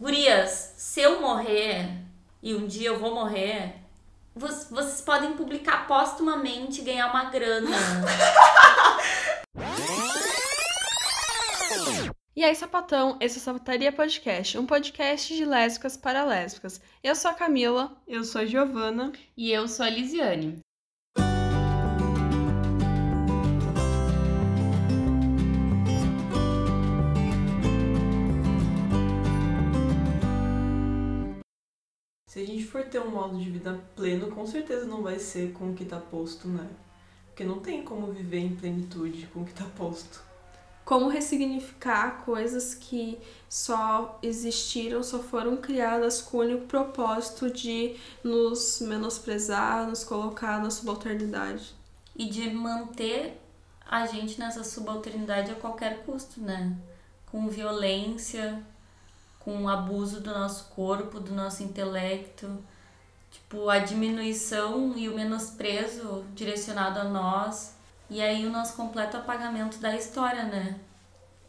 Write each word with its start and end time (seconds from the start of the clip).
Gurias, 0.00 0.74
se 0.76 1.00
eu 1.00 1.20
morrer, 1.20 1.88
e 2.42 2.54
um 2.54 2.66
dia 2.66 2.88
eu 2.88 2.98
vou 2.98 3.14
morrer, 3.14 3.74
vo- 4.34 4.46
vocês 4.46 5.00
podem 5.00 5.32
publicar 5.32 5.86
póstumamente 5.88 6.80
e 6.80 6.84
ganhar 6.84 7.08
uma 7.10 7.24
grana. 7.24 7.76
E 12.36 12.44
aí, 12.44 12.54
sapatão, 12.54 13.16
esse 13.20 13.36
é 13.38 13.40
o 13.40 13.44
Sapataria 13.44 13.90
Podcast, 13.90 14.56
um 14.56 14.64
podcast 14.64 15.34
de 15.34 15.44
lésbicas 15.44 15.96
para 15.96 16.24
lésbicas. 16.24 16.80
Eu 17.02 17.16
sou 17.16 17.32
a 17.32 17.34
Camila. 17.34 17.96
Eu 18.06 18.22
sou 18.22 18.42
a 18.42 18.46
Giovana. 18.46 19.10
E 19.36 19.50
eu 19.50 19.66
sou 19.66 19.84
a 19.84 19.90
Lisiane. 19.90 20.60
Se 32.38 32.44
a 32.44 32.46
gente 32.46 32.66
for 32.66 32.84
ter 32.84 33.00
um 33.00 33.10
modo 33.10 33.36
de 33.36 33.50
vida 33.50 33.82
pleno, 33.96 34.30
com 34.30 34.46
certeza 34.46 34.86
não 34.86 35.02
vai 35.02 35.18
ser 35.18 35.52
com 35.52 35.72
o 35.72 35.74
que 35.74 35.84
tá 35.84 35.98
posto, 35.98 36.46
né? 36.46 36.68
Porque 37.26 37.42
não 37.42 37.58
tem 37.58 37.82
como 37.82 38.12
viver 38.12 38.38
em 38.38 38.54
plenitude 38.54 39.26
com 39.34 39.40
o 39.40 39.44
que 39.44 39.52
tá 39.52 39.64
posto. 39.76 40.22
Como 40.84 41.08
ressignificar 41.08 42.24
coisas 42.24 42.74
que 42.76 43.18
só 43.48 44.20
existiram, 44.22 45.02
só 45.02 45.18
foram 45.18 45.56
criadas 45.56 46.22
com 46.22 46.36
o 46.36 46.40
único 46.42 46.66
propósito 46.66 47.50
de 47.50 47.96
nos 48.22 48.80
menosprezar, 48.82 49.88
nos 49.88 50.04
colocar 50.04 50.62
na 50.62 50.70
subalternidade. 50.70 51.74
e 52.14 52.26
de 52.26 52.50
manter 52.50 53.36
a 53.84 54.06
gente 54.06 54.38
nessa 54.38 54.62
subalternidade 54.62 55.50
a 55.50 55.56
qualquer 55.56 56.04
custo, 56.04 56.40
né? 56.40 56.76
Com 57.26 57.48
violência, 57.48 58.64
com 59.40 59.68
abuso 59.68 60.20
do 60.20 60.30
nosso 60.30 60.66
corpo, 60.74 61.20
do 61.20 61.32
nosso 61.32 61.62
intelecto, 61.62 62.58
tipo 63.30 63.68
a 63.68 63.78
diminuição 63.78 64.96
e 64.96 65.08
o 65.08 65.14
menosprezo 65.14 66.24
direcionado 66.34 66.98
a 67.00 67.04
nós, 67.04 67.76
e 68.10 68.20
aí 68.20 68.46
o 68.46 68.50
nosso 68.50 68.76
completo 68.76 69.16
apagamento 69.16 69.78
da 69.78 69.94
história, 69.94 70.44
né? 70.44 70.78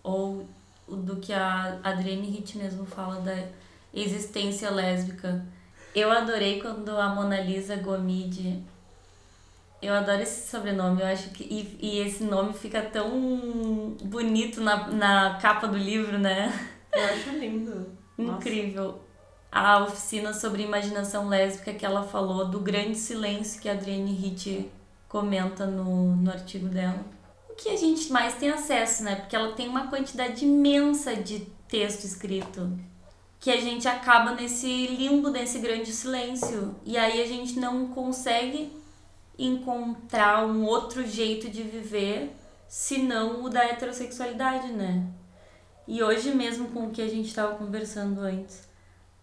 Ou 0.03 0.47
o 0.87 0.95
do 0.95 1.17
que 1.17 1.33
a 1.33 1.79
Adrienne 1.83 2.37
Hitt 2.37 2.57
mesmo 2.57 2.85
fala 2.85 3.21
da 3.21 3.35
existência 3.93 4.69
lésbica. 4.69 5.45
Eu 5.95 6.11
adorei 6.11 6.61
quando 6.61 6.89
a 6.97 7.09
Mona 7.09 7.39
Lisa 7.39 7.75
Gomide 7.75 8.63
eu 9.81 9.93
adoro 9.93 10.21
esse 10.21 10.49
sobrenome, 10.49 11.01
eu 11.01 11.07
acho 11.07 11.29
que. 11.29 11.43
E, 11.43 11.77
e 11.81 11.99
esse 11.99 12.23
nome 12.23 12.53
fica 12.53 12.81
tão 12.81 13.95
bonito 14.03 14.59
na, 14.61 14.87
na 14.87 15.39
capa 15.41 15.67
do 15.67 15.77
livro, 15.77 16.17
né? 16.17 16.51
Eu 16.91 17.03
acho 17.05 17.29
lindo. 17.31 17.91
Nossa. 18.17 18.39
Incrível. 18.39 18.99
A 19.51 19.83
oficina 19.83 20.33
sobre 20.33 20.63
imaginação 20.63 21.27
lésbica 21.27 21.73
que 21.73 21.85
ela 21.85 22.03
falou, 22.03 22.45
do 22.45 22.59
grande 22.59 22.97
silêncio 22.97 23.59
que 23.59 23.67
a 23.67 23.73
Adrienne 23.73 24.11
Hitt 24.11 24.71
comenta 25.07 25.65
no, 25.65 26.15
no 26.15 26.31
artigo 26.31 26.67
dela. 26.67 27.03
O 27.49 27.55
que 27.55 27.69
a 27.69 27.75
gente 27.75 28.11
mais 28.11 28.35
tem 28.35 28.49
acesso, 28.51 29.03
né? 29.03 29.15
Porque 29.15 29.35
ela 29.35 29.53
tem 29.53 29.67
uma 29.67 29.87
quantidade 29.87 30.45
imensa 30.45 31.15
de 31.15 31.39
texto 31.67 32.03
escrito. 32.03 32.77
Que 33.39 33.51
a 33.51 33.59
gente 33.59 33.87
acaba 33.87 34.31
nesse 34.31 34.87
limbo, 34.87 35.29
nesse 35.29 35.59
grande 35.59 35.91
silêncio. 35.91 36.75
E 36.85 36.97
aí 36.97 37.21
a 37.21 37.25
gente 37.25 37.59
não 37.59 37.87
consegue 37.87 38.71
encontrar 39.37 40.45
um 40.45 40.65
outro 40.65 41.05
jeito 41.07 41.49
de 41.49 41.63
viver 41.63 42.35
senão 42.67 43.43
o 43.43 43.49
da 43.49 43.63
heterossexualidade, 43.63 44.67
né? 44.73 45.07
E 45.89 46.03
hoje 46.03 46.35
mesmo 46.35 46.67
com 46.67 46.85
o 46.85 46.91
que 46.91 47.01
a 47.01 47.07
gente 47.07 47.29
estava 47.29 47.55
conversando 47.55 48.21
antes, 48.21 48.61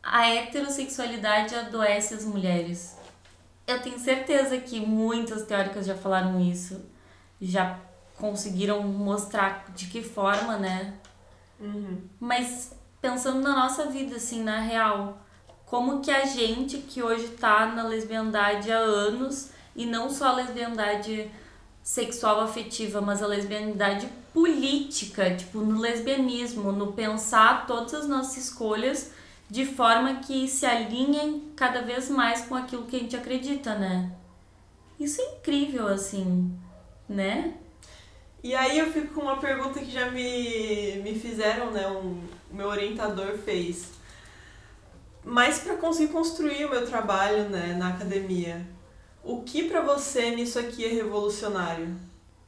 a 0.02 0.26
heterossexualidade 0.26 1.54
adoece 1.54 2.12
as 2.12 2.24
mulheres. 2.24 2.96
Eu 3.64 3.80
tenho 3.80 3.96
certeza 4.00 4.58
que 4.58 4.80
muitas 4.80 5.46
teóricas 5.46 5.86
já 5.86 5.94
falaram 5.94 6.40
isso, 6.40 6.84
já 7.40 7.78
conseguiram 8.16 8.82
mostrar 8.82 9.66
de 9.76 9.86
que 9.86 10.02
forma, 10.02 10.56
né? 10.56 10.94
Uhum. 11.60 12.02
Mas 12.18 12.72
pensando 13.00 13.40
na 13.42 13.54
nossa 13.54 13.86
vida, 13.86 14.16
assim, 14.16 14.42
na 14.42 14.58
real, 14.58 15.18
como 15.66 16.00
que 16.00 16.10
a 16.10 16.24
gente 16.24 16.78
que 16.78 17.00
hoje 17.00 17.28
tá 17.28 17.66
na 17.66 17.84
lesbiandade 17.84 18.72
há 18.72 18.78
anos, 18.78 19.50
e 19.76 19.86
não 19.86 20.10
só 20.10 20.30
a 20.30 20.32
lesbiandade 20.32 21.30
sexual 21.80 22.40
afetiva, 22.40 23.00
mas 23.00 23.22
a 23.22 23.26
lesbianidade 23.28 24.08
política, 24.36 25.34
tipo, 25.34 25.60
no 25.60 25.80
lesbianismo, 25.80 26.70
no 26.70 26.92
pensar 26.92 27.66
todas 27.66 27.94
as 27.94 28.06
nossas 28.06 28.36
escolhas 28.36 29.10
de 29.48 29.64
forma 29.64 30.16
que 30.16 30.46
se 30.46 30.66
alinhem 30.66 31.50
cada 31.56 31.80
vez 31.80 32.10
mais 32.10 32.42
com 32.44 32.54
aquilo 32.54 32.84
que 32.84 32.96
a 32.96 32.98
gente 32.98 33.16
acredita, 33.16 33.74
né? 33.76 34.12
Isso 35.00 35.22
é 35.22 35.36
incrível, 35.36 35.88
assim, 35.88 36.54
né? 37.08 37.54
E 38.42 38.54
aí 38.54 38.78
eu 38.78 38.92
fico 38.92 39.14
com 39.14 39.22
uma 39.22 39.38
pergunta 39.38 39.80
que 39.80 39.90
já 39.90 40.10
me, 40.10 40.96
me 40.96 41.18
fizeram, 41.18 41.70
né? 41.70 41.88
Um, 41.88 42.20
o 42.50 42.56
meu 42.56 42.68
orientador 42.68 43.38
fez. 43.38 43.92
Mas 45.24 45.60
para 45.60 45.78
conseguir 45.78 46.12
construir 46.12 46.66
o 46.66 46.70
meu 46.70 46.86
trabalho 46.86 47.48
né, 47.48 47.74
na 47.78 47.88
academia, 47.88 48.66
o 49.24 49.40
que 49.40 49.66
para 49.66 49.80
você 49.80 50.32
nisso 50.32 50.58
aqui 50.58 50.84
é 50.84 50.88
revolucionário? 50.88 51.96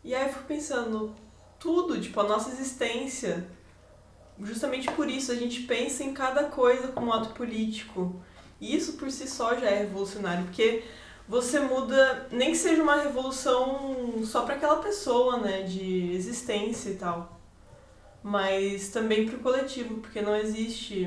E 0.04 0.14
aí 0.14 0.26
eu 0.26 0.28
fico 0.34 0.44
pensando, 0.44 1.16
tudo, 1.58 2.00
tipo, 2.00 2.20
a 2.20 2.24
nossa 2.24 2.50
existência. 2.50 3.48
Justamente 4.40 4.90
por 4.92 5.08
isso 5.08 5.32
a 5.32 5.34
gente 5.34 5.62
pensa 5.62 6.04
em 6.04 6.14
cada 6.14 6.44
coisa 6.44 6.88
como 6.88 7.12
ato 7.12 7.30
político. 7.30 8.20
E 8.60 8.76
isso 8.76 8.94
por 8.94 9.10
si 9.10 9.28
só 9.28 9.54
já 9.56 9.66
é 9.66 9.78
revolucionário, 9.78 10.44
porque 10.44 10.84
você 11.28 11.60
muda, 11.60 12.28
nem 12.32 12.52
que 12.52 12.56
seja 12.56 12.82
uma 12.82 13.02
revolução 13.02 14.24
só 14.24 14.44
para 14.44 14.54
aquela 14.54 14.76
pessoa, 14.76 15.38
né, 15.38 15.62
de 15.62 16.12
existência 16.12 16.90
e 16.90 16.96
tal. 16.96 17.40
Mas 18.22 18.88
também 18.88 19.26
pro 19.26 19.38
coletivo, 19.38 19.98
porque 19.98 20.20
não 20.20 20.34
existe 20.34 21.06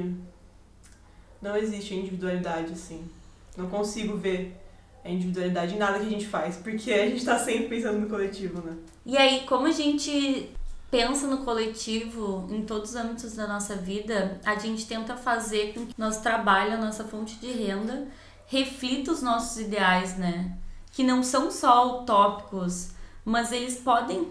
não 1.42 1.58
existe 1.58 1.96
individualidade 1.96 2.74
assim. 2.74 3.10
Não 3.58 3.68
consigo 3.68 4.16
ver 4.16 4.61
a 5.04 5.10
individualidade 5.10 5.76
em 5.76 5.78
nada 5.78 6.00
que 6.00 6.06
a 6.06 6.10
gente 6.10 6.28
faz, 6.28 6.58
porque 6.58 6.92
a 6.92 7.08
gente 7.08 7.26
tá 7.26 7.38
sempre 7.38 7.70
pensando 7.70 8.00
no 8.00 8.10
coletivo, 8.10 8.62
né? 8.62 8.76
E 9.06 9.18
aí, 9.18 9.42
como 9.48 9.68
a 9.68 9.72
gente 9.72 10.50
pensa 10.92 11.26
no 11.26 11.40
coletivo 11.40 12.48
em 12.52 12.64
todos 12.66 12.92
os 12.92 12.96
âmbitos 12.96 13.34
da 13.34 13.48
nossa 13.48 13.76
vida, 13.76 14.40
a 14.46 14.56
gente 14.56 14.86
tenta 14.86 15.16
fazer 15.16 15.74
com 15.74 15.86
que 15.86 15.94
nosso 15.98 16.22
trabalho, 16.22 16.74
a 16.74 16.78
nossa 16.78 17.06
fonte 17.06 17.36
de 17.38 17.52
renda, 17.52 18.08
reflita 18.46 19.12
os 19.12 19.22
nossos 19.22 19.58
ideais, 19.58 20.18
né? 20.18 20.58
Que 20.92 21.04
não 21.04 21.24
são 21.24 21.50
só 21.50 22.02
utópicos, 22.02 22.92
mas 23.24 23.52
eles 23.52 23.78
podem 23.78 24.28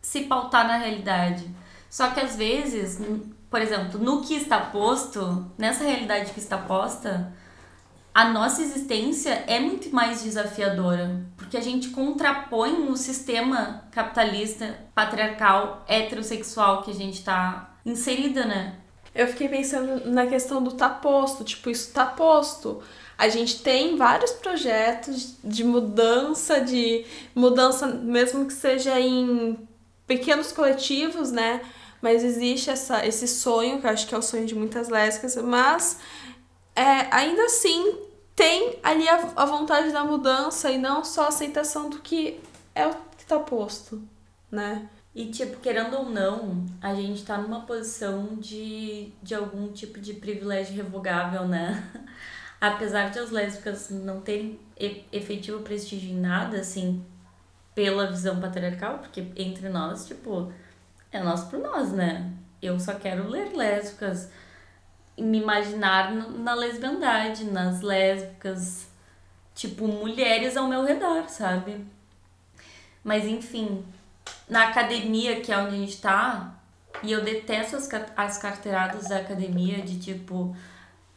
se 0.00 0.22
pautar 0.22 0.66
na 0.68 0.76
realidade. 0.76 1.44
Só 1.90 2.10
que 2.10 2.20
às 2.20 2.36
vezes, 2.36 3.00
por 3.50 3.60
exemplo, 3.60 3.98
no 3.98 4.22
que 4.22 4.34
está 4.34 4.60
posto, 4.60 5.50
nessa 5.58 5.82
realidade 5.82 6.32
que 6.32 6.38
está 6.38 6.56
posta, 6.56 7.32
a 8.14 8.26
nossa 8.26 8.62
existência 8.62 9.42
é 9.48 9.58
muito 9.58 9.92
mais 9.92 10.22
desafiadora, 10.22 11.26
porque 11.36 11.56
a 11.56 11.60
gente 11.60 11.88
contrapõe 11.88 12.88
o 12.88 12.96
sistema 12.96 13.82
capitalista, 13.90 14.78
patriarcal, 14.94 15.84
heterossexual 15.88 16.84
que 16.84 16.92
a 16.92 16.94
gente 16.94 17.24
tá 17.24 17.74
inserida, 17.84 18.44
né? 18.44 18.76
Eu 19.12 19.26
fiquei 19.26 19.48
pensando 19.48 20.08
na 20.08 20.28
questão 20.28 20.62
do 20.62 20.70
tá 20.72 20.88
posto, 20.88 21.42
tipo, 21.42 21.68
isso 21.68 21.92
tá 21.92 22.06
posto. 22.06 22.80
A 23.18 23.28
gente 23.28 23.62
tem 23.62 23.96
vários 23.96 24.30
projetos 24.30 25.36
de 25.42 25.64
mudança, 25.64 26.60
de 26.60 27.04
mudança, 27.34 27.86
mesmo 27.88 28.46
que 28.46 28.52
seja 28.52 28.98
em 29.00 29.58
pequenos 30.06 30.52
coletivos, 30.52 31.32
né? 31.32 31.60
Mas 32.00 32.22
existe 32.22 32.70
essa, 32.70 33.04
esse 33.04 33.26
sonho, 33.26 33.80
que 33.80 33.86
eu 33.86 33.90
acho 33.90 34.06
que 34.06 34.14
é 34.14 34.18
o 34.18 34.22
sonho 34.22 34.46
de 34.46 34.54
muitas 34.54 34.88
lésbicas, 34.88 35.36
mas 35.36 35.98
é, 36.76 37.06
ainda 37.10 37.44
assim 37.44 38.13
tem 38.34 38.78
ali 38.82 39.08
a, 39.08 39.32
a 39.36 39.44
vontade 39.44 39.92
da 39.92 40.04
mudança 40.04 40.70
e 40.70 40.78
não 40.78 41.04
só 41.04 41.24
a 41.24 41.28
aceitação 41.28 41.88
do 41.88 42.00
que 42.00 42.40
é 42.74 42.86
o 42.86 42.94
que 43.16 43.24
tá 43.26 43.38
posto, 43.38 44.02
né? 44.50 44.88
E, 45.14 45.26
tipo, 45.26 45.60
querendo 45.60 45.96
ou 45.96 46.10
não, 46.10 46.66
a 46.80 46.92
gente 46.92 47.24
tá 47.24 47.38
numa 47.38 47.60
posição 47.60 48.34
de, 48.34 49.12
de 49.22 49.34
algum 49.34 49.72
tipo 49.72 50.00
de 50.00 50.14
privilégio 50.14 50.74
revogável, 50.74 51.46
né? 51.46 51.88
Apesar 52.60 53.10
de 53.10 53.20
as 53.20 53.30
lésbicas 53.30 53.90
não 53.90 54.20
terem 54.20 54.58
efetivo 55.12 55.60
prestígio 55.60 56.10
em 56.10 56.18
nada, 56.18 56.58
assim, 56.58 57.04
pela 57.74 58.10
visão 58.10 58.40
patriarcal, 58.40 58.98
porque 58.98 59.24
entre 59.36 59.68
nós, 59.68 60.06
tipo, 60.06 60.52
é 61.12 61.22
nós 61.22 61.44
por 61.44 61.60
nós, 61.60 61.92
né? 61.92 62.32
Eu 62.60 62.80
só 62.80 62.94
quero 62.94 63.28
ler 63.28 63.54
lésbicas, 63.54 64.30
me 65.16 65.38
imaginar 65.40 66.12
na 66.12 66.54
lesbiandade, 66.54 67.44
nas 67.44 67.80
lésbicas, 67.80 68.86
tipo, 69.54 69.86
mulheres 69.86 70.56
ao 70.56 70.68
meu 70.68 70.84
redor, 70.84 71.28
sabe? 71.28 71.86
Mas 73.02 73.24
enfim, 73.24 73.84
na 74.48 74.68
academia, 74.68 75.40
que 75.40 75.52
é 75.52 75.58
onde 75.58 75.76
a 75.76 75.78
gente 75.78 76.00
tá, 76.00 76.54
e 77.02 77.12
eu 77.12 77.22
detesto 77.22 77.76
as, 77.76 77.88
as 78.16 78.38
carteiradas 78.38 79.08
da 79.08 79.18
academia 79.18 79.82
de 79.82 79.98
tipo, 79.98 80.56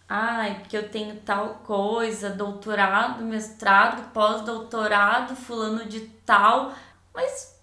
ai, 0.07 0.59
porque 0.59 0.77
eu 0.77 0.89
tenho 0.89 1.15
tal 1.21 1.61
coisa, 1.65 2.29
doutorado, 2.29 3.23
mestrado, 3.23 4.11
pós-doutorado, 4.11 5.35
fulano 5.35 5.85
de 5.85 6.01
tal. 6.25 6.73
Mas 7.13 7.57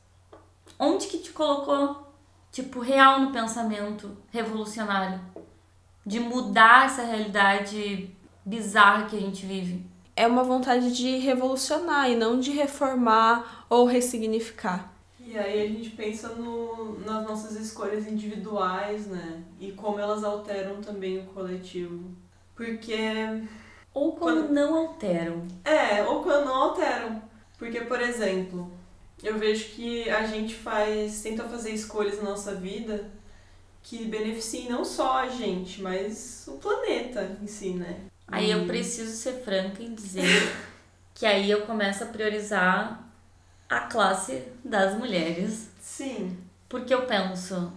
onde 0.78 1.06
que 1.06 1.18
te 1.18 1.32
colocou, 1.32 2.12
tipo, 2.50 2.80
real 2.80 3.20
no 3.20 3.32
pensamento 3.32 4.16
revolucionário? 4.30 5.20
De 6.04 6.20
mudar 6.20 6.86
essa 6.86 7.02
realidade 7.02 8.10
bizarra 8.44 9.06
que 9.06 9.16
a 9.16 9.20
gente 9.20 9.46
vive. 9.46 9.84
É 10.16 10.26
uma 10.26 10.44
vontade 10.44 10.94
de 10.94 11.16
revolucionar 11.18 12.10
e 12.10 12.14
não 12.14 12.38
de 12.38 12.50
reformar 12.52 13.66
ou 13.68 13.84
ressignificar. 13.86 14.92
E 15.18 15.36
aí 15.38 15.62
a 15.62 15.66
gente 15.66 15.90
pensa 15.90 16.28
no, 16.30 17.00
nas 17.00 17.24
nossas 17.26 17.56
escolhas 17.56 18.06
individuais, 18.06 19.06
né? 19.06 19.42
E 19.58 19.72
como 19.72 19.98
elas 19.98 20.22
alteram 20.22 20.80
também 20.80 21.18
o 21.20 21.24
coletivo. 21.24 22.10
Porque. 22.54 22.94
Ou 23.92 24.12
quando, 24.12 24.42
Quando- 24.48 24.52
não 24.52 24.76
alteram. 24.76 25.46
É, 25.64 26.02
ou 26.04 26.22
quando 26.22 26.44
não 26.44 26.54
alteram. 26.54 27.22
Porque, 27.58 27.80
por 27.80 28.00
exemplo, 28.00 28.70
eu 29.22 29.38
vejo 29.38 29.70
que 29.70 30.08
a 30.10 30.24
gente 30.26 30.54
faz. 30.54 31.22
tenta 31.22 31.44
fazer 31.44 31.70
escolhas 31.70 32.18
na 32.22 32.30
nossa 32.30 32.54
vida 32.54 33.10
que 33.84 34.06
beneficiem 34.06 34.70
não 34.70 34.82
só 34.82 35.18
a 35.18 35.28
gente, 35.28 35.82
mas 35.82 36.46
o 36.48 36.52
planeta 36.52 37.36
em 37.40 37.46
si, 37.46 37.74
né? 37.74 38.06
Aí 38.26 38.50
eu 38.50 38.64
preciso 38.66 39.14
ser 39.14 39.44
franca 39.44 39.82
em 39.82 39.94
dizer 39.94 40.24
que 41.14 41.26
aí 41.26 41.50
eu 41.50 41.66
começo 41.66 42.02
a 42.02 42.06
priorizar 42.06 43.06
a 43.68 43.80
classe 43.80 44.42
das 44.64 44.98
mulheres. 44.98 45.68
Sim. 45.78 46.38
Porque 46.66 46.94
eu 46.94 47.06
penso, 47.06 47.70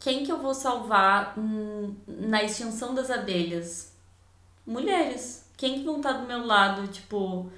quem 0.00 0.24
que 0.24 0.32
eu 0.32 0.42
vou 0.42 0.52
salvar 0.52 1.38
hum, 1.38 1.94
na 2.08 2.42
extinção 2.42 2.92
das 2.92 3.08
abelhas? 3.08 3.92
Mulheres. 4.66 5.48
Quem 5.56 5.78
que 5.78 5.84
vão 5.84 5.98
estar 5.98 6.14
do 6.14 6.26
meu 6.26 6.44
lado, 6.44 6.88
tipo, 6.88 7.50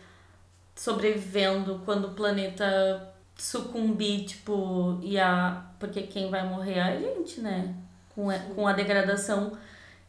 sobrevivendo 0.76 1.80
quando 1.86 2.08
o 2.08 2.14
planeta 2.14 3.14
sucumbir, 3.38 4.26
tipo, 4.26 4.98
e 5.02 5.18
a. 5.18 5.64
Porque 5.78 6.02
quem 6.02 6.30
vai 6.30 6.46
morrer 6.46 6.74
é 6.74 6.82
a 6.82 7.00
gente, 7.00 7.40
né? 7.40 7.74
Com 8.14 8.28
a, 8.28 8.38
com 8.38 8.66
a 8.66 8.72
degradação 8.72 9.56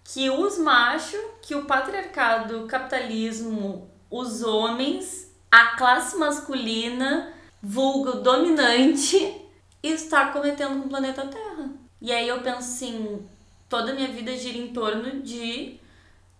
que 0.03 0.29
os 0.29 0.57
machos, 0.57 1.19
que 1.41 1.53
o 1.53 1.65
patriarcado, 1.65 2.63
o 2.63 2.67
capitalismo, 2.67 3.87
os 4.09 4.41
homens, 4.41 5.31
a 5.51 5.77
classe 5.77 6.17
masculina, 6.17 7.31
vulgo 7.61 8.13
dominante, 8.13 9.39
está 9.83 10.31
cometendo 10.31 10.81
com 10.81 10.87
o 10.87 10.89
planeta 10.89 11.27
Terra. 11.27 11.69
E 12.01 12.11
aí 12.11 12.27
eu 12.27 12.41
penso 12.41 12.57
assim, 12.57 13.27
toda 13.67 13.91
a 13.91 13.95
minha 13.95 14.07
vida 14.07 14.35
gira 14.35 14.57
em 14.57 14.73
torno 14.73 15.21
de 15.21 15.79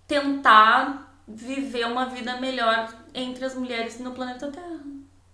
tentar 0.07 1.15
viver 1.27 1.85
uma 1.85 2.05
vida 2.05 2.37
melhor 2.37 2.91
entre 3.13 3.45
as 3.45 3.53
mulheres 3.53 3.99
no 3.99 4.11
planeta 4.11 4.51
Terra. 4.51 4.79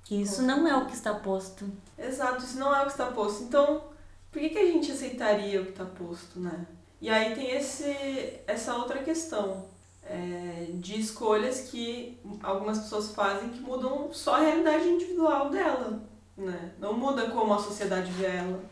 E 0.09 0.21
isso 0.21 0.43
não 0.43 0.67
é 0.67 0.75
o 0.75 0.85
que 0.85 0.93
está 0.93 1.13
posto. 1.13 1.69
Exato, 1.97 2.43
isso 2.43 2.59
não 2.59 2.75
é 2.75 2.81
o 2.81 2.85
que 2.85 2.91
está 2.91 3.07
posto. 3.07 3.43
Então, 3.43 3.83
por 4.31 4.39
que, 4.39 4.49
que 4.49 4.59
a 4.59 4.65
gente 4.65 4.91
aceitaria 4.91 5.61
o 5.61 5.65
que 5.65 5.71
está 5.71 5.85
posto, 5.85 6.39
né? 6.39 6.65
E 7.01 7.09
aí 7.09 7.33
tem 7.33 7.51
esse, 7.51 8.41
essa 8.45 8.75
outra 8.75 8.99
questão 8.99 9.65
é, 10.03 10.67
de 10.73 10.99
escolhas 10.99 11.69
que 11.69 12.19
algumas 12.43 12.79
pessoas 12.79 13.11
fazem 13.13 13.49
que 13.49 13.59
mudam 13.59 14.13
só 14.13 14.35
a 14.35 14.39
realidade 14.39 14.87
individual 14.87 15.49
dela, 15.49 16.01
né? 16.37 16.71
Não 16.79 16.93
muda 16.93 17.29
como 17.29 17.53
a 17.53 17.59
sociedade 17.59 18.11
vê 18.11 18.27
ela. 18.27 18.63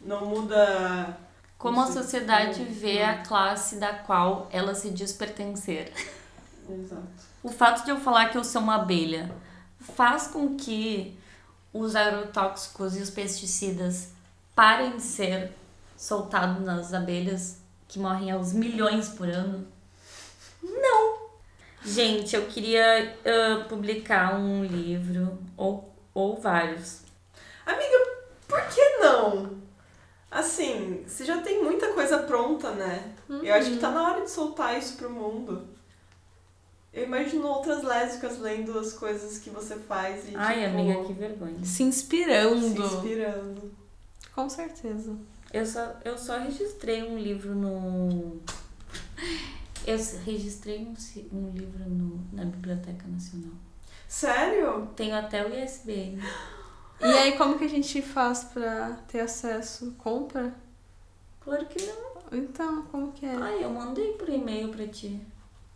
Não 0.00 0.26
muda... 0.26 1.16
Como 1.56 1.80
a 1.80 1.86
sociedade 1.86 2.62
vê 2.64 3.02
hum. 3.02 3.08
a 3.08 3.14
classe 3.18 3.76
da 3.76 3.94
qual 3.94 4.48
ela 4.50 4.74
se 4.74 4.90
diz 4.90 5.12
pertencer. 5.12 5.92
Exato. 6.68 7.34
O 7.42 7.48
fato 7.48 7.84
de 7.84 7.90
eu 7.90 7.98
falar 7.98 8.30
que 8.30 8.36
eu 8.36 8.44
sou 8.44 8.60
uma 8.60 8.76
abelha 8.76 9.30
faz 9.96 10.26
com 10.26 10.56
que 10.56 11.16
os 11.72 11.94
agrotóxicos 11.96 12.96
e 12.96 13.00
os 13.00 13.10
pesticidas 13.10 14.10
parem 14.54 14.96
de 14.96 15.02
ser 15.02 15.52
soltados 15.96 16.64
nas 16.64 16.94
abelhas 16.94 17.58
que 17.88 17.98
morrem 17.98 18.30
aos 18.30 18.52
milhões 18.52 19.08
por 19.08 19.28
ano? 19.28 19.66
Não! 20.62 21.24
Gente, 21.84 22.34
eu 22.34 22.46
queria 22.46 23.16
ah, 23.24 23.64
publicar 23.68 24.36
um 24.36 24.64
livro, 24.64 25.38
ou, 25.56 25.92
ou 26.14 26.40
vários. 26.40 27.02
Amiga, 27.66 27.98
por 28.48 28.60
que 28.68 28.98
não? 28.98 29.58
Assim, 30.30 31.04
você 31.06 31.24
já 31.24 31.40
tem 31.42 31.62
muita 31.62 31.92
coisa 31.92 32.18
pronta, 32.18 32.70
né? 32.72 33.12
Eu 33.28 33.54
acho 33.54 33.70
que 33.70 33.76
tá 33.76 33.90
na 33.90 34.02
hora 34.02 34.22
de 34.22 34.30
soltar 34.30 34.78
isso 34.78 34.96
pro 34.96 35.10
mundo. 35.10 35.73
Eu 36.94 37.04
imagino 37.04 37.48
outras 37.48 37.82
lésbicas 37.82 38.38
lendo 38.38 38.78
as 38.78 38.92
coisas 38.92 39.38
que 39.38 39.50
você 39.50 39.74
faz 39.76 40.28
e, 40.28 40.36
Ai, 40.36 40.64
tipo, 40.64 40.78
amiga, 40.78 41.04
que 41.04 41.12
vergonha. 41.12 41.58
Se 41.64 41.66
se 41.66 41.82
inspirando. 41.82 42.84
inspirando. 42.84 43.72
Com 44.32 44.48
certeza. 44.48 45.16
Eu 45.52 45.66
só, 45.66 45.96
eu 46.04 46.16
só 46.16 46.38
registrei 46.38 47.02
um 47.02 47.18
livro 47.18 47.54
no. 47.54 48.40
Eu 49.86 49.98
registrei 50.24 50.78
um, 50.78 50.94
um 51.36 51.50
livro 51.50 51.84
no, 51.86 52.18
na 52.32 52.46
Biblioteca 52.46 53.06
Nacional. 53.06 53.52
Sério? 54.08 54.88
Tenho 54.96 55.14
até 55.14 55.46
o 55.46 55.54
ISBN. 55.54 56.22
E 57.00 57.04
aí, 57.04 57.36
como 57.36 57.58
que 57.58 57.64
a 57.64 57.68
gente 57.68 58.00
faz 58.00 58.44
pra 58.44 58.96
ter 59.08 59.20
acesso? 59.20 59.94
Compra? 59.98 60.54
Claro 61.40 61.66
que 61.66 61.84
não. 61.84 62.14
Então, 62.32 62.82
como 62.86 63.12
que 63.12 63.26
é? 63.26 63.36
Ai, 63.36 63.62
eu 63.62 63.68
mandei 63.68 64.12
por 64.12 64.30
e-mail 64.30 64.70
pra 64.70 64.86
ti. 64.86 65.20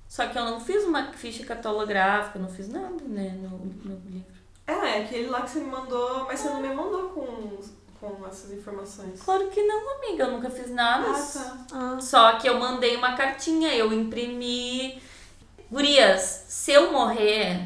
Só 0.08 0.26
que 0.26 0.38
eu 0.38 0.44
não 0.44 0.58
fiz 0.58 0.84
uma 0.84 1.12
ficha 1.12 1.44
catalográfica, 1.44 2.38
não 2.38 2.48
fiz 2.48 2.68
nada, 2.68 2.96
né, 3.04 3.36
no, 3.42 3.50
no 3.58 4.00
livro. 4.10 4.24
É, 4.66 4.72
é 4.72 5.02
aquele 5.04 5.28
lá 5.28 5.42
que 5.42 5.50
você 5.50 5.60
me 5.60 5.66
mandou, 5.70 6.24
mas 6.24 6.40
você 6.40 6.48
não 6.48 6.60
me 6.60 6.68
mandou 6.74 7.10
com, 7.10 7.58
com 8.00 8.26
essas 8.26 8.50
informações. 8.52 9.20
Claro 9.22 9.48
que 9.48 9.62
não, 9.62 9.96
amiga, 9.98 10.24
eu 10.24 10.32
nunca 10.32 10.48
fiz 10.50 10.70
nada. 10.70 11.06
Ah, 11.10 11.22
tá. 11.32 11.56
Ah, 11.72 12.00
Só 12.00 12.32
que 12.38 12.48
eu 12.48 12.58
mandei 12.58 12.96
uma 12.96 13.14
cartinha, 13.16 13.74
eu 13.74 13.92
imprimi. 13.92 15.00
Gurias, 15.70 16.44
se 16.48 16.72
eu 16.72 16.90
morrer 16.90 17.60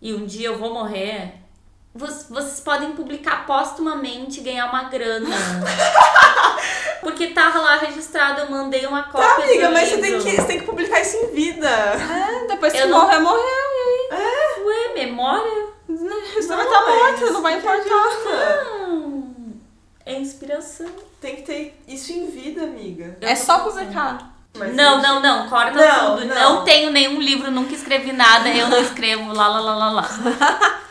e 0.00 0.12
um 0.14 0.26
dia 0.26 0.48
eu 0.48 0.58
vou 0.58 0.74
morrer, 0.74 1.34
vo- 1.94 2.06
vocês 2.06 2.60
podem 2.60 2.92
publicar 2.92 3.46
póstumamente 3.46 4.40
e 4.40 4.42
ganhar 4.42 4.68
uma 4.68 4.84
grana. 4.84 5.26
Porque 7.00 7.28
tava 7.28 7.60
lá 7.60 7.76
registrado, 7.76 8.40
eu 8.40 8.50
mandei 8.50 8.84
uma 8.86 9.04
cópia 9.04 9.28
Tá, 9.28 9.42
amiga, 9.42 9.68
do 9.68 9.74
mas 9.74 9.88
você 9.88 9.98
tem, 9.98 10.10
livro. 10.12 10.24
que, 10.24 10.36
você 10.36 10.44
tem 10.44 10.58
que 10.60 10.66
publicar 10.66 11.00
isso 11.00 11.16
em 11.16 11.26
vida. 11.34 11.68
é, 11.68 12.46
depois 12.48 12.72
que 12.72 12.84
não- 12.84 13.00
morrer, 13.00 13.18
morreu. 13.20 13.42
Ué, 14.66 14.94
memória? 14.94 15.66
Você 15.88 16.48
Não, 16.48 16.56
vai 16.56 16.66
estar 16.66 16.82
mas 16.84 16.98
morta, 17.20 17.30
não 17.32 17.42
vai 17.42 17.58
importar. 17.58 18.24
Não. 18.24 19.32
É 20.04 20.14
inspiração. 20.18 20.86
Tem 21.20 21.36
que 21.36 21.42
ter 21.42 21.80
isso 21.86 22.12
em 22.12 22.28
vida, 22.30 22.62
amiga. 22.64 23.16
Eu 23.20 23.28
É 23.28 23.34
só 23.36 23.60
publicar. 23.60 24.34
Mas 24.58 24.74
não, 24.74 25.00
não, 25.02 25.20
não, 25.20 25.48
corta 25.48 25.72
Não, 25.72 26.16
tudo. 26.16 26.26
não. 26.26 26.34
Não. 26.56 26.64
tenho 26.64 26.90
nenhum 26.90 27.20
livro, 27.20 27.50
nunca 27.50 27.74
escrevi 27.74 28.12
nada, 28.12 28.48
eu 28.48 28.68
não 28.68 28.78
escrevo, 28.82 29.32
lá, 29.32 29.46
lá, 29.48 29.60
lá, 29.60 29.74
lá, 29.74 29.90
lá. 29.90 30.08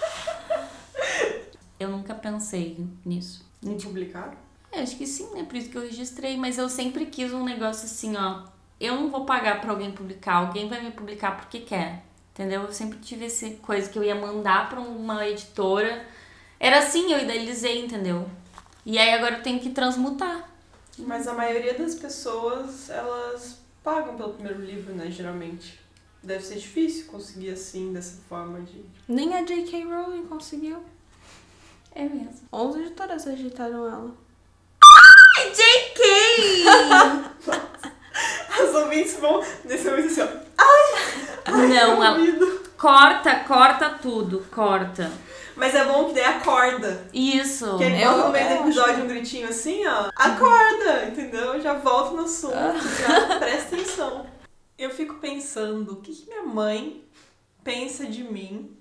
Eu 1.80 1.90
nunca 1.90 2.14
pensei 2.14 2.78
nisso. 3.06 3.44
Em 3.64 3.78
publicar? 3.78 4.32
É, 4.76 4.82
acho 4.82 4.98
que 4.98 5.08
sim, 5.08 5.30
né? 5.34 5.44
Por 5.44 5.56
isso 5.56 5.70
que 5.70 5.78
eu 5.78 5.84
registrei. 5.84 6.36
Mas 6.36 6.58
eu 6.58 6.68
sempre 6.68 7.06
quis 7.06 7.32
um 7.32 7.44
negócio 7.44 7.86
assim, 7.86 8.16
ó. 8.18 8.44
Eu 8.80 8.96
não 8.96 9.10
vou 9.10 9.26
pagar 9.26 9.62
pra 9.62 9.72
alguém 9.72 9.92
publicar, 9.92 10.36
alguém 10.36 10.68
vai 10.68 10.84
me 10.84 10.92
publicar 10.92 11.38
porque 11.38 11.60
quer. 11.60 12.04
Entendeu? 12.34 12.64
Eu 12.64 12.74
sempre 12.74 13.00
tive 13.00 13.26
essa 13.26 13.50
coisa 13.62 13.90
que 13.90 13.98
eu 13.98 14.04
ia 14.04 14.16
mandar 14.16 14.68
pra 14.68 14.82
uma 14.82 15.26
editora. 15.26 16.06
Era 16.60 16.80
assim, 16.80 17.12
eu 17.14 17.20
idealizei, 17.20 17.86
entendeu? 17.86 18.30
E 18.86 19.00
aí 19.00 19.14
agora 19.14 19.38
eu 19.38 19.44
tenho 19.44 19.62
que 19.62 19.70
transmutar. 19.70 20.50
Mas 20.98 21.28
a 21.28 21.34
maioria 21.34 21.74
das 21.74 21.96
pessoas, 21.96 22.90
elas 22.90 23.60
pagam 23.82 24.16
pelo 24.18 24.34
primeiro 24.34 24.62
livro, 24.62 24.94
né, 24.94 25.10
geralmente. 25.10 25.80
Deve 26.22 26.44
ser 26.44 26.56
difícil 26.56 27.06
conseguir 27.06 27.52
assim, 27.52 27.94
dessa 27.94 28.22
forma 28.28 28.60
de... 28.62 28.84
Nem 29.08 29.34
a 29.34 29.44
J.K. 29.44 29.86
Rowling 29.86 30.26
conseguiu. 30.26 30.84
É 31.94 32.04
mesmo. 32.04 32.42
11 32.52 32.82
editoras 32.82 33.26
rejeitaram 33.26 33.88
ela. 33.88 34.25
JK! 35.52 36.02
As 38.62 38.74
ouvintes 38.74 39.16
vão 39.20 39.44
nesse 39.66 39.90
momento 39.90 40.08
assim, 40.08 40.22
ó. 40.22 40.46
Não, 41.52 42.04
ela- 42.04 42.18
corta, 42.78 43.36
corta 43.42 43.90
tudo, 44.02 44.46
corta. 44.54 45.12
Mas 45.56 45.74
é 45.74 45.86
bom 45.86 46.06
que 46.06 46.14
daí 46.14 46.24
acorda. 46.26 47.08
Isso. 47.14 47.78
Que 47.78 47.84
ele 47.86 48.02
Eu- 48.04 48.12
bota 48.12 48.26
no 48.28 48.32
meio 48.32 48.48
do 48.48 48.54
eu 48.56 48.62
episódio 48.62 49.04
um 49.04 49.08
gritinho 49.08 49.48
assim, 49.48 49.86
ó. 49.86 50.10
Acorda, 50.16 51.06
entendeu? 51.06 51.62
Já 51.62 51.74
volta 51.74 52.12
no 52.16 52.24
assunto, 52.24 52.54
já 52.54 53.38
presta 53.40 53.76
atenção. 53.76 54.26
Eu 54.78 54.90
fico 54.90 55.16
pensando, 55.16 55.94
o 55.94 56.02
que, 56.02 56.14
que 56.14 56.26
minha 56.30 56.44
mãe 56.44 57.04
pensa 57.64 58.06
de 58.06 58.24
mim, 58.24 58.76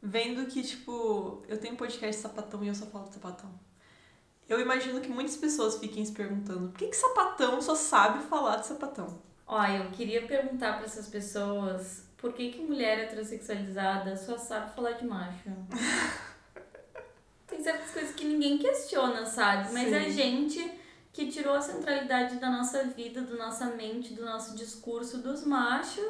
vendo 0.00 0.46
que, 0.46 0.62
tipo, 0.62 1.42
eu 1.48 1.58
tenho 1.58 1.74
um 1.74 1.76
podcast 1.76 2.16
de 2.16 2.22
sapatão 2.22 2.62
e 2.62 2.68
eu 2.68 2.74
só 2.74 2.86
falo 2.86 3.08
de 3.08 3.14
sapatão. 3.14 3.50
Eu 4.48 4.60
imagino 4.60 5.00
que 5.00 5.08
muitas 5.08 5.36
pessoas 5.36 5.78
fiquem 5.78 6.04
se 6.04 6.12
perguntando, 6.12 6.68
por 6.68 6.78
que, 6.78 6.86
que 6.86 6.96
sapatão 6.96 7.60
só 7.60 7.74
sabe 7.74 8.22
falar 8.24 8.56
de 8.56 8.66
sapatão? 8.66 9.18
Olha, 9.46 9.78
eu 9.78 9.90
queria 9.90 10.26
perguntar 10.26 10.74
para 10.74 10.84
essas 10.84 11.08
pessoas 11.08 12.04
por 12.16 12.32
que, 12.32 12.52
que 12.52 12.60
mulher 12.60 12.98
heterossexualizada 13.00 14.16
só 14.16 14.38
sabe 14.38 14.74
falar 14.74 14.92
de 14.92 15.06
macho. 15.06 15.50
Tem 17.46 17.62
certas 17.62 17.90
coisas 17.90 18.14
que 18.14 18.24
ninguém 18.24 18.58
questiona, 18.58 19.24
sabe? 19.26 19.72
Mas 19.72 19.92
é 19.92 20.00
Sim. 20.00 20.06
a 20.06 20.10
gente 20.10 20.80
que 21.12 21.26
tirou 21.28 21.54
a 21.54 21.60
centralidade 21.60 22.36
da 22.36 22.50
nossa 22.50 22.84
vida, 22.84 23.22
da 23.22 23.34
nossa 23.36 23.66
mente, 23.66 24.14
do 24.14 24.24
nosso 24.24 24.54
discurso 24.54 25.18
dos 25.18 25.44
machos, 25.44 26.04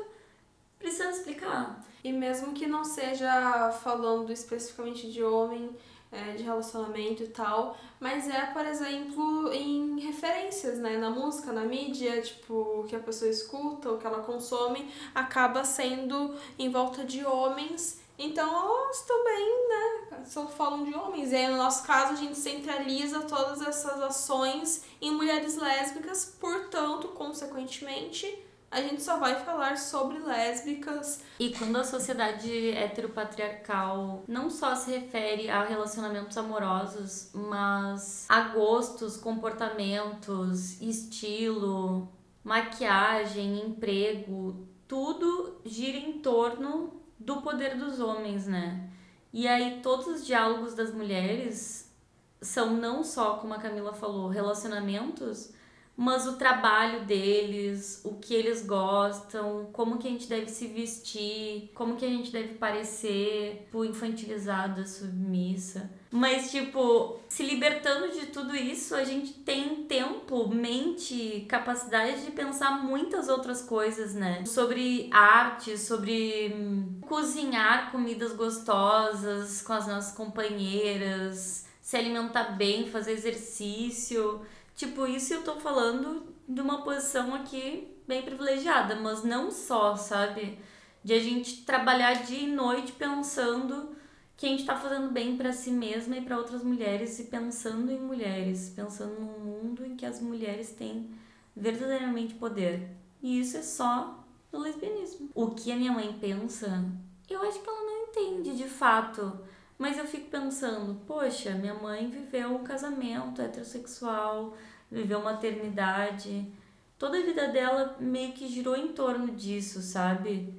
precisa 0.79 1.11
explicar. 1.11 1.85
E 2.03 2.13
mesmo 2.13 2.53
que 2.53 2.67
não 2.67 2.85
seja 2.85 3.71
falando 3.83 4.33
especificamente 4.33 5.11
de 5.11 5.23
homem, 5.23 5.77
é, 6.11 6.33
de 6.33 6.43
relacionamento 6.43 7.23
e 7.23 7.29
tal, 7.29 7.77
mas 7.99 8.29
é, 8.29 8.47
por 8.47 8.65
exemplo, 8.65 9.53
em 9.53 10.01
referências, 10.01 10.79
né? 10.79 10.97
Na 10.97 11.11
música, 11.11 11.53
na 11.53 11.65
mídia, 11.65 12.21
tipo, 12.23 12.85
que 12.89 12.95
a 12.95 13.01
pessoa 13.01 13.31
escuta, 13.31 13.91
o 13.91 13.99
que 13.99 14.07
ela 14.07 14.21
consome, 14.21 14.91
acaba 15.15 15.65
sendo 15.65 16.35
em 16.59 16.71
volta 16.71 17.05
de 17.05 17.25
homens. 17.25 18.01
Então 18.19 18.49
elas 18.49 19.03
também, 19.03 19.69
né, 19.69 20.25
só 20.25 20.47
falam 20.47 20.85
de 20.85 20.95
homens. 20.95 21.33
E 21.33 21.37
aí, 21.37 21.49
no 21.49 21.59
nosso 21.59 21.85
caso, 21.85 22.15
a 22.15 22.17
gente 22.17 22.39
centraliza 22.39 23.21
todas 23.21 23.61
essas 23.61 24.01
ações 24.01 24.85
em 25.03 25.11
mulheres 25.11 25.57
lésbicas, 25.57 26.37
portanto, 26.41 27.09
consequentemente, 27.09 28.46
a 28.71 28.81
gente 28.81 29.03
só 29.03 29.19
vai 29.19 29.37
falar 29.45 29.79
sobre 29.79 30.19
lésbicas 30.19 31.21
E 31.39 31.51
quando 31.53 31.77
a 31.77 31.85
sociedade 31.85 32.71
heteropatriarcal 32.71 34.25
não 34.27 34.51
só 34.51 34.75
se 34.75 34.91
refere 34.91 35.49
a 35.49 35.65
relacionamentos 35.65 36.37
amorosos, 36.37 37.31
mas 37.33 38.27
a 38.29 38.41
gostos, 38.49 39.17
comportamentos, 39.17 40.81
estilo, 40.81 42.09
maquiagem, 42.43 43.61
emprego, 43.61 44.67
tudo 44.89 45.61
gira 45.65 45.99
em 45.99 46.21
torno 46.21 47.01
do 47.19 47.41
poder 47.43 47.77
dos 47.77 48.01
homens, 48.01 48.47
né? 48.47 48.89
E 49.33 49.47
aí 49.47 49.81
todos 49.83 50.07
os 50.07 50.27
diálogos 50.27 50.75
das 50.75 50.93
mulheres 50.93 51.93
são 52.41 52.75
não 52.75 53.03
só, 53.03 53.35
como 53.35 53.55
a 53.55 53.59
Camila 53.59 53.93
falou, 53.93 54.29
relacionamentos, 54.29 55.53
mas 55.97 56.27
o 56.27 56.35
trabalho 56.35 57.07
deles, 57.07 58.03
o 58.05 58.17
que 58.17 58.35
eles 58.35 58.65
gostam, 58.67 59.71
como 59.73 59.97
que 59.97 60.07
a 60.07 60.11
gente 60.11 60.29
deve 60.29 60.49
se 60.49 60.67
vestir, 60.67 61.71
como 61.75 61.97
que 61.97 62.05
a 62.05 62.09
gente 62.09 62.31
deve 62.31 62.55
parecer, 62.55 63.63
tipo, 63.65 63.83
infantilizada, 63.83 64.87
submissa. 64.87 65.91
Mas, 66.11 66.51
tipo, 66.51 67.19
se 67.29 67.43
libertando 67.43 68.13
de 68.13 68.27
tudo 68.27 68.55
isso, 68.55 68.95
a 68.95 69.05
gente 69.05 69.33
tem 69.33 69.85
tempo, 69.85 70.49
mente, 70.49 71.47
capacidade 71.49 72.27
de 72.27 72.31
pensar 72.31 72.83
muitas 72.83 73.29
outras 73.29 73.63
coisas, 73.63 74.15
né? 74.15 74.45
Sobre 74.45 75.09
arte, 75.13 75.79
sobre 75.79 76.55
hum, 76.55 77.01
cozinhar 77.03 77.91
comidas 77.91 78.33
gostosas 78.35 79.63
com 79.63 79.73
as 79.73 79.87
nossas 79.87 80.15
companheiras, 80.15 81.67
se 81.81 81.97
alimentar 81.97 82.57
bem, 82.57 82.89
fazer 82.89 83.13
exercício. 83.13 84.43
Tipo, 84.77 85.07
isso 85.07 85.33
eu 85.33 85.43
tô 85.43 85.59
falando 85.59 86.35
de 86.47 86.61
uma 86.61 86.83
posição 86.83 87.35
aqui 87.35 87.89
bem 88.07 88.23
privilegiada, 88.23 88.95
mas 88.95 89.25
não 89.25 89.51
só, 89.51 89.97
sabe? 89.97 90.59
De 91.03 91.15
a 91.15 91.19
gente 91.19 91.65
trabalhar 91.65 92.25
dia 92.25 92.41
e 92.41 92.53
noite 92.53 92.93
pensando 92.93 93.97
que 94.37 94.45
a 94.45 94.51
gente 94.51 94.67
tá 94.67 94.77
fazendo 94.77 95.11
bem 95.11 95.37
para 95.37 95.53
si 95.53 95.71
mesma 95.71 96.17
e 96.17 96.21
para 96.21 96.37
outras 96.37 96.63
mulheres 96.63 97.19
e 97.19 97.25
pensando 97.25 97.91
em 97.91 97.99
mulheres, 97.99 98.71
pensando 98.77 99.19
num 99.19 99.39
mundo 99.39 99.85
em 99.85 99.97
que 99.97 100.05
as 100.05 100.21
mulheres 100.21 100.73
têm 100.73 101.11
verdadeiramente 101.57 102.35
poder. 102.35 102.91
E 103.23 103.41
isso 103.41 103.57
é 103.57 103.63
só 103.63 104.23
no 104.53 104.59
lesbianismo. 104.59 105.31
O 105.35 105.53
que 105.53 105.73
a 105.73 105.77
minha 105.77 105.91
mãe 105.91 106.13
pensa, 106.21 106.85
eu 107.31 107.41
acho 107.43 107.61
que 107.61 107.69
ela 107.69 107.81
não 107.81 108.03
entende 108.09 108.55
de 108.55 108.69
fato. 108.69 109.41
Mas 109.79 109.99
eu 109.99 110.07
fico 110.07 110.31
pensando, 110.31 110.95
poxa, 111.07 111.51
minha 111.51 111.75
mãe 111.75 112.09
viveu 112.09 112.55
um 112.55 112.65
casamento 112.65 113.43
heterossexual, 113.43 114.57
viveu 114.91 115.23
maternidade. 115.23 116.51
Toda 116.99 117.19
a 117.19 117.23
vida 117.23 117.49
dela 117.49 117.97
meio 118.01 118.33
que 118.33 118.49
girou 118.49 118.75
em 118.75 118.89
torno 118.89 119.33
disso, 119.33 119.83
sabe? 119.83 120.55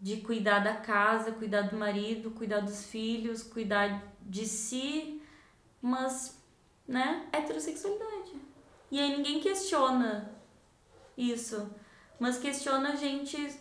De 0.00 0.18
cuidar 0.18 0.60
da 0.60 0.76
casa, 0.76 1.32
cuidar 1.32 1.62
do 1.62 1.76
marido, 1.76 2.30
cuidar 2.30 2.60
dos 2.60 2.86
filhos, 2.86 3.42
cuidar 3.42 4.02
de 4.22 4.46
si, 4.46 5.20
mas, 5.82 6.42
né, 6.86 7.26
heterossexualidade. 7.32 8.32
E 8.90 8.98
aí 8.98 9.14
ninguém 9.14 9.40
questiona 9.40 10.32
isso, 11.16 11.70
mas 12.18 12.38
questiona 12.38 12.92
a 12.92 12.96
gente 12.96 13.60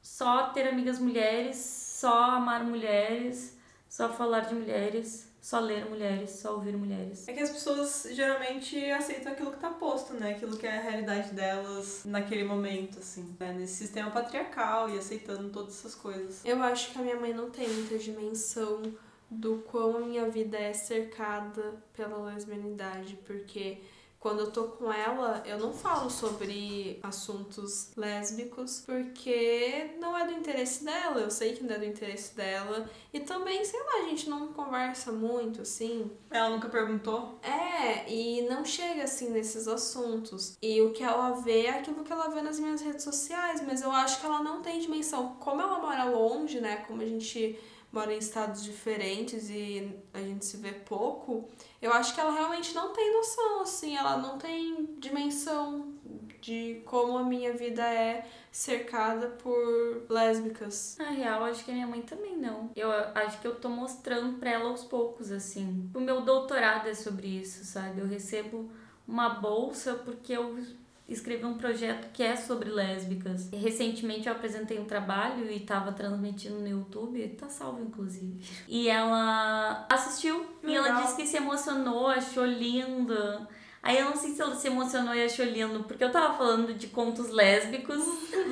só 0.00 0.50
ter 0.50 0.68
amigas 0.68 1.00
mulheres, 1.00 1.56
só 1.56 2.30
amar 2.32 2.62
mulheres, 2.62 3.57
só 3.88 4.08
falar 4.12 4.40
de 4.40 4.54
mulheres, 4.54 5.28
só 5.40 5.60
ler 5.60 5.86
mulheres, 5.86 6.30
só 6.30 6.54
ouvir 6.54 6.76
mulheres. 6.76 7.26
É 7.26 7.32
que 7.32 7.40
as 7.40 7.50
pessoas 7.50 8.08
geralmente 8.10 8.78
aceitam 8.90 9.32
aquilo 9.32 9.52
que 9.52 9.58
tá 9.58 9.70
posto, 9.70 10.14
né? 10.14 10.32
Aquilo 10.32 10.56
que 10.56 10.66
é 10.66 10.76
a 10.76 10.80
realidade 10.80 11.32
delas 11.32 12.02
naquele 12.04 12.44
momento, 12.44 12.98
assim. 12.98 13.34
Né? 13.38 13.52
Nesse 13.52 13.76
sistema 13.76 14.10
patriarcal 14.10 14.90
e 14.90 14.98
aceitando 14.98 15.48
todas 15.50 15.78
essas 15.78 15.94
coisas. 15.94 16.44
Eu 16.44 16.62
acho 16.62 16.92
que 16.92 16.98
a 16.98 17.02
minha 17.02 17.16
mãe 17.16 17.32
não 17.32 17.50
tem 17.50 17.68
muita 17.68 17.96
dimensão 17.98 18.82
do 19.30 19.58
quão 19.66 19.96
a 19.96 20.00
minha 20.00 20.28
vida 20.28 20.58
é 20.58 20.72
cercada 20.72 21.82
pela 21.92 22.32
lesbianidade, 22.32 23.18
porque 23.26 23.78
quando 24.20 24.40
eu 24.40 24.50
tô 24.50 24.64
com 24.64 24.92
ela, 24.92 25.42
eu 25.46 25.58
não 25.58 25.72
falo 25.72 26.10
sobre 26.10 26.98
assuntos 27.02 27.90
lésbicos, 27.96 28.82
porque 28.84 29.92
não 30.00 30.16
é 30.18 30.26
do 30.26 30.32
interesse 30.32 30.84
dela, 30.84 31.20
eu 31.20 31.30
sei 31.30 31.54
que 31.54 31.62
não 31.62 31.74
é 31.76 31.78
do 31.78 31.84
interesse 31.84 32.34
dela, 32.34 32.88
e 33.12 33.20
também, 33.20 33.64
sei 33.64 33.78
lá, 33.80 34.00
a 34.02 34.08
gente 34.08 34.28
não 34.28 34.48
conversa 34.48 35.12
muito, 35.12 35.62
assim, 35.62 36.10
Ela 36.30 36.50
nunca 36.50 36.68
perguntou? 36.68 37.38
é, 37.42 38.10
e 38.12 38.42
não 38.42 38.64
chega 38.64 39.04
assim 39.04 39.30
nesses 39.30 39.68
assuntos. 39.68 40.56
E 40.60 40.80
o 40.82 40.92
que 40.92 41.02
ela 41.02 41.30
vê 41.40 41.66
é 41.66 41.78
aquilo 41.78 42.02
que 42.02 42.12
ela 42.12 42.28
vê 42.28 42.42
nas 42.42 42.58
minhas 42.58 42.80
redes 42.80 43.04
sociais, 43.04 43.62
mas 43.66 43.82
eu 43.82 43.92
acho 43.92 44.20
que 44.20 44.26
ela 44.26 44.42
não 44.42 44.60
tem 44.62 44.80
dimensão. 44.80 45.36
Como 45.40 45.60
ela 45.62 45.78
mora 45.78 46.04
longe, 46.04 46.60
né? 46.60 46.84
Como 46.88 47.02
a 47.02 47.06
gente 47.06 47.58
mora 47.92 48.12
em 48.12 48.18
estados 48.18 48.62
diferentes 48.62 49.48
e 49.50 49.96
a 50.12 50.20
gente 50.20 50.44
se 50.44 50.56
vê 50.58 50.72
pouco, 50.72 51.48
eu 51.80 51.92
acho 51.92 52.14
que 52.14 52.20
ela 52.20 52.32
realmente 52.32 52.74
não 52.74 52.92
tem 52.92 53.12
noção, 53.12 53.62
assim, 53.62 53.96
ela 53.96 54.16
não 54.18 54.38
tem 54.38 54.88
dimensão 54.98 55.94
de 56.40 56.82
como 56.84 57.18
a 57.18 57.24
minha 57.24 57.52
vida 57.52 57.82
é 57.82 58.26
cercada 58.52 59.28
por 59.28 60.06
lésbicas. 60.08 60.96
Na 60.98 61.10
real, 61.10 61.44
acho 61.44 61.64
que 61.64 61.70
a 61.70 61.74
minha 61.74 61.86
mãe 61.86 62.02
também 62.02 62.36
não. 62.36 62.70
Eu 62.76 62.90
acho 62.92 63.40
que 63.40 63.46
eu 63.46 63.56
tô 63.56 63.68
mostrando 63.68 64.38
pra 64.38 64.50
ela 64.50 64.70
aos 64.70 64.84
poucos, 64.84 65.32
assim. 65.32 65.90
O 65.94 66.00
meu 66.00 66.22
doutorado 66.22 66.88
é 66.88 66.94
sobre 66.94 67.26
isso, 67.26 67.64
sabe? 67.64 68.00
Eu 68.00 68.06
recebo 68.06 68.70
uma 69.06 69.30
bolsa 69.30 69.94
porque 69.94 70.32
eu 70.32 70.58
escrevi 71.08 71.44
um 71.44 71.56
projeto 71.56 72.12
que 72.12 72.22
é 72.22 72.36
sobre 72.36 72.68
lésbicas. 72.68 73.48
Recentemente 73.50 74.28
eu 74.28 74.32
apresentei 74.34 74.78
um 74.78 74.84
trabalho 74.84 75.50
e 75.50 75.60
tava 75.60 75.92
transmitindo 75.92 76.60
no 76.60 76.68
YouTube, 76.68 77.26
tá 77.28 77.48
salvo 77.48 77.82
inclusive. 77.82 78.38
E 78.68 78.88
ela 78.88 79.86
assistiu 79.88 80.46
e 80.62 80.74
ela 80.74 80.86
Legal. 80.86 81.02
disse 81.02 81.16
que 81.16 81.26
se 81.26 81.38
emocionou, 81.38 82.08
achou 82.08 82.44
linda. 82.44 83.48
Aí 83.82 83.96
eu 83.96 84.04
não 84.04 84.16
sei 84.16 84.32
se 84.32 84.42
ela 84.42 84.54
se 84.54 84.66
emocionou 84.66 85.14
e 85.14 85.24
achou 85.24 85.46
lindo 85.46 85.84
porque 85.84 86.04
eu 86.04 86.12
tava 86.12 86.36
falando 86.36 86.74
de 86.74 86.88
contos 86.88 87.30
lésbicos 87.30 88.04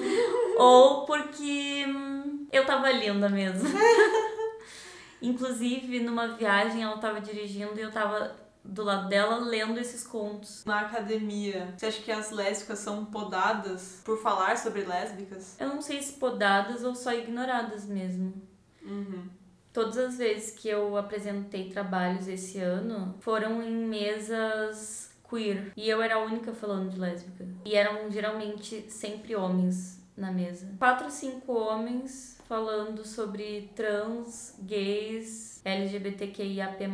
ou 0.56 1.04
porque 1.04 1.84
hum, 1.86 2.46
eu 2.50 2.64
tava 2.64 2.90
linda 2.90 3.28
mesmo. 3.28 3.68
Inclusive, 5.20 6.00
numa 6.00 6.28
viagem 6.28 6.82
ela 6.82 6.98
tava 6.98 7.20
dirigindo 7.20 7.78
e 7.78 7.82
eu 7.82 7.90
tava 7.90 8.45
do 8.68 8.82
lado 8.82 9.08
dela 9.08 9.36
lendo 9.36 9.78
esses 9.78 10.06
contos. 10.06 10.64
Na 10.64 10.80
academia, 10.80 11.74
você 11.76 11.86
acha 11.86 12.02
que 12.02 12.12
as 12.12 12.30
lésbicas 12.30 12.78
são 12.78 13.04
podadas 13.04 14.00
por 14.04 14.18
falar 14.18 14.58
sobre 14.58 14.82
lésbicas? 14.82 15.56
Eu 15.58 15.68
não 15.68 15.80
sei 15.80 16.02
se 16.02 16.14
podadas 16.14 16.84
ou 16.84 16.94
só 16.94 17.12
ignoradas 17.12 17.86
mesmo. 17.86 18.34
Uhum. 18.82 19.28
Todas 19.72 19.98
as 19.98 20.18
vezes 20.18 20.50
que 20.52 20.68
eu 20.68 20.96
apresentei 20.96 21.68
trabalhos 21.68 22.26
esse 22.28 22.58
ano 22.58 23.14
foram 23.20 23.62
em 23.62 23.86
mesas 23.86 25.10
queer. 25.28 25.72
E 25.76 25.88
eu 25.88 26.00
era 26.00 26.14
a 26.14 26.24
única 26.24 26.52
falando 26.54 26.90
de 26.90 26.98
lésbica. 26.98 27.46
E 27.64 27.74
eram 27.74 28.10
geralmente 28.10 28.86
sempre 28.90 29.36
homens 29.36 30.00
na 30.16 30.32
mesa. 30.32 30.66
Quatro 30.78 31.10
cinco 31.10 31.52
homens 31.52 32.38
falando 32.48 33.04
sobre 33.04 33.70
trans, 33.74 34.54
gays, 34.60 35.60
LGBTQIAP+, 35.64 36.88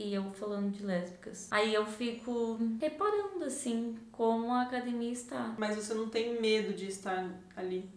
e 0.00 0.14
eu 0.14 0.30
falando 0.32 0.70
de 0.70 0.84
lésbicas. 0.84 1.46
Aí 1.50 1.74
eu 1.74 1.84
fico 1.84 2.58
reparando, 2.80 3.44
assim, 3.44 3.98
como 4.10 4.50
a 4.52 4.62
academia 4.62 5.12
está. 5.12 5.54
Mas 5.58 5.76
você 5.76 5.92
não 5.92 6.08
tem 6.08 6.40
medo 6.40 6.72
de 6.72 6.86
estar 6.86 7.30
ali? 7.54 7.88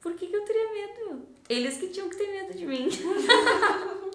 Por 0.00 0.14
que, 0.14 0.26
que 0.26 0.34
eu 0.34 0.44
teria 0.44 0.72
medo? 0.72 1.22
Eles 1.48 1.76
que 1.76 1.88
tinham 1.88 2.10
que 2.10 2.16
ter 2.16 2.26
medo 2.26 2.58
de 2.58 2.66
mim. 2.66 2.88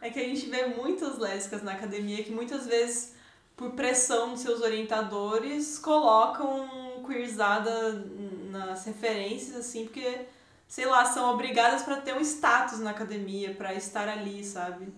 É 0.00 0.10
que 0.10 0.18
a 0.18 0.24
gente 0.24 0.46
vê 0.46 0.66
muitas 0.66 1.16
lésbicas 1.16 1.62
na 1.62 1.74
academia 1.74 2.24
que 2.24 2.32
muitas 2.32 2.66
vezes, 2.66 3.14
por 3.56 3.70
pressão 3.70 4.32
dos 4.32 4.40
seus 4.40 4.60
orientadores, 4.60 5.78
colocam 5.78 7.04
queerzada 7.06 8.04
nas 8.50 8.84
referências, 8.84 9.54
assim, 9.54 9.84
porque, 9.84 10.26
sei 10.66 10.86
lá, 10.86 11.04
são 11.04 11.32
obrigadas 11.32 11.82
para 11.82 12.00
ter 12.00 12.16
um 12.16 12.20
status 12.20 12.80
na 12.80 12.90
academia, 12.90 13.54
para 13.54 13.74
estar 13.74 14.08
ali, 14.08 14.44
sabe? 14.44 14.92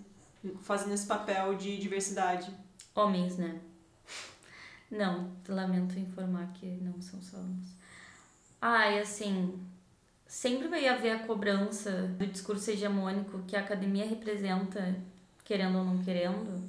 Fazendo 0.63 0.95
esse 0.95 1.07
papel 1.07 1.55
de 1.55 1.79
diversidade. 1.79 2.51
Homens, 2.95 3.37
né? 3.37 3.61
Não, 4.91 5.33
lamento 5.49 5.99
informar 5.99 6.53
que 6.55 6.67
não 6.67 7.01
são 7.01 7.21
só 7.21 7.39
homens. 7.39 7.75
Ai, 8.61 9.01
assim, 9.01 9.59
sempre 10.27 10.69
vai 10.69 10.87
haver 10.89 11.11
a 11.11 11.27
cobrança 11.27 12.09
do 12.19 12.27
discurso 12.27 12.71
hegemônico 12.71 13.43
que 13.47 13.57
a 13.57 13.61
academia 13.61 14.07
representa, 14.07 14.97
querendo 15.45 15.79
ou 15.79 15.85
não 15.85 16.03
querendo, 16.03 16.63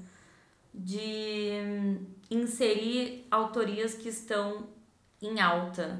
de 0.73 1.51
inserir 2.29 3.25
autorias 3.31 3.93
que 3.93 4.09
estão 4.09 4.67
em 5.21 5.39
alta, 5.39 5.99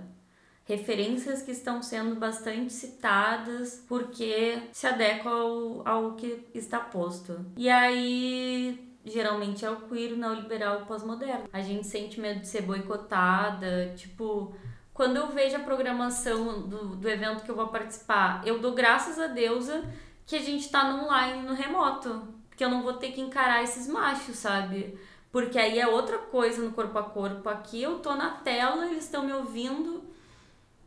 referências 0.66 1.42
que 1.42 1.52
estão 1.52 1.82
sendo 1.82 2.16
bastante 2.16 2.74
citadas 2.74 3.84
porque 3.88 4.62
se 4.72 4.88
adequam 4.88 5.32
ao, 5.32 5.88
ao 5.88 6.12
que 6.16 6.44
está 6.54 6.80
posto. 6.80 7.46
E 7.56 7.70
aí 7.70 8.96
geralmente 9.06 9.64
é 9.64 9.70
o 9.70 9.82
queer 9.82 10.18
neoliberal 10.18 10.86
pós-moderno. 10.86 11.48
A 11.54 11.62
gente 11.62 11.86
sente 11.86 12.20
medo 12.20 12.42
de 12.42 12.48
ser 12.48 12.64
boicotada, 12.64 13.94
tipo, 13.96 14.54
quando 14.94 15.18
eu 15.18 15.28
vejo 15.28 15.56
a 15.56 15.60
programação 15.60 16.68
do, 16.68 16.96
do 16.96 17.10
evento 17.10 17.44
que 17.44 17.52
eu 17.52 17.56
vou 17.56 17.68
participar, 17.68 18.42
eu 18.46 18.60
dou 18.60 18.74
graças 18.74 19.20
a 19.20 19.28
deusa 19.28 19.84
que 20.26 20.36
a 20.36 20.42
gente 20.42 20.68
tá 20.70 20.92
no 20.92 21.04
online, 21.04 21.48
no 21.48 21.54
remoto, 21.54 22.28
porque 22.50 22.64
eu 22.64 22.70
não 22.70 22.82
vou 22.82 22.94
ter 22.94 23.12
que 23.12 23.22
encarar 23.22 23.64
esses 23.64 23.88
machos, 23.88 24.38
sabe? 24.38 24.98
Porque 25.32 25.60
aí 25.60 25.78
é 25.78 25.88
outra 25.88 26.18
coisa 26.18 26.64
no 26.64 26.72
corpo 26.72 26.98
a 26.98 27.04
corpo. 27.04 27.48
Aqui 27.48 27.84
eu 27.84 28.00
tô 28.00 28.16
na 28.16 28.32
tela, 28.32 28.88
eles 28.88 29.04
estão 29.04 29.24
me 29.24 29.34
ouvindo. 29.34 30.02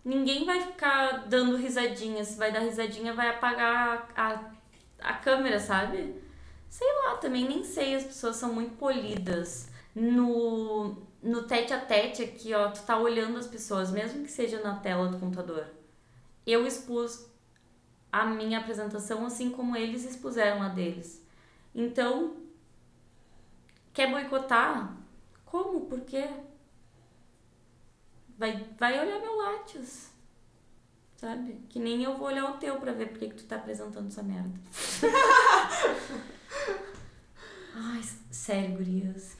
Ninguém 0.08 0.46
vai 0.46 0.62
ficar 0.62 1.28
dando 1.28 1.54
risadinha. 1.54 2.24
Se 2.24 2.38
vai 2.38 2.50
dar 2.50 2.60
risadinha, 2.60 3.12
vai 3.12 3.28
apagar 3.28 4.08
a, 4.16 4.32
a, 4.32 4.50
a 5.00 5.12
câmera, 5.12 5.60
sabe? 5.60 6.14
Sei 6.70 6.88
lá, 7.02 7.18
também 7.18 7.46
nem 7.46 7.62
sei, 7.62 7.94
as 7.94 8.04
pessoas 8.04 8.36
são 8.36 8.54
muito 8.54 8.74
polidas. 8.76 9.70
No, 9.94 10.96
no 11.22 11.42
tete 11.42 11.74
a 11.74 11.80
tete 11.80 12.22
aqui, 12.22 12.54
ó, 12.54 12.70
tu 12.70 12.82
tá 12.84 12.96
olhando 12.98 13.36
as 13.36 13.46
pessoas, 13.46 13.90
mesmo 13.90 14.24
que 14.24 14.30
seja 14.30 14.62
na 14.62 14.76
tela 14.76 15.08
do 15.08 15.18
computador. 15.18 15.66
Eu 16.46 16.66
expus 16.66 17.26
a 18.10 18.24
minha 18.24 18.60
apresentação 18.60 19.26
assim 19.26 19.50
como 19.50 19.76
eles 19.76 20.06
expuseram 20.06 20.62
a 20.62 20.70
deles. 20.70 21.22
Então, 21.74 22.34
quer 23.92 24.10
boicotar? 24.10 24.96
Como? 25.44 25.82
Por 25.82 26.00
quê? 26.00 26.30
Vai, 28.38 28.64
vai 28.78 29.00
olhar 29.00 29.20
meu 29.20 29.36
látios. 29.36 30.06
Sabe? 31.16 31.60
Que 31.68 31.80
nem 31.80 32.04
eu 32.04 32.16
vou 32.16 32.28
olhar 32.28 32.48
o 32.48 32.58
teu 32.58 32.76
pra 32.76 32.92
ver 32.92 33.08
por 33.08 33.18
que, 33.18 33.30
que 33.30 33.34
tu 33.34 33.44
tá 33.44 33.56
apresentando 33.56 34.06
essa 34.06 34.22
merda. 34.22 34.56
Ai, 37.74 38.00
sério, 38.30 38.76
gurias. 38.76 39.36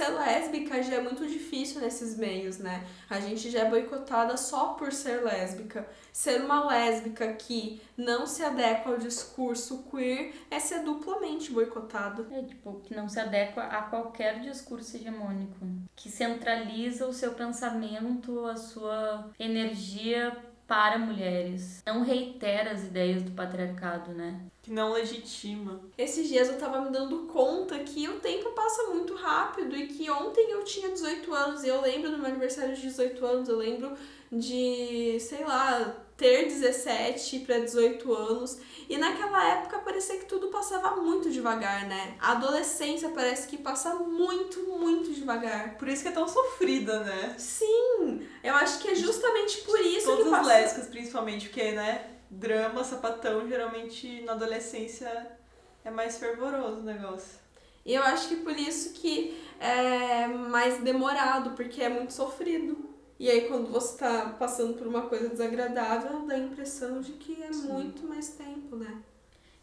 Ser 0.00 0.12
lésbica 0.12 0.82
já 0.82 0.94
é 0.94 1.02
muito 1.02 1.26
difícil 1.26 1.82
nesses 1.82 2.16
meios, 2.16 2.56
né? 2.56 2.86
A 3.10 3.20
gente 3.20 3.50
já 3.50 3.60
é 3.60 3.68
boicotada 3.68 4.34
só 4.34 4.68
por 4.68 4.94
ser 4.94 5.22
lésbica. 5.22 5.86
Ser 6.10 6.40
uma 6.40 6.64
lésbica 6.64 7.30
que 7.34 7.82
não 7.98 8.26
se 8.26 8.42
adequa 8.42 8.92
ao 8.92 8.96
discurso 8.96 9.84
queer 9.90 10.32
é 10.50 10.58
ser 10.58 10.84
duplamente 10.84 11.52
boicotado. 11.52 12.26
É, 12.30 12.42
tipo, 12.42 12.80
que 12.80 12.94
não 12.94 13.10
se 13.10 13.20
adequa 13.20 13.64
a 13.64 13.82
qualquer 13.82 14.40
discurso 14.40 14.96
hegemônico. 14.96 15.66
Que 15.94 16.08
centraliza 16.08 17.06
o 17.06 17.12
seu 17.12 17.34
pensamento, 17.34 18.46
a 18.46 18.56
sua 18.56 19.30
energia 19.38 20.34
para 20.70 20.96
mulheres. 20.98 21.82
Não 21.84 22.04
reitera 22.04 22.70
as 22.70 22.84
ideias 22.84 23.24
do 23.24 23.32
patriarcado, 23.32 24.12
né? 24.12 24.40
Que 24.62 24.70
não 24.70 24.92
legitima. 24.92 25.80
Esses 25.98 26.28
dias 26.28 26.48
eu 26.48 26.60
tava 26.60 26.80
me 26.80 26.90
dando 26.90 27.26
conta 27.26 27.76
que 27.80 28.08
o 28.08 28.20
tempo 28.20 28.52
passa 28.52 28.84
muito 28.84 29.16
rápido 29.16 29.74
e 29.74 29.88
que 29.88 30.08
ontem 30.08 30.52
eu 30.52 30.62
tinha 30.62 30.90
18 30.90 31.34
anos 31.34 31.64
e 31.64 31.68
eu 31.68 31.80
lembro 31.80 32.12
do 32.12 32.18
meu 32.18 32.28
aniversário 32.28 32.72
de 32.76 32.82
18 32.82 33.26
anos, 33.26 33.48
eu 33.48 33.56
lembro 33.56 33.94
de, 34.30 35.18
sei 35.18 35.44
lá, 35.44 35.92
ter 36.20 36.44
17 36.44 37.40
para 37.40 37.58
18 37.60 38.12
anos. 38.12 38.58
E 38.90 38.98
naquela 38.98 39.42
época 39.52 39.78
parecia 39.78 40.18
que 40.18 40.26
tudo 40.26 40.48
passava 40.48 40.96
muito 40.96 41.30
devagar, 41.30 41.86
né? 41.86 42.14
A 42.20 42.32
adolescência 42.32 43.08
parece 43.08 43.48
que 43.48 43.56
passa 43.56 43.94
muito, 43.94 44.60
muito 44.78 45.14
devagar. 45.14 45.78
Por 45.78 45.88
isso 45.88 46.02
que 46.02 46.08
é 46.08 46.12
tão 46.12 46.28
sofrida, 46.28 47.00
né? 47.00 47.34
Sim, 47.38 48.28
eu 48.44 48.54
acho 48.54 48.80
que 48.80 48.88
é 48.88 48.94
justamente 48.94 49.62
por 49.62 49.80
isso 49.80 50.06
Todas 50.06 50.24
que 50.24 50.28
as 50.28 50.38
passa... 50.38 50.48
lésbicas, 50.48 50.88
principalmente, 50.88 51.48
porque, 51.48 51.72
né, 51.72 52.10
drama, 52.28 52.84
sapatão, 52.84 53.48
geralmente 53.48 54.20
na 54.22 54.32
adolescência 54.32 55.38
é 55.82 55.90
mais 55.90 56.18
fervoroso 56.18 56.80
o 56.80 56.82
negócio. 56.82 57.40
E 57.86 57.94
eu 57.94 58.02
acho 58.02 58.28
que 58.28 58.36
por 58.36 58.56
isso 58.58 58.92
que 58.92 59.42
é 59.58 60.26
mais 60.26 60.82
demorado, 60.82 61.52
porque 61.52 61.82
é 61.82 61.88
muito 61.88 62.12
sofrido. 62.12 62.89
E 63.20 63.28
aí 63.28 63.42
quando 63.42 63.70
você 63.70 63.98
tá 63.98 64.34
passando 64.38 64.78
por 64.78 64.86
uma 64.86 65.02
coisa 65.02 65.28
desagradável, 65.28 66.26
dá 66.26 66.36
a 66.36 66.38
impressão 66.38 67.02
de 67.02 67.12
que 67.12 67.42
é 67.42 67.52
Sim. 67.52 67.70
muito 67.70 68.06
mais 68.06 68.30
tempo, 68.30 68.76
né? 68.76 69.02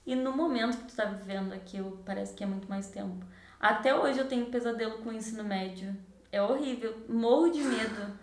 E 0.06 0.14
no 0.14 0.32
momento 0.32 0.78
que 0.78 0.92
tu 0.92 0.96
tá 0.96 1.06
vivendo 1.06 1.52
aquilo, 1.54 2.00
parece 2.06 2.36
que 2.36 2.44
é 2.44 2.46
muito 2.46 2.70
mais 2.70 2.88
tempo. 2.92 3.26
Até 3.60 3.96
hoje 3.96 4.20
eu 4.20 4.28
tenho 4.28 4.46
pesadelo 4.46 5.00
com 5.00 5.10
o 5.10 5.14
ensino 5.14 5.44
médio. 5.44 5.98
É 6.32 6.40
horrível. 6.40 6.96
Morro 7.10 7.50
de 7.50 7.64
medo. 7.64 8.20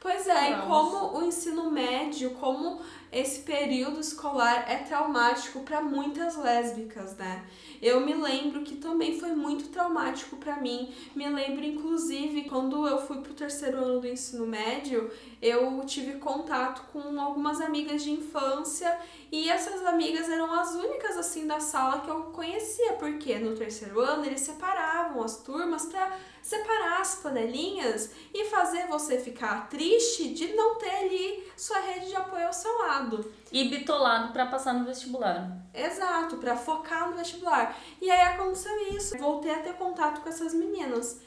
Pois 0.00 0.26
é, 0.26 0.50
e 0.50 0.54
Vamos. 0.56 0.66
como 0.66 1.18
o 1.18 1.24
ensino 1.24 1.70
médio, 1.70 2.32
como 2.32 2.80
esse 3.14 3.42
período 3.42 4.00
escolar 4.00 4.68
é 4.68 4.78
traumático 4.78 5.60
para 5.60 5.80
muitas 5.80 6.36
lésbicas, 6.36 7.16
né? 7.16 7.46
Eu 7.80 8.00
me 8.00 8.12
lembro 8.12 8.62
que 8.62 8.76
também 8.76 9.20
foi 9.20 9.30
muito 9.30 9.68
traumático 9.68 10.36
para 10.36 10.56
mim. 10.56 10.92
Me 11.14 11.28
lembro 11.28 11.64
inclusive 11.64 12.44
quando 12.48 12.88
eu 12.88 12.98
fui 13.06 13.18
pro 13.18 13.32
terceiro 13.32 13.78
ano 13.78 14.00
do 14.00 14.08
ensino 14.08 14.46
médio, 14.46 15.10
eu 15.40 15.80
tive 15.86 16.14
contato 16.14 16.82
com 16.92 17.20
algumas 17.20 17.60
amigas 17.60 18.02
de 18.02 18.10
infância 18.10 18.98
e 19.30 19.48
essas 19.48 19.84
amigas 19.86 20.28
eram 20.28 20.52
as 20.52 20.74
únicas 20.74 21.16
assim 21.16 21.46
da 21.46 21.60
sala 21.60 22.00
que 22.00 22.08
eu 22.08 22.22
conhecia, 22.24 22.94
porque 22.94 23.38
no 23.38 23.54
terceiro 23.54 24.00
ano 24.00 24.24
eles 24.24 24.40
separavam 24.40 25.22
as 25.22 25.36
turmas 25.38 25.86
para 25.86 26.18
separar 26.40 27.00
as 27.00 27.16
panelinhas 27.16 28.10
e 28.32 28.44
fazer 28.44 28.86
você 28.86 29.18
ficar 29.18 29.68
triste 29.68 30.34
de 30.34 30.54
não 30.54 30.76
ter 30.76 30.90
ali 30.90 31.44
sua 31.56 31.80
rede 31.80 32.08
de 32.08 32.16
apoio 32.16 32.46
ao 32.46 32.52
seu 32.52 32.76
lado. 32.78 33.03
E 33.52 33.68
bitolado 33.68 34.32
pra 34.32 34.46
passar 34.46 34.74
no 34.74 34.84
vestibular. 34.84 35.56
Exato, 35.72 36.36
para 36.36 36.56
focar 36.56 37.10
no 37.10 37.16
vestibular. 37.16 37.76
E 38.00 38.10
aí 38.10 38.34
aconteceu 38.34 38.76
isso. 38.96 39.16
Voltei 39.18 39.52
a 39.52 39.60
ter 39.60 39.74
contato 39.74 40.20
com 40.20 40.28
essas 40.28 40.54
meninas. 40.54 41.20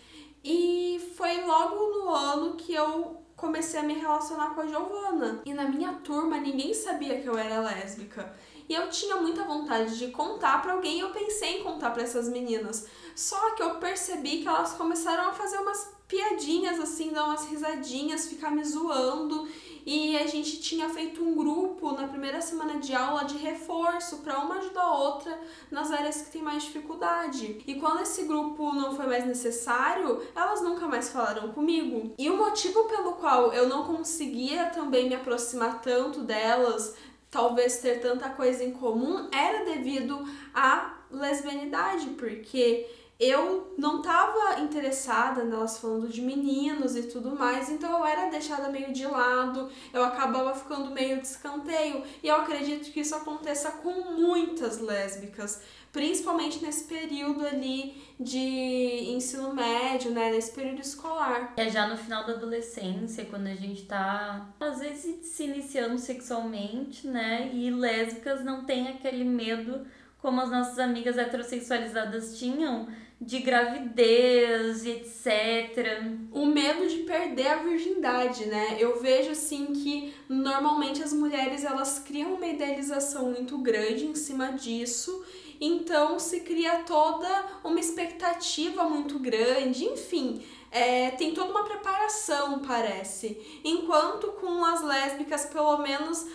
E 0.43 1.13
foi 1.15 1.43
logo 1.45 1.75
no 1.75 2.09
ano 2.09 2.55
que 2.55 2.73
eu 2.73 3.21
comecei 3.35 3.79
a 3.79 3.83
me 3.83 3.93
relacionar 3.93 4.55
com 4.55 4.61
a 4.61 4.67
Giovana. 4.67 5.41
E 5.45 5.53
na 5.53 5.65
minha 5.65 5.93
turma 5.93 6.37
ninguém 6.37 6.73
sabia 6.73 7.21
que 7.21 7.27
eu 7.27 7.37
era 7.37 7.61
lésbica. 7.61 8.33
E 8.69 8.73
eu 8.73 8.89
tinha 8.89 9.15
muita 9.17 9.43
vontade 9.45 9.97
de 9.97 10.07
contar 10.07 10.61
pra 10.61 10.73
alguém, 10.73 10.99
eu 10.99 11.11
pensei 11.11 11.59
em 11.59 11.63
contar 11.63 11.91
pra 11.91 12.03
essas 12.03 12.27
meninas. 12.27 12.85
Só 13.15 13.51
que 13.51 13.63
eu 13.63 13.75
percebi 13.75 14.41
que 14.41 14.47
elas 14.47 14.73
começaram 14.73 15.29
a 15.29 15.33
fazer 15.33 15.57
umas 15.57 15.95
piadinhas 16.07 16.79
assim, 16.79 17.11
dar 17.11 17.25
umas 17.25 17.45
risadinhas, 17.45 18.27
ficar 18.27 18.51
me 18.51 18.63
zoando. 18.63 19.47
E 19.87 20.17
a 20.17 20.27
gente 20.27 20.59
tinha 20.59 20.89
feito 20.89 21.23
um 21.23 21.33
grupo 21.33 21.93
na 21.93 22.09
primeira 22.09 22.41
semana 22.41 22.77
de 22.77 22.93
aula 22.93 23.23
de 23.23 23.37
reforço 23.37 24.17
para 24.17 24.37
uma 24.39 24.55
ajudar 24.55 24.81
a 24.81 24.97
outra 24.97 25.39
nas 25.71 25.89
áreas 25.93 26.21
que 26.23 26.29
tem 26.29 26.41
mais 26.41 26.63
dificuldade. 26.63 27.63
E 27.65 27.75
quando 27.75 28.01
esse 28.01 28.25
grupo 28.25 28.73
não 28.73 28.93
foi 28.93 29.07
mais 29.07 29.25
necessário, 29.25 30.21
elas 30.35 30.61
nunca 30.61 30.85
mais 30.87 31.07
falaram 31.07 31.53
comigo. 31.53 32.13
E 32.17 32.29
o 32.29 32.35
motivo 32.35 32.83
pelo 32.89 33.13
qual 33.13 33.53
eu 33.53 33.69
não 33.69 33.85
conseguia 33.85 34.65
também 34.71 35.07
me 35.07 35.15
aproximar 35.15 35.81
tanto 35.81 36.19
delas, 36.19 36.93
talvez 37.31 37.77
ter 37.77 38.01
tanta 38.01 38.27
coisa 38.31 38.65
em 38.65 38.73
comum, 38.73 39.29
era 39.31 39.63
devido 39.63 40.21
à 40.53 40.97
lesbianidade, 41.09 42.07
porque 42.17 42.85
eu 43.19 43.73
não 43.77 44.01
tava 44.01 44.59
interessada 44.59 45.43
nelas 45.43 45.79
falando 45.79 46.07
de 46.07 46.21
meninos 46.21 46.95
e 46.95 47.03
tudo 47.03 47.35
mais, 47.35 47.69
então 47.69 47.97
eu 47.97 48.05
era 48.05 48.29
deixada 48.29 48.69
meio 48.69 48.93
de 48.93 49.05
lado, 49.05 49.69
eu 49.91 50.03
acabava 50.03 50.53
ficando 50.53 50.91
meio 50.91 51.19
de 51.19 51.27
escanteio. 51.27 52.03
E 52.21 52.27
eu 52.27 52.35
acredito 52.35 52.91
que 52.91 52.99
isso 52.99 53.15
aconteça 53.15 53.71
com 53.71 54.11
muitas 54.11 54.79
lésbicas, 54.79 55.61
principalmente 55.91 56.63
nesse 56.63 56.83
período 56.83 57.43
ali 57.43 57.99
de 58.19 59.09
ensino 59.09 59.51
médio, 59.51 60.11
né, 60.11 60.29
nesse 60.29 60.51
período 60.51 60.81
escolar. 60.81 61.53
É 61.57 61.69
já 61.69 61.87
no 61.87 61.97
final 61.97 62.23
da 62.23 62.33
adolescência, 62.33 63.25
quando 63.25 63.47
a 63.47 63.55
gente 63.55 63.85
tá, 63.85 64.47
às 64.59 64.79
vezes, 64.79 65.25
se 65.25 65.45
iniciando 65.45 65.97
sexualmente, 65.97 67.07
né? 67.07 67.49
E 67.51 67.71
lésbicas 67.71 68.43
não 68.43 68.63
tem 68.63 68.89
aquele 68.89 69.23
medo 69.23 69.87
como 70.19 70.41
as 70.41 70.49
nossas 70.49 70.79
amigas 70.79 71.17
heterossexualizadas 71.17 72.37
tinham, 72.37 72.87
de 73.19 73.39
gravidez 73.39 74.85
etc. 74.85 76.01
O 76.31 76.45
medo 76.45 76.87
de 76.87 76.97
perder 76.97 77.47
a 77.47 77.55
virgindade, 77.57 78.45
né? 78.45 78.77
Eu 78.79 79.01
vejo 79.01 79.31
assim 79.31 79.67
que 79.67 80.13
normalmente 80.29 81.01
as 81.01 81.11
mulheres 81.11 81.63
elas 81.63 81.99
criam 81.99 82.35
uma 82.35 82.47
idealização 82.47 83.31
muito 83.31 83.57
grande 83.57 84.05
em 84.05 84.15
cima 84.15 84.51
disso, 84.53 85.25
então 85.59 86.19
se 86.19 86.41
cria 86.41 86.83
toda 86.85 87.27
uma 87.63 87.79
expectativa 87.79 88.83
muito 88.83 89.17
grande, 89.17 89.85
enfim. 89.85 90.43
É, 90.69 91.11
tem 91.11 91.33
toda 91.33 91.49
uma 91.49 91.63
preparação, 91.63 92.59
parece. 92.59 93.61
Enquanto 93.63 94.27
com 94.33 94.63
as 94.65 94.83
lésbicas, 94.83 95.45
pelo 95.45 95.77
menos 95.77 96.27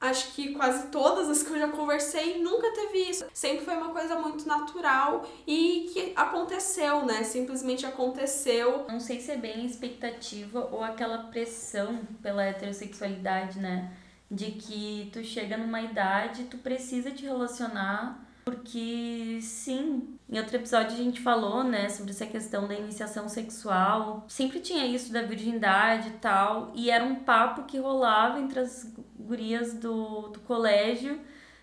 acho 0.00 0.32
que 0.32 0.52
quase 0.54 0.88
todas 0.88 1.28
as 1.28 1.42
que 1.42 1.52
eu 1.52 1.58
já 1.58 1.68
conversei 1.68 2.42
nunca 2.42 2.72
teve 2.72 3.10
isso. 3.10 3.26
Sempre 3.34 3.64
foi 3.64 3.76
uma 3.76 3.90
coisa 3.90 4.16
muito 4.16 4.46
natural 4.48 5.28
e 5.46 5.90
que 5.92 6.12
aconteceu, 6.16 7.04
né? 7.04 7.22
Simplesmente 7.22 7.84
aconteceu. 7.84 8.86
Não 8.88 8.98
sei 8.98 9.20
se 9.20 9.30
é 9.30 9.36
bem 9.36 9.66
expectativa 9.66 10.68
ou 10.72 10.82
aquela 10.82 11.24
pressão 11.24 12.00
pela 12.22 12.44
heterossexualidade, 12.44 13.58
né? 13.58 13.92
De 14.30 14.52
que 14.52 15.10
tu 15.12 15.22
chega 15.22 15.56
numa 15.56 15.82
idade, 15.82 16.44
tu 16.44 16.56
precisa 16.58 17.10
te 17.10 17.24
relacionar 17.24 18.30
porque 18.50 19.38
sim, 19.42 20.18
em 20.28 20.38
outro 20.38 20.56
episódio 20.56 20.92
a 20.92 20.96
gente 20.96 21.20
falou, 21.20 21.62
né, 21.62 21.88
sobre 21.88 22.10
essa 22.10 22.26
questão 22.26 22.66
da 22.66 22.74
iniciação 22.74 23.28
sexual. 23.28 24.24
Sempre 24.28 24.60
tinha 24.60 24.84
isso 24.86 25.12
da 25.12 25.22
virgindade 25.22 26.08
e 26.08 26.12
tal, 26.12 26.72
e 26.74 26.90
era 26.90 27.04
um 27.04 27.16
papo 27.16 27.64
que 27.64 27.78
rolava 27.78 28.40
entre 28.40 28.58
as 28.58 28.92
gurias 29.30 29.74
do, 29.74 30.28
do 30.28 30.40
colégio 30.40 31.20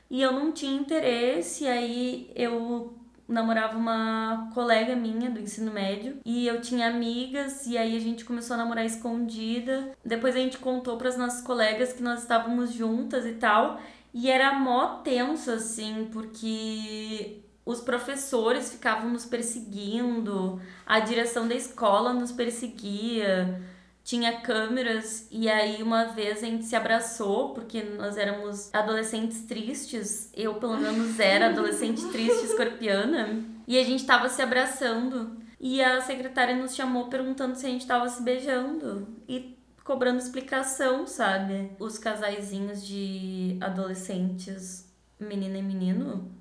e 0.10 0.21
eu 0.21 0.32
não 0.32 0.53
tinha 0.53 0.80
interesse, 0.80 1.67
aí 1.67 2.32
eu 2.34 2.93
namorava 3.27 3.77
uma 3.77 4.49
colega 4.53 4.95
minha 4.95 5.30
do 5.30 5.38
ensino 5.38 5.69
médio 5.69 6.17
e 6.23 6.47
eu 6.47 6.62
tinha 6.62 6.88
amigas 6.88 7.67
e 7.67 7.77
aí 7.77 7.97
a 7.97 7.99
gente 7.99 8.23
começou 8.23 8.53
a 8.53 8.58
namorar 8.58 8.86
escondida. 8.86 9.91
Depois 10.03 10.34
a 10.34 10.39
gente 10.39 10.58
contou 10.58 10.97
para 10.97 11.10
as 11.10 11.17
nossas 11.17 11.41
colegas 11.41 11.91
que 11.91 12.01
nós 12.01 12.21
estávamos 12.21 12.71
juntas 12.71 13.25
e 13.25 13.34
tal. 13.34 13.82
E 14.13 14.32
era 14.32 14.58
mó 14.58 15.01
tenso, 15.03 15.51
assim, 15.51 16.08
porque 16.12 17.41
os 17.65 17.82
professores 17.82 18.71
ficavam 18.71 19.10
nos 19.10 19.25
perseguindo, 19.25 20.62
a 20.86 21.01
direção 21.01 21.45
da 21.45 21.53
escola 21.53 22.13
nos 22.13 22.32
perseguia, 22.32 23.62
tinha 24.08 24.39
câmeras, 24.39 25.28
e 25.30 25.50
aí 25.50 25.84
uma 25.84 26.06
vez 26.06 26.41
a 26.41 26.46
gente 26.46 26.63
se 26.63 26.78
abraçou, 26.78 27.50
porque 27.50 27.84
nós 27.84 28.15
éramos 28.15 28.74
adolescentes 28.74 29.41
tristes, 29.41 30.32
eu 30.34 30.56
pelo 30.56 30.78
menos 30.78 31.20
era 31.20 31.48
adolescente 31.48 32.02
triste, 32.08 32.46
escorpiana, 32.46 33.43
e 33.67 33.78
a 33.78 33.84
gente 33.84 34.06
tava 34.06 34.30
se 34.30 34.41
abraçando. 34.41 35.36
E 35.60 35.84
a 35.84 36.00
secretária 36.00 36.56
nos 36.56 36.74
chamou 36.74 37.08
perguntando 37.08 37.58
se 37.58 37.65
a 37.65 37.70
gente 37.70 37.86
tava 37.86 38.08
se 38.08 38.24
beijando. 38.24 39.10
E 39.28 39.58
cobrando 39.84 40.20
explicação, 40.20 41.06
sabe? 41.06 41.72
Os 41.78 41.98
casaizinhos 41.98 42.88
de 42.88 43.58
adolescentes, 43.60 44.89
menina 45.20 45.58
e 45.58 45.62
menino, 45.62 46.32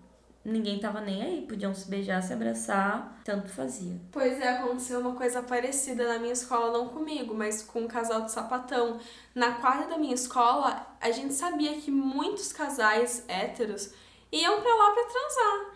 ninguém 0.46 0.78
tava 0.78 1.00
nem 1.00 1.22
aí, 1.22 1.46
podiam 1.46 1.74
se 1.74 1.90
beijar, 1.90 2.22
se 2.22 2.32
abraçar, 2.32 3.20
tanto 3.24 3.48
fazia. 3.48 4.00
Pois 4.12 4.40
é, 4.40 4.48
aconteceu 4.48 5.00
uma 5.00 5.14
coisa 5.14 5.42
parecida 5.42 6.06
na 6.06 6.18
minha 6.20 6.32
escola, 6.32 6.78
não 6.78 6.88
comigo, 6.88 7.34
mas 7.34 7.62
com 7.62 7.80
um 7.80 7.88
casal 7.88 8.22
de 8.22 8.30
sapatão. 8.30 9.00
Na 9.34 9.54
quadra 9.54 9.88
da 9.88 9.98
minha 9.98 10.14
escola, 10.14 10.86
a 11.00 11.10
gente 11.10 11.34
sabia 11.34 11.74
que 11.74 11.90
muitos 11.90 12.52
casais 12.52 13.24
héteros 13.26 13.92
iam 14.30 14.60
pra 14.60 14.74
lá 14.74 14.92
pra 14.92 15.04
transar. 15.04 15.74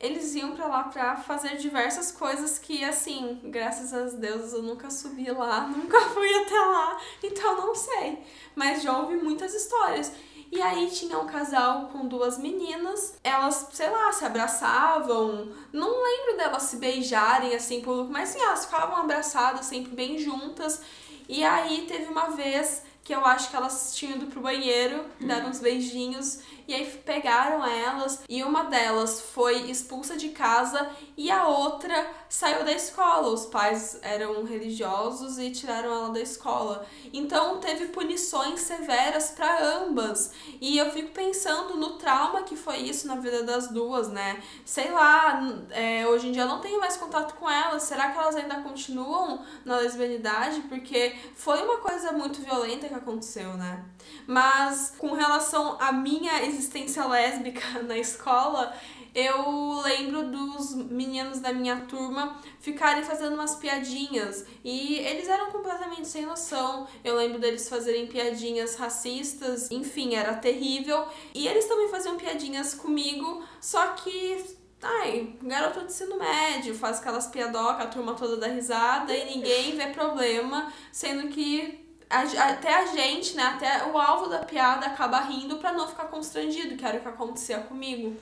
Eles 0.00 0.32
iam 0.36 0.54
para 0.54 0.68
lá 0.68 0.84
para 0.84 1.16
fazer 1.16 1.56
diversas 1.56 2.12
coisas 2.12 2.56
que, 2.56 2.84
assim, 2.84 3.40
graças 3.44 3.92
a 3.92 4.16
Deus 4.16 4.52
eu 4.52 4.62
nunca 4.62 4.88
subi 4.90 5.28
lá, 5.28 5.66
nunca 5.66 6.00
fui 6.00 6.32
até 6.34 6.54
lá, 6.54 7.00
então 7.20 7.56
não 7.56 7.74
sei. 7.74 8.22
Mas 8.54 8.82
já 8.82 8.96
ouvi 8.96 9.16
muitas 9.16 9.52
histórias. 9.54 10.12
E 10.50 10.62
aí 10.62 10.90
tinha 10.90 11.18
um 11.18 11.26
casal 11.26 11.88
com 11.92 12.06
duas 12.06 12.38
meninas, 12.38 13.14
elas, 13.22 13.68
sei 13.72 13.90
lá, 13.90 14.10
se 14.12 14.24
abraçavam. 14.24 15.52
Não 15.72 16.02
lembro 16.02 16.36
delas 16.38 16.62
se 16.62 16.76
beijarem 16.76 17.54
assim, 17.54 17.82
mas 18.08 18.30
sim, 18.30 18.40
elas 18.40 18.64
ficavam 18.64 18.96
abraçadas, 18.96 19.66
sempre 19.66 19.94
bem 19.94 20.18
juntas. 20.18 20.80
E 21.28 21.44
aí 21.44 21.84
teve 21.86 22.06
uma 22.06 22.30
vez 22.30 22.82
que 23.08 23.14
eu 23.14 23.24
acho 23.24 23.48
que 23.48 23.56
elas 23.56 23.94
tinham 23.96 24.16
ido 24.16 24.26
pro 24.26 24.42
banheiro, 24.42 25.02
deram 25.18 25.48
uns 25.48 25.60
beijinhos 25.60 26.40
e 26.68 26.74
aí 26.74 26.84
pegaram 27.06 27.64
elas 27.64 28.22
e 28.28 28.42
uma 28.42 28.64
delas 28.64 29.22
foi 29.32 29.70
expulsa 29.70 30.14
de 30.14 30.28
casa 30.28 30.86
e 31.16 31.30
a 31.30 31.48
outra 31.48 32.06
saiu 32.28 32.62
da 32.62 32.72
escola. 32.72 33.28
Os 33.28 33.46
pais 33.46 33.98
eram 34.02 34.44
religiosos 34.44 35.38
e 35.38 35.50
tiraram 35.50 35.90
ela 35.90 36.10
da 36.10 36.20
escola. 36.20 36.86
Então 37.10 37.58
teve 37.58 37.86
punições 37.86 38.60
severas 38.60 39.30
para 39.30 39.64
ambas. 39.78 40.30
E 40.60 40.76
eu 40.76 40.92
fico 40.92 41.12
pensando 41.12 41.78
no 41.78 41.94
trauma 41.96 42.42
que 42.42 42.56
foi 42.56 42.76
isso 42.80 43.06
na 43.06 43.14
vida 43.14 43.42
das 43.42 43.68
duas, 43.68 44.08
né? 44.08 44.42
Sei 44.66 44.90
lá, 44.90 45.40
é, 45.70 46.06
hoje 46.06 46.28
em 46.28 46.32
dia 46.32 46.42
eu 46.42 46.48
não 46.48 46.60
tenho 46.60 46.78
mais 46.78 46.98
contato 46.98 47.36
com 47.36 47.48
elas. 47.48 47.84
Será 47.84 48.10
que 48.10 48.18
elas 48.18 48.36
ainda 48.36 48.60
continuam 48.60 49.42
na 49.64 49.78
lesbianidade? 49.78 50.60
Porque 50.68 51.16
foi 51.34 51.62
uma 51.62 51.78
coisa 51.78 52.12
muito 52.12 52.40
violenta 52.40 52.88
que 52.88 52.94
aconteceu, 52.94 53.54
né? 53.54 53.84
Mas 54.26 54.94
com 54.98 55.12
relação 55.12 55.76
à 55.80 55.92
minha 55.92 56.44
existência 56.44 57.06
lésbica 57.06 57.82
na 57.82 57.96
escola, 57.96 58.74
eu 59.14 59.80
lembro 59.82 60.30
dos 60.30 60.74
meninos 60.74 61.40
da 61.40 61.52
minha 61.52 61.80
turma 61.82 62.40
ficarem 62.60 63.02
fazendo 63.02 63.34
umas 63.34 63.56
piadinhas 63.56 64.44
e 64.62 64.96
eles 64.96 65.28
eram 65.28 65.50
completamente 65.50 66.06
sem 66.06 66.24
noção. 66.26 66.86
Eu 67.02 67.16
lembro 67.16 67.38
deles 67.38 67.68
fazerem 67.68 68.06
piadinhas 68.06 68.76
racistas, 68.76 69.70
enfim, 69.70 70.14
era 70.14 70.34
terrível. 70.34 71.06
E 71.34 71.48
eles 71.48 71.64
também 71.64 71.88
faziam 71.88 72.16
piadinhas 72.16 72.74
comigo, 72.74 73.42
só 73.60 73.88
que 73.88 74.57
Ai, 74.80 75.36
garoto 75.42 75.80
de 75.80 75.86
ensino 75.86 76.18
médio, 76.18 76.74
faz 76.74 77.00
aquelas 77.00 77.26
piadocas, 77.26 77.86
a 77.86 77.88
turma 77.88 78.14
toda 78.14 78.36
dá 78.36 78.46
risada 78.46 79.14
e 79.14 79.36
ninguém 79.36 79.76
vê 79.76 79.88
problema, 79.88 80.72
sendo 80.92 81.28
que 81.28 81.84
a, 82.08 82.20
até 82.50 82.74
a 82.74 82.86
gente, 82.86 83.34
né, 83.34 83.42
até 83.42 83.86
o 83.86 83.98
alvo 83.98 84.28
da 84.28 84.38
piada 84.44 84.86
acaba 84.86 85.20
rindo 85.20 85.56
para 85.56 85.72
não 85.72 85.88
ficar 85.88 86.04
constrangido, 86.04 86.76
que 86.76 86.84
era 86.84 86.98
o 86.98 87.00
que 87.00 87.08
acontecia 87.08 87.58
comigo. 87.60 88.16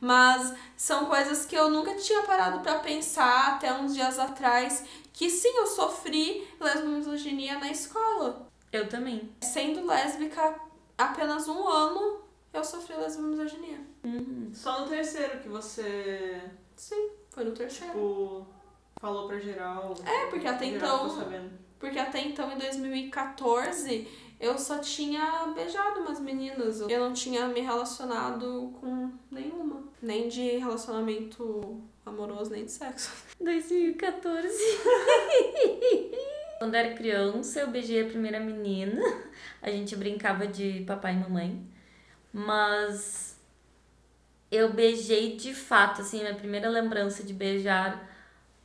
Mas 0.00 0.54
são 0.76 1.06
coisas 1.06 1.46
que 1.46 1.56
eu 1.56 1.70
nunca 1.70 1.94
tinha 1.94 2.22
parado 2.24 2.60
para 2.60 2.78
pensar 2.80 3.54
até 3.54 3.72
uns 3.72 3.94
dias 3.94 4.18
atrás, 4.18 4.84
que 5.12 5.30
sim, 5.30 5.56
eu 5.56 5.66
sofri 5.66 6.46
lesbomisoginia 6.60 7.58
na 7.58 7.70
escola. 7.70 8.46
Eu 8.70 8.88
também. 8.88 9.32
Sendo 9.40 9.86
lésbica 9.86 10.54
apenas 10.98 11.48
um 11.48 11.66
ano, 11.66 12.20
eu 12.52 12.62
sofri 12.62 12.94
lesbomisoginia. 12.96 13.93
Uhum. 14.04 14.50
Só 14.52 14.80
no 14.80 14.88
terceiro 14.88 15.40
que 15.40 15.48
você. 15.48 16.40
Sim, 16.76 17.10
foi 17.30 17.44
no 17.44 17.52
terceiro. 17.52 17.92
Tipo, 17.92 18.46
falou 19.00 19.26
pra 19.26 19.38
geral. 19.38 19.94
É, 20.04 20.26
porque 20.26 20.46
até 20.46 20.66
então. 20.66 21.08
Porque 21.78 21.98
até 21.98 22.20
então, 22.22 22.52
em 22.52 22.58
2014, 22.58 24.08
eu 24.40 24.58
só 24.58 24.78
tinha 24.78 25.52
beijado 25.54 26.00
umas 26.00 26.20
meninas. 26.20 26.80
Eu 26.80 27.00
não 27.00 27.12
tinha 27.12 27.46
me 27.48 27.60
relacionado 27.60 28.74
com 28.80 29.10
nenhuma. 29.30 29.84
Nem 30.00 30.28
de 30.28 30.58
relacionamento 30.58 31.82
amoroso, 32.04 32.50
nem 32.50 32.64
de 32.64 32.72
sexo. 32.72 33.10
2014. 33.40 34.48
Quando 36.58 36.74
eu 36.74 36.80
era 36.80 36.94
criança, 36.94 37.60
eu 37.60 37.70
beijei 37.70 38.02
a 38.02 38.06
primeira 38.06 38.40
menina. 38.40 39.02
A 39.60 39.70
gente 39.70 39.96
brincava 39.96 40.46
de 40.46 40.84
papai 40.86 41.14
e 41.14 41.18
mamãe. 41.18 41.66
Mas 42.32 43.33
eu 44.54 44.72
beijei 44.72 45.36
de 45.36 45.54
fato, 45.54 46.02
assim, 46.02 46.20
minha 46.20 46.34
primeira 46.34 46.68
lembrança 46.68 47.22
de 47.22 47.32
beijar 47.32 48.08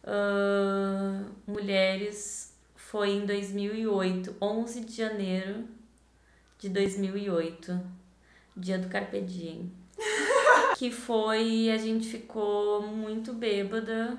uh, 0.03 1.25
mulheres 1.47 2.53
foi 2.75 3.11
em 3.11 3.25
2008, 3.25 4.35
11 4.41 4.85
de 4.85 4.93
janeiro 4.93 5.67
de 6.57 6.69
2008, 6.69 7.79
dia 8.55 8.77
do 8.77 8.89
Carpe 8.89 9.21
Diem. 9.21 9.71
que 10.77 10.91
foi, 10.91 11.69
a 11.71 11.77
gente 11.77 12.07
ficou 12.07 12.81
muito 12.87 13.33
bêbada. 13.33 14.17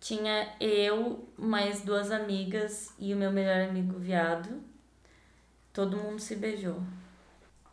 Tinha 0.00 0.54
eu, 0.60 1.28
mais 1.36 1.82
duas 1.82 2.10
amigas 2.12 2.94
e 2.98 3.12
o 3.12 3.16
meu 3.16 3.32
melhor 3.32 3.68
amigo 3.68 3.98
viado. 3.98 4.62
Todo 5.72 5.96
mundo 5.96 6.20
se 6.20 6.36
beijou. 6.36 6.80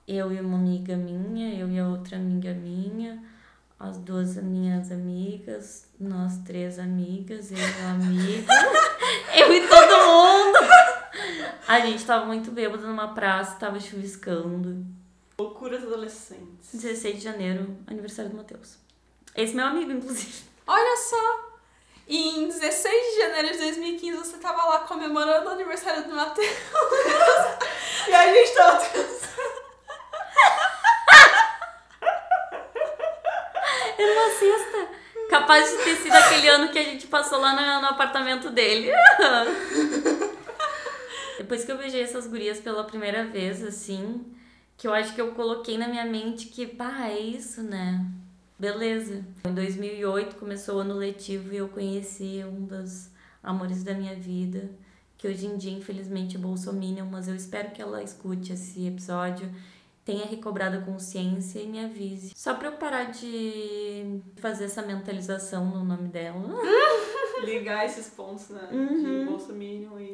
Eu 0.08 0.32
e 0.32 0.40
uma 0.40 0.58
amiga 0.58 0.96
minha, 0.96 1.54
eu 1.56 1.70
e 1.70 1.80
a 1.80 1.88
outra 1.88 2.18
amiga 2.18 2.54
minha 2.54 3.22
as 3.80 3.98
duas 3.98 4.36
minhas 4.38 4.92
amigas, 4.92 5.88
nós 6.00 6.38
três 6.46 6.80
amigas, 6.80 7.52
eu 7.52 7.58
e 7.58 7.62
o 7.62 7.88
amigo, 7.90 8.48
eu 9.36 9.54
e 9.54 9.68
todo 9.68 10.06
mundo. 10.06 10.60
A 11.68 11.80
gente 11.82 12.06
tava 12.06 12.26
muito 12.26 12.52
bêbado 12.52 12.88
numa 12.88 13.14
praça, 13.14 13.58
tava 13.60 13.80
chuviscando. 13.80 14.86
Loucuras 15.38 15.84
adolescentes. 15.84 16.74
16 16.74 17.18
de 17.18 17.22
janeiro, 17.22 17.78
aniversário 17.86 18.32
do 18.32 18.38
Matheus. 18.38 18.78
Esse 19.36 19.54
meu 19.54 19.66
amigo, 19.66 19.92
inclusive. 19.92 20.46
Olha 20.66 20.98
só! 20.98 21.56
E 22.08 22.40
em 22.40 22.48
16 22.48 23.14
de 23.14 23.22
janeiro 23.22 23.52
de 23.52 23.58
2015 23.58 24.18
você 24.18 24.38
tava 24.38 24.64
lá 24.66 24.80
comemorando 24.80 25.50
o 25.50 25.54
aniversário 25.54 26.08
do 26.08 26.16
Matheus. 26.16 26.48
E 28.08 28.14
aí 28.14 28.30
a 28.30 28.34
gente 28.34 28.56
tava. 28.56 28.86
Era 33.98 34.12
uma 34.12 34.30
cesta. 34.32 34.90
Capaz 35.46 35.70
de 35.70 35.78
ter 35.84 35.96
sido 35.98 36.12
aquele 36.12 36.48
ano 36.48 36.70
que 36.70 36.80
a 36.80 36.84
gente 36.84 37.06
passou 37.06 37.40
lá 37.40 37.54
no, 37.54 37.82
no 37.82 37.88
apartamento 37.90 38.50
dele. 38.50 38.90
Depois 41.38 41.64
que 41.64 41.72
eu 41.72 41.78
beijei 41.78 42.02
essas 42.02 42.26
gurias 42.26 42.60
pela 42.60 42.84
primeira 42.84 43.28
vez, 43.28 43.64
assim, 43.64 44.26
que 44.76 44.88
eu 44.88 44.94
acho 44.94 45.14
que 45.14 45.22
eu 45.22 45.34
coloquei 45.34 45.78
na 45.78 45.88
minha 45.88 46.04
mente 46.04 46.48
que, 46.48 46.66
pá, 46.66 47.10
é 47.10 47.20
isso, 47.20 47.62
né? 47.62 48.04
Beleza. 48.58 49.24
Em 49.48 49.54
2008 49.54 50.36
começou 50.38 50.78
o 50.78 50.80
ano 50.80 50.96
letivo 50.96 51.54
e 51.54 51.58
eu 51.58 51.70
conheci 51.70 52.44
um 52.44 52.66
dos 52.66 53.12
amores 53.44 53.84
da 53.84 53.94
minha 53.94 54.16
vida, 54.16 54.72
que 55.16 55.28
hoje 55.28 55.46
em 55.46 55.58
dia, 55.58 55.78
infelizmente, 55.78 56.38
é 56.38 56.40
bolsominion, 56.40 57.06
mas 57.06 57.28
eu 57.28 57.36
espero 57.36 57.70
que 57.70 57.84
ela 57.84 58.02
escute 58.02 58.52
esse 58.52 58.88
episódio, 58.88 59.48
tenha 60.06 60.26
recobrado 60.26 60.78
a 60.78 60.82
consciência 60.82 61.60
e 61.60 61.68
me 61.68 61.84
avise. 61.84 62.32
Só 62.36 62.54
pra 62.54 62.70
eu 62.70 62.74
parar 62.74 63.06
de 63.06 64.22
fazer 64.38 64.66
essa 64.66 64.84
mentalização 64.84 65.66
no 65.66 65.84
nome 65.84 66.08
dela. 66.08 66.42
Ligar 67.44 67.86
esses 67.86 68.08
pontos, 68.08 68.50
né? 68.50 68.70
Uhum. 68.72 69.24
De 69.24 69.26
Bolsominion 69.26 70.00
e. 70.00 70.14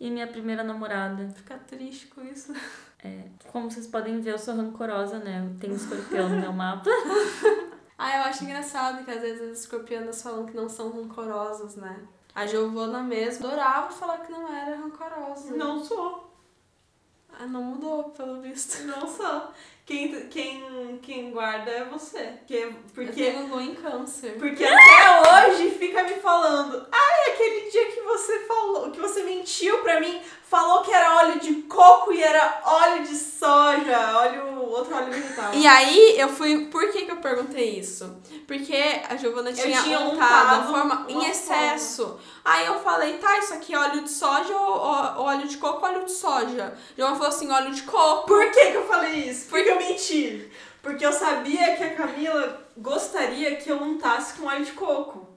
E 0.00 0.10
minha 0.10 0.26
primeira 0.26 0.62
namorada. 0.62 1.28
Ficar 1.30 1.58
triste 1.58 2.08
com 2.08 2.22
isso. 2.22 2.52
Como 3.52 3.70
vocês 3.70 3.86
podem 3.86 4.20
ver, 4.20 4.32
eu 4.32 4.38
sou 4.38 4.54
rancorosa, 4.54 5.18
né? 5.18 5.44
Eu 5.44 5.58
tenho 5.58 5.74
escorpião 5.74 6.28
no 6.28 6.40
meu 6.40 6.52
mapa. 6.52 6.88
Ah, 8.00 8.18
eu 8.18 8.22
acho 8.26 8.44
engraçado 8.44 9.04
que 9.04 9.10
às 9.10 9.20
vezes 9.20 9.50
as 9.50 9.58
escorpianas 9.58 10.22
falam 10.22 10.46
que 10.46 10.54
não 10.54 10.68
são 10.68 10.92
rancorosas, 10.92 11.74
né? 11.74 12.06
A 12.32 12.46
Giovana 12.46 13.02
mesmo 13.02 13.48
adorava 13.48 13.90
falar 13.90 14.18
que 14.18 14.30
não 14.30 14.46
era 14.54 14.76
rancorosa. 14.76 15.56
Não 15.56 15.82
sou. 15.82 16.27
Ah, 17.40 17.46
não 17.46 17.62
mudou, 17.62 18.04
pelo 18.10 18.40
visto. 18.40 18.82
Não 18.88 19.06
sou. 19.06 19.52
Quem, 19.86 20.28
quem, 20.28 20.98
quem 21.00 21.30
guarda 21.30 21.70
é 21.70 21.84
você. 21.84 22.18
Porque, 22.40 22.54
Eu 22.54 22.74
porque, 22.94 23.12
tenho 23.12 23.46
lua 23.46 23.62
em 23.62 23.74
câncer. 23.74 24.36
porque 24.38 24.62
até 24.64 25.46
hoje 25.48 25.70
fica 25.70 26.02
me 26.02 26.14
falando. 26.16 26.86
Ai, 26.92 27.32
aquele 27.32 27.70
dia 27.70 27.86
que 27.92 28.00
você 28.02 28.40
falou, 28.40 28.90
que 28.90 29.00
você 29.00 29.22
mentiu 29.22 29.78
pra 29.78 29.98
mim, 30.00 30.20
falou 30.48 30.80
que 30.82 30.90
era 30.90 31.16
óleo 31.16 31.38
de 31.38 31.54
coco 31.62 32.12
e 32.12 32.22
era 32.22 32.62
óleo 32.64 33.02
de 33.02 33.14
soja, 33.14 34.16
óleo, 34.16 34.62
outro 34.70 34.96
óleo 34.96 35.12
vegetal. 35.12 35.52
E 35.52 35.66
aí, 35.66 36.18
eu 36.18 36.28
fui. 36.28 36.66
Por 36.66 36.90
que, 36.90 37.04
que 37.04 37.10
eu 37.10 37.16
perguntei 37.16 37.78
isso? 37.78 38.16
Porque 38.46 38.76
a 39.08 39.16
Giovana 39.16 39.52
tinha, 39.52 39.82
tinha 39.82 40.00
untado 40.00 40.60
a 40.60 40.66
forma 40.66 41.06
em 41.08 41.26
excesso. 41.26 42.18
Aí 42.44 42.66
eu 42.66 42.80
falei, 42.80 43.18
tá, 43.18 43.38
isso 43.38 43.52
aqui 43.52 43.74
é 43.74 43.78
óleo 43.78 44.02
de 44.02 44.10
soja 44.10 44.56
ou, 44.56 45.22
óleo 45.22 45.46
de 45.46 45.58
coco 45.58 45.84
ou 45.84 45.92
óleo 45.92 46.04
de 46.06 46.12
soja? 46.12 46.74
A 46.74 46.96
Giovana 46.96 47.16
falou 47.16 47.28
assim, 47.28 47.50
óleo 47.50 47.72
de 47.72 47.82
coco. 47.82 48.26
Por 48.26 48.50
que, 48.50 48.70
que 48.70 48.76
eu 48.76 48.86
falei 48.86 49.28
isso? 49.28 49.48
Porque 49.50 49.68
eu 49.68 49.76
menti. 49.76 50.50
Porque 50.80 51.04
eu 51.04 51.12
sabia 51.12 51.76
que 51.76 51.84
a 51.84 51.94
Camila 51.94 52.66
gostaria 52.76 53.56
que 53.56 53.68
eu 53.68 53.82
untasse 53.82 54.38
com 54.38 54.46
óleo 54.46 54.64
de 54.64 54.72
coco. 54.72 55.27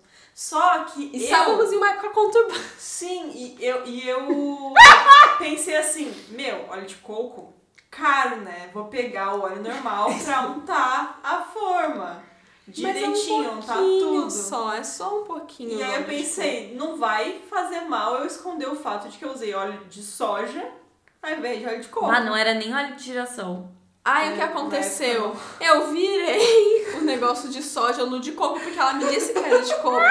Só 0.41 0.85
que 0.85 1.11
E 1.13 1.17
eu... 1.17 1.23
estávamos 1.23 1.71
em 1.71 1.77
uma 1.77 1.91
época 1.91 2.09
conturbada. 2.09 2.59
Sim, 2.75 3.29
e 3.29 3.57
eu, 3.63 3.85
e 3.85 4.09
eu 4.09 4.73
pensei 5.37 5.77
assim, 5.77 6.11
meu, 6.29 6.65
óleo 6.67 6.87
de 6.87 6.95
coco, 6.95 7.53
caro, 7.91 8.37
né? 8.37 8.71
Vou 8.73 8.85
pegar 8.85 9.35
o 9.35 9.41
óleo 9.43 9.61
normal 9.61 10.09
pra 10.25 10.41
untar 10.49 11.19
a 11.23 11.41
forma. 11.41 12.23
Direitinho, 12.67 13.43
Mas 13.43 13.45
é 13.45 13.51
um 13.51 13.57
untar 13.59 13.77
pouquinho 13.77 14.21
tudo. 14.21 14.31
só, 14.31 14.73
é 14.73 14.83
só 14.83 15.21
um 15.21 15.25
pouquinho. 15.25 15.77
E 15.77 15.83
aí 15.83 15.95
eu 16.01 16.05
pensei, 16.05 16.73
não 16.75 16.97
vai 16.97 17.39
fazer 17.47 17.81
mal 17.81 18.15
eu 18.15 18.25
esconder 18.25 18.67
o 18.67 18.75
fato 18.75 19.09
de 19.09 19.19
que 19.19 19.25
eu 19.25 19.31
usei 19.31 19.53
óleo 19.53 19.85
de 19.91 20.01
soja 20.01 20.71
ao 21.21 21.33
invés 21.33 21.59
de 21.59 21.67
óleo 21.67 21.81
de 21.81 21.87
coco. 21.89 22.07
Ah, 22.09 22.19
não 22.19 22.35
era 22.35 22.55
nem 22.55 22.73
óleo 22.73 22.95
de 22.95 23.03
girassol. 23.03 23.69
Aí 24.03 24.29
É, 24.29 24.31
o 24.31 24.35
que 24.35 24.41
aconteceu? 24.41 25.35
Eu 25.59 25.91
virei 25.91 26.95
o 26.95 27.01
negócio 27.05 27.49
de 27.49 27.61
soja 27.61 28.05
no 28.05 28.19
de 28.19 28.31
coco, 28.31 28.59
porque 28.59 28.79
ela 28.79 28.93
me 28.93 29.05
disse 29.05 29.31
que 29.31 29.39
era 29.39 29.61
de 29.61 29.75
coco. 29.75 30.01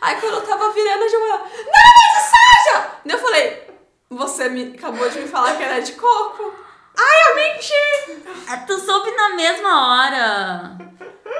Aí 0.00 0.20
quando 0.20 0.34
eu 0.34 0.42
tava 0.42 0.70
virando, 0.70 1.02
a 1.04 1.08
Giovana, 1.08 1.38
não, 1.38 1.44
é 1.44 2.18
de 2.18 2.24
soja! 2.30 2.90
Daí 3.04 3.16
eu 3.16 3.18
falei, 3.18 3.66
você 4.08 4.48
me, 4.48 4.74
acabou 4.76 5.08
de 5.10 5.20
me 5.20 5.28
falar 5.28 5.56
que 5.56 5.62
era 5.62 5.80
de 5.80 5.92
coco. 5.92 6.54
Ai, 6.96 7.30
eu 7.30 7.34
menti! 7.34 8.22
Ah, 8.48 8.58
Tu 8.58 8.78
soube 8.78 9.10
na 9.12 9.30
mesma 9.30 9.88
hora. 9.88 10.78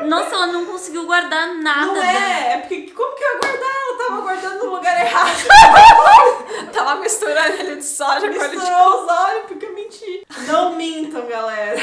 Nossa, 0.02 0.34
ela 0.34 0.46
não 0.48 0.66
conseguiu 0.66 1.06
guardar 1.06 1.54
nada. 1.54 1.92
Não 1.92 2.02
é, 2.02 2.54
é 2.54 2.58
porque 2.58 2.90
como 2.90 3.14
que 3.14 3.22
eu 3.22 3.28
ia 3.28 3.38
guardar? 3.38 3.70
Ela 3.70 3.98
tava 3.98 4.20
guardando 4.22 4.64
no 4.64 4.74
lugar 4.74 5.00
errado. 5.00 5.32
Tava 6.72 7.00
misturando 7.00 7.56
ele 7.60 7.76
de 7.76 7.84
soja 7.84 8.20
com 8.20 8.26
ele 8.26 8.48
de 8.48 8.56
Misturou 8.56 9.02
os 9.04 9.10
óleos 9.10 9.46
porque 9.46 9.66
eu 9.66 9.74
menti. 9.74 10.26
Não 10.46 10.74
mintam, 10.74 11.26
galera. 11.26 11.80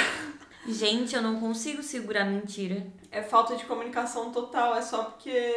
Gente, 0.68 1.16
eu 1.16 1.22
não 1.22 1.40
consigo 1.40 1.82
segurar 1.82 2.26
mentira. 2.26 2.86
É 3.12 3.22
falta 3.22 3.56
de 3.56 3.66
comunicação 3.66 4.32
total, 4.32 4.76
é 4.76 4.82
só 4.82 5.04
porque. 5.04 5.54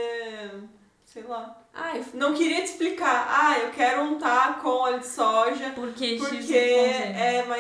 Sei 1.05 1.23
lá. 1.25 1.59
Ai, 1.75 2.05
Não 2.15 2.33
queria 2.35 2.59
te 2.59 2.71
explicar. 2.71 3.27
Ah, 3.29 3.59
eu 3.59 3.71
quero 3.71 4.03
untar 4.03 4.59
com 4.61 4.69
óleo 4.69 5.01
de 5.01 5.07
soja. 5.07 5.73
Porque, 5.75 6.17
Porque 6.19 6.55
é 6.55 7.13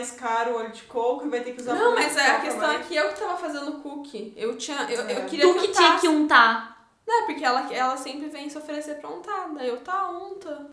mais 0.03 0.11
caro 0.12 0.53
o 0.53 0.57
óleo 0.57 0.71
de 0.73 0.83
coco 0.83 1.27
e 1.27 1.29
vai 1.31 1.41
ter 1.41 1.53
que 1.53 1.61
usar 1.61 1.75
não, 1.75 1.95
mas 1.95 2.17
é, 2.17 2.31
a 2.33 2.41
questão 2.41 2.65
é 2.65 2.75
mais. 2.75 2.87
que 2.87 2.97
eu 2.97 3.09
que 3.11 3.21
tava 3.21 3.37
fazendo 3.37 3.73
cookie. 3.81 4.33
Eu 4.37 4.57
tinha. 4.59 4.83
Eu, 4.91 5.01
eu 5.03 5.19
É. 5.19 5.25
queria 5.27 5.47
Tu 5.47 5.55
que 5.55 5.61
que 5.61 5.67
eu 5.69 5.73
tinha 5.73 5.99
que 6.01 6.09
untar. 6.09 6.73
Não, 7.07 7.27
porque 7.27 7.45
ela, 7.45 7.73
ela 7.73 7.97
sempre 7.97 8.29
vem 8.29 8.49
se 8.49 8.57
oferecer 8.59 8.97
pra 9.01 9.11
untar. 9.11 9.49
Daí 9.55 9.69
eu, 9.69 9.79
tá, 9.81 10.09
unta. 10.11 10.71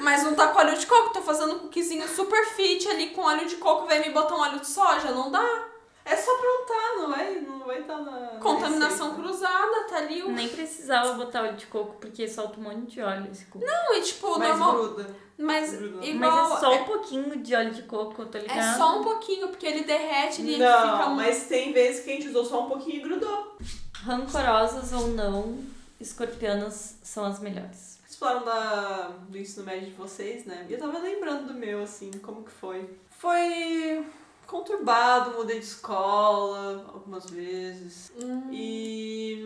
Mas 0.00 0.24
untar 0.24 0.52
com 0.52 0.58
óleo 0.58 0.76
de 0.76 0.86
coco, 0.86 1.12
tô 1.12 1.22
fazendo 1.22 1.54
um 1.54 1.58
cookiezinho 1.60 2.06
super 2.08 2.44
fit 2.46 2.88
ali 2.88 3.10
com 3.10 3.22
óleo 3.22 3.46
de 3.46 3.56
coco, 3.56 3.86
vai 3.86 3.98
me 4.00 4.10
botar 4.10 4.34
um 4.34 4.40
óleo 4.40 4.60
de 4.60 4.66
soja? 4.68 5.10
Não 5.12 5.30
dá. 5.30 5.64
É 6.04 6.16
só 6.16 6.30
pra 6.38 6.48
untar, 6.62 6.96
não 6.96 7.10
vai 7.10 7.34
não 7.40 7.58
vai 7.66 7.80
estar 7.80 7.98
na. 7.98 8.10
na 8.32 8.40
Contaminação 8.40 9.10
receita. 9.10 9.14
cruzada, 9.28 9.84
tá 9.88 9.96
ali 9.98 10.22
o. 10.22 10.30
Nem 10.30 10.48
precisava 10.48 11.12
botar 11.14 11.42
óleo 11.42 11.56
de 11.56 11.66
coco, 11.66 11.96
porque 12.00 12.26
solta 12.28 12.58
um 12.58 12.62
monte 12.62 12.92
de 12.92 13.00
óleo 13.00 13.28
esse 13.30 13.44
coco. 13.46 13.64
Não, 13.64 13.94
e 13.94 14.00
tipo, 14.00 14.38
normal. 14.38 14.72
gruda. 14.74 15.27
Mas 15.38 15.72
igual. 15.72 16.02
Mas 16.16 16.52
é 16.52 16.60
só 16.60 16.72
é, 16.72 16.80
um 16.80 16.84
pouquinho 16.84 17.38
de 17.38 17.54
óleo 17.54 17.72
de 17.72 17.82
coco, 17.82 18.26
tô 18.26 18.38
ligado? 18.38 18.58
é 18.58 18.76
só 18.76 18.98
um 18.98 19.04
pouquinho, 19.04 19.48
porque 19.48 19.66
ele 19.66 19.84
derrete 19.84 20.42
e 20.42 20.58
Não, 20.58 20.92
fica 20.92 21.08
um. 21.10 21.14
mas 21.14 21.46
tem 21.46 21.72
vezes 21.72 22.02
que 22.04 22.10
a 22.10 22.14
gente 22.14 22.28
usou 22.28 22.44
só 22.44 22.64
um 22.64 22.68
pouquinho 22.68 22.96
e 22.96 23.00
grudou. 23.00 23.56
Rancorosas 24.02 24.92
ou 24.92 25.08
não, 25.08 25.58
escorpianas 26.00 26.98
são 27.02 27.24
as 27.24 27.38
melhores. 27.38 27.98
Vocês 28.04 28.16
falaram 28.16 28.44
da, 28.44 29.08
do 29.28 29.38
ensino 29.38 29.64
médio 29.64 29.86
de 29.90 29.94
vocês, 29.94 30.44
né? 30.44 30.66
E 30.68 30.72
eu 30.72 30.78
tava 30.78 30.98
lembrando 30.98 31.46
do 31.46 31.54
meu, 31.54 31.82
assim, 31.82 32.10
como 32.22 32.42
que 32.42 32.50
foi. 32.50 32.88
Foi 33.10 34.04
conturbado, 34.46 35.36
mudei 35.36 35.58
de 35.60 35.66
escola 35.66 36.84
algumas 36.92 37.28
vezes. 37.30 38.12
Hum, 38.20 38.48
E, 38.50 39.44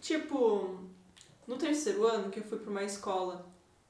tipo, 0.00 0.78
no 1.46 1.56
terceiro 1.56 2.06
ano 2.06 2.30
que 2.30 2.40
eu 2.40 2.44
fui 2.44 2.58
pra 2.58 2.70
uma 2.70 2.82
escola 2.82 3.46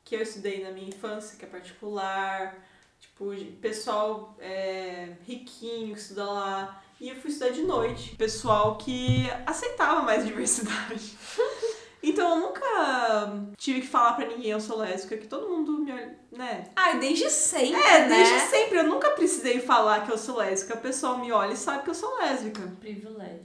que 0.07 0.15
eu 0.15 0.23
estudei 0.23 0.63
na 0.63 0.71
minha 0.71 0.89
infância, 0.89 1.37
que 1.37 1.45
é 1.45 1.49
particular, 1.49 2.57
tipo, 3.01 3.35
pessoal 3.61 4.37
é, 4.39 5.15
riquinho 5.27 5.93
que 5.95 6.01
estuda 6.01 6.25
lá. 6.25 6.83
E 7.01 7.09
eu 7.09 7.17
fui 7.17 7.29
estudar 7.29 7.51
de 7.51 7.63
noite. 7.63 8.15
Pessoal 8.15 8.77
que 8.77 9.29
aceitava 9.45 10.03
mais 10.03 10.25
diversidade. 10.25 11.19
Então 12.01 12.37
eu 12.37 12.41
nunca 12.47 13.51
tive 13.59 13.81
que 13.81 13.89
falar 13.89 14.13
pra 14.13 14.27
ninguém 14.29 14.53
eu 14.53 14.61
sou 14.61 14.79
lésbica, 14.79 15.17
que 15.17 15.27
todo 15.27 15.49
mundo 15.49 15.73
me 15.73 15.91
olha, 15.91 16.17
né? 16.31 16.71
Ai, 16.77 17.01
desde 17.01 17.29
sempre. 17.29 17.81
É, 17.83 18.07
né? 18.07 18.09
desde 18.09 18.39
sempre. 18.49 18.79
Eu 18.79 18.85
nunca 18.85 19.11
precisei 19.11 19.61
falar 19.61 20.07
que 20.07 20.13
eu 20.13 20.17
sou 20.17 20.37
lésbica. 20.37 20.75
A 20.75 20.81
pessoa 20.81 21.19
me 21.19 21.33
olha 21.33 21.53
e 21.53 21.57
sabe 21.57 21.83
que 21.83 21.91
eu 21.91 21.95
sou 21.95 22.17
lésbica. 22.19 22.63
Privilégio. 22.79 23.43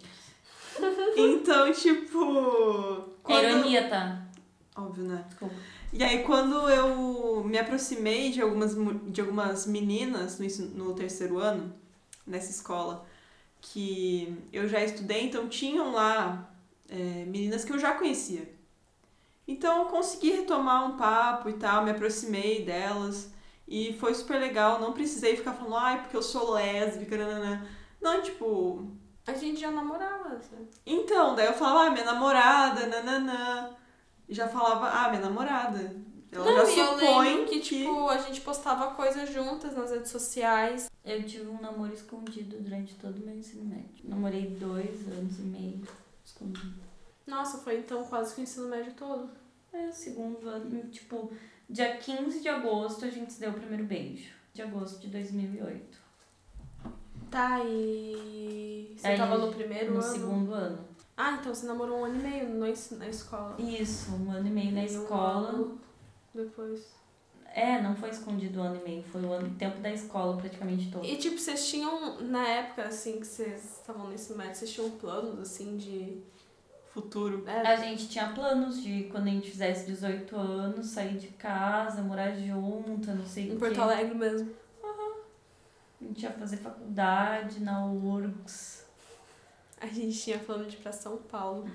Então, 1.17 1.73
tipo. 1.73 2.21
É 2.21 3.23
quando- 3.23 3.43
ironia, 3.43 3.89
tá? 3.89 4.21
Óbvio, 4.77 5.05
né? 5.05 5.25
Desculpa. 5.27 5.55
E 5.93 6.03
aí, 6.03 6.23
quando 6.23 6.69
eu 6.69 7.43
me 7.43 7.57
aproximei 7.57 8.31
de 8.31 8.41
algumas, 8.41 8.75
de 9.11 9.21
algumas 9.21 9.65
meninas 9.65 10.39
no, 10.39 10.65
no 10.85 10.95
terceiro 10.95 11.37
ano, 11.37 11.73
nessa 12.25 12.49
escola, 12.49 13.05
que 13.59 14.37
eu 14.53 14.67
já 14.67 14.83
estudei, 14.83 15.25
então 15.25 15.49
tinham 15.49 15.91
lá 15.91 16.49
é, 16.89 17.25
meninas 17.25 17.65
que 17.65 17.73
eu 17.73 17.79
já 17.79 17.93
conhecia. 17.95 18.49
Então, 19.47 19.79
eu 19.79 19.85
consegui 19.85 20.31
retomar 20.31 20.85
um 20.87 20.97
papo 20.97 21.49
e 21.49 21.53
tal, 21.53 21.83
me 21.83 21.91
aproximei 21.91 22.63
delas. 22.63 23.31
E 23.67 23.93
foi 23.99 24.13
super 24.13 24.39
legal, 24.39 24.79
não 24.79 24.93
precisei 24.93 25.35
ficar 25.35 25.53
falando, 25.53 25.75
ai, 25.75 26.01
porque 26.01 26.15
eu 26.17 26.21
sou 26.23 26.51
lésbica, 26.51 27.17
nananã. 27.17 27.65
Não, 28.01 28.21
tipo, 28.21 28.85
A 29.25 29.33
gente 29.33 29.59
já 29.61 29.71
namorava. 29.71 30.41
sabe? 30.41 30.67
então, 30.85 31.35
daí 31.35 31.47
eu 31.47 31.53
falava, 31.53 31.87
ah, 31.87 31.91
minha 31.91 32.05
namorada, 32.05 32.87
nananã. 32.87 33.75
E 34.31 34.33
já 34.33 34.47
falava, 34.47 34.87
ah, 34.89 35.09
minha 35.09 35.23
namorada. 35.23 35.93
Ela 36.31 36.45
Não, 36.45 36.65
já 36.65 36.83
eu 36.83 36.93
supõe 36.93 37.27
lembro 37.27 37.47
que, 37.47 37.59
tipo, 37.59 38.07
a 38.07 38.17
gente 38.17 38.39
postava 38.39 38.95
coisas 38.95 39.29
juntas 39.29 39.75
nas 39.75 39.91
redes 39.91 40.09
sociais. 40.09 40.89
Eu 41.03 41.21
tive 41.23 41.49
um 41.49 41.59
namoro 41.59 41.93
escondido 41.93 42.55
durante 42.61 42.95
todo 42.95 43.17
o 43.17 43.25
meu 43.25 43.35
ensino 43.35 43.65
médio. 43.65 44.05
Namorei 44.05 44.47
dois 44.57 45.05
anos 45.09 45.37
e 45.37 45.41
meio 45.41 45.81
escondido. 46.23 46.75
Nossa, 47.27 47.57
foi 47.57 47.79
então 47.79 48.05
quase 48.05 48.33
que 48.33 48.39
o 48.39 48.43
ensino 48.43 48.69
médio 48.69 48.93
todo. 48.93 49.29
É, 49.73 49.87
o 49.87 49.93
segundo 49.93 50.47
ano, 50.47 50.81
tipo, 50.89 51.29
dia 51.69 51.97
15 51.97 52.39
de 52.39 52.47
agosto 52.47 53.03
a 53.03 53.09
gente 53.09 53.33
se 53.33 53.39
deu 53.41 53.49
o 53.49 53.55
primeiro 53.55 53.83
beijo. 53.83 54.31
De 54.53 54.61
agosto 54.61 55.01
de 55.01 55.07
2008. 55.07 55.99
Tá, 57.29 57.59
e. 57.65 58.93
Você 58.95 59.07
Aí, 59.07 59.17
tava 59.17 59.37
no 59.37 59.51
primeiro 59.53 59.93
no 59.93 59.99
ano? 59.99 60.13
segundo 60.13 60.53
ano. 60.53 60.90
Ah, 61.23 61.37
então 61.39 61.53
você 61.53 61.67
namorou 61.67 61.99
um 61.99 62.05
ano 62.05 62.19
e 62.19 62.23
meio 62.23 62.49
no, 62.49 62.59
na 62.97 63.07
escola. 63.07 63.55
Isso, 63.59 64.11
um 64.11 64.31
ano 64.31 64.47
e 64.47 64.49
meio 64.49 64.71
na 64.71 64.81
um 64.81 64.85
escola. 64.85 65.71
Depois. 66.33 66.95
É, 67.53 67.79
não 67.79 67.95
foi 67.95 68.09
escondido 68.09 68.59
o 68.59 68.63
ano 68.63 68.81
e 68.81 68.83
meio, 68.83 69.03
foi 69.03 69.21
o 69.21 69.31
ano, 69.31 69.53
tempo 69.55 69.79
da 69.81 69.91
escola 69.91 70.35
praticamente 70.37 70.89
todo. 70.89 71.05
E 71.05 71.17
tipo, 71.17 71.37
vocês 71.37 71.69
tinham, 71.69 72.21
na 72.21 72.47
época, 72.47 72.85
assim, 72.85 73.19
que 73.19 73.27
vocês 73.27 73.77
estavam 73.79 74.09
nesse 74.09 74.33
médio, 74.33 74.55
vocês 74.55 74.71
tinham 74.71 74.89
planos, 74.91 75.37
assim, 75.37 75.77
de. 75.77 76.23
Futuro. 76.91 77.43
É, 77.47 77.67
A 77.67 77.75
gente 77.75 78.09
tinha 78.09 78.29
planos 78.29 78.81
de 78.81 79.03
quando 79.11 79.27
a 79.27 79.31
gente 79.31 79.51
fizesse 79.51 79.85
18 79.85 80.35
anos, 80.35 80.87
sair 80.87 81.17
de 81.17 81.27
casa, 81.27 82.01
morar 82.01 82.31
junta, 82.31 83.13
não 83.13 83.25
sei 83.27 83.49
em 83.49 83.55
o 83.55 83.59
Porto 83.59 83.75
quê. 83.75 83.79
Alegre 83.79 84.15
mesmo. 84.15 84.49
A 84.83 86.03
gente 86.03 86.23
ia 86.23 86.31
fazer 86.31 86.57
faculdade 86.57 87.61
na 87.61 87.85
URGS. 87.85 88.80
A 89.81 89.87
gente 89.87 90.17
tinha 90.21 90.37
plano 90.37 90.65
de 90.65 90.75
ir 90.75 90.79
pra 90.79 90.91
São 90.91 91.17
Paulo. 91.17 91.67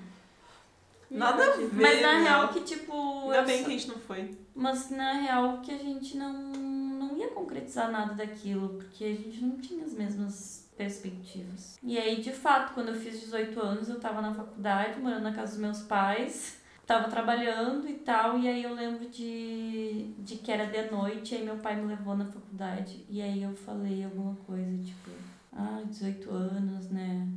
Nada 1.09 1.43
a 1.43 1.57
ver. 1.57 1.69
Mas 1.73 2.01
na 2.01 2.13
né? 2.13 2.23
real 2.23 2.47
que, 2.49 2.61
tipo. 2.61 3.31
Ainda 3.31 3.43
bem 3.43 3.59
só- 3.59 3.65
que 3.65 3.71
a 3.71 3.77
gente 3.77 3.87
não 3.87 3.99
foi. 3.99 4.37
Mas 4.55 4.89
na 4.89 5.13
real 5.13 5.59
que 5.59 5.71
a 5.71 5.77
gente 5.77 6.17
não, 6.17 6.33
não 6.33 7.17
ia 7.17 7.29
concretizar 7.29 7.91
nada 7.91 8.13
daquilo, 8.13 8.69
porque 8.69 9.03
a 9.03 9.15
gente 9.15 9.41
não 9.41 9.57
tinha 9.57 9.85
as 9.85 9.93
mesmas 9.93 10.67
perspectivas. 10.77 11.77
E 11.83 11.97
aí, 11.97 12.21
de 12.21 12.31
fato, 12.31 12.73
quando 12.73 12.89
eu 12.89 12.95
fiz 12.95 13.19
18 13.19 13.59
anos, 13.59 13.89
eu 13.89 13.99
tava 13.99 14.21
na 14.21 14.33
faculdade, 14.33 14.99
morando 14.99 15.23
na 15.23 15.33
casa 15.33 15.53
dos 15.53 15.61
meus 15.61 15.79
pais, 15.81 16.59
tava 16.85 17.09
trabalhando 17.09 17.87
e 17.87 17.95
tal, 17.95 18.37
e 18.39 18.47
aí 18.47 18.63
eu 18.63 18.73
lembro 18.73 19.09
de, 19.09 20.13
de 20.19 20.35
que 20.37 20.51
era 20.51 20.65
de 20.65 20.91
noite, 20.91 21.33
e 21.33 21.37
aí 21.37 21.43
meu 21.43 21.57
pai 21.57 21.75
me 21.75 21.87
levou 21.87 22.15
na 22.15 22.25
faculdade, 22.25 23.05
e 23.09 23.21
aí 23.21 23.41
eu 23.41 23.55
falei 23.55 24.03
alguma 24.03 24.35
coisa, 24.45 24.77
tipo, 24.83 25.09
ah, 25.51 25.81
18 25.83 26.29
anos, 26.31 26.89
né? 26.89 27.27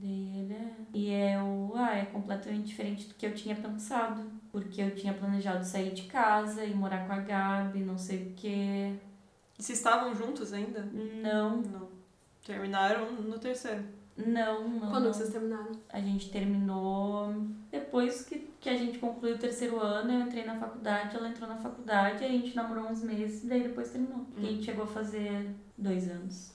Daí 0.00 0.40
ele 0.40 0.54
é. 0.54 0.72
E 0.94 1.10
eu, 1.12 1.72
ah, 1.74 1.96
é 1.96 2.04
completamente 2.06 2.66
diferente 2.66 3.08
do 3.08 3.14
que 3.14 3.26
eu 3.26 3.34
tinha 3.34 3.54
pensado. 3.56 4.22
Porque 4.52 4.80
eu 4.80 4.94
tinha 4.94 5.12
planejado 5.12 5.64
sair 5.64 5.92
de 5.92 6.02
casa 6.04 6.64
e 6.64 6.74
morar 6.74 7.06
com 7.06 7.12
a 7.12 7.18
Gabi, 7.18 7.80
não 7.80 7.98
sei 7.98 8.28
o 8.28 8.34
quê. 8.34 8.92
E 9.58 9.62
vocês 9.62 9.78
estavam 9.78 10.14
juntos 10.14 10.52
ainda? 10.52 10.80
Não, 10.82 11.58
Não. 11.62 11.88
Terminaram 12.44 13.12
no 13.12 13.38
terceiro. 13.38 13.84
não, 14.16 14.68
não. 14.68 14.90
Quando 14.90 15.04
não. 15.04 15.12
vocês 15.12 15.30
terminaram? 15.30 15.72
A 15.90 16.00
gente 16.00 16.30
terminou 16.30 17.34
depois 17.70 18.22
que, 18.24 18.50
que 18.58 18.70
a 18.70 18.76
gente 18.76 18.98
concluiu 18.98 19.34
o 19.34 19.38
terceiro 19.38 19.78
ano, 19.80 20.10
eu 20.10 20.20
entrei 20.20 20.44
na 20.46 20.58
faculdade, 20.58 21.14
ela 21.14 21.28
entrou 21.28 21.46
na 21.48 21.56
faculdade, 21.56 22.24
a 22.24 22.28
gente 22.28 22.56
namorou 22.56 22.84
uns 22.84 23.02
meses, 23.02 23.44
daí 23.44 23.64
depois 23.64 23.90
terminou. 23.90 24.24
E 24.38 24.46
a 24.46 24.50
gente 24.50 24.64
chegou 24.64 24.84
a 24.84 24.88
fazer 24.88 25.54
dois 25.76 26.08
anos. 26.08 26.52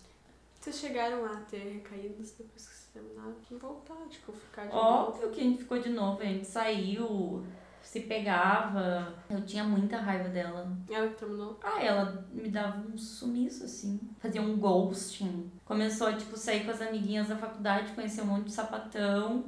Vocês 0.59 0.77
chegaram 0.79 1.25
a 1.25 1.35
ter 1.41 1.73
recaídas 1.73 2.31
depois 2.37 2.67
que 2.67 2.73
vocês 2.93 3.05
terminaram? 3.05 3.35
De 3.49 3.55
voltar, 3.55 4.07
tipo, 4.09 4.31
ficar 4.31 4.67
de 4.67 4.73
novo? 4.73 4.87
Óbvio 4.87 5.31
que 5.31 5.41
a 5.41 5.43
gente 5.43 5.57
ficou 5.59 5.79
de 5.79 5.89
novo, 5.89 6.21
a 6.21 6.25
gente 6.25 6.45
saiu, 6.45 7.43
se 7.81 8.01
pegava. 8.01 9.15
Eu 9.29 9.43
tinha 9.45 9.63
muita 9.63 9.97
raiva 9.97 10.29
dela. 10.29 10.71
Ela 10.89 11.09
que 11.09 11.15
terminou? 11.15 11.59
Ah, 11.63 11.81
ela 11.83 12.25
me 12.31 12.49
dava 12.49 12.79
um 12.87 12.97
sumiço, 12.97 13.65
assim. 13.65 13.99
Fazia 14.19 14.41
um 14.41 14.57
ghosting. 14.57 15.51
Começou 15.65 16.07
a, 16.07 16.13
tipo, 16.13 16.37
sair 16.37 16.63
com 16.63 16.71
as 16.71 16.81
amiguinhas 16.81 17.27
da 17.27 17.35
faculdade, 17.35 17.93
conhecer 17.93 18.21
um 18.21 18.27
monte 18.27 18.45
de 18.45 18.53
sapatão. 18.53 19.45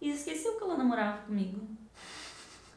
E 0.00 0.10
esqueceu 0.10 0.56
que 0.56 0.62
ela 0.62 0.76
namorava 0.76 1.22
comigo. 1.22 1.66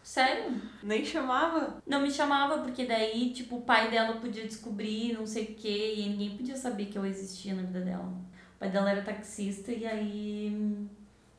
Sério? 0.04 0.60
Nem 0.82 1.04
chamava? 1.04 1.82
Não 1.86 2.02
me 2.02 2.10
chamava, 2.10 2.64
porque 2.64 2.86
daí, 2.86 3.34
tipo, 3.34 3.58
o 3.58 3.62
pai 3.62 3.92
dela 3.92 4.16
podia 4.16 4.48
descobrir, 4.48 5.14
não 5.14 5.28
sei 5.28 5.44
o 5.44 5.56
quê, 5.56 5.96
e 5.98 6.10
ninguém 6.10 6.38
podia 6.38 6.56
saber 6.56 6.86
que 6.86 6.98
eu 6.98 7.06
existia 7.06 7.54
na 7.54 7.64
vida 7.64 7.82
dela. 7.82 8.14
Pai 8.60 8.70
dela 8.70 8.90
era 8.90 9.02
taxista 9.02 9.72
e 9.72 9.86
aí 9.86 10.52
hum, 10.54 10.88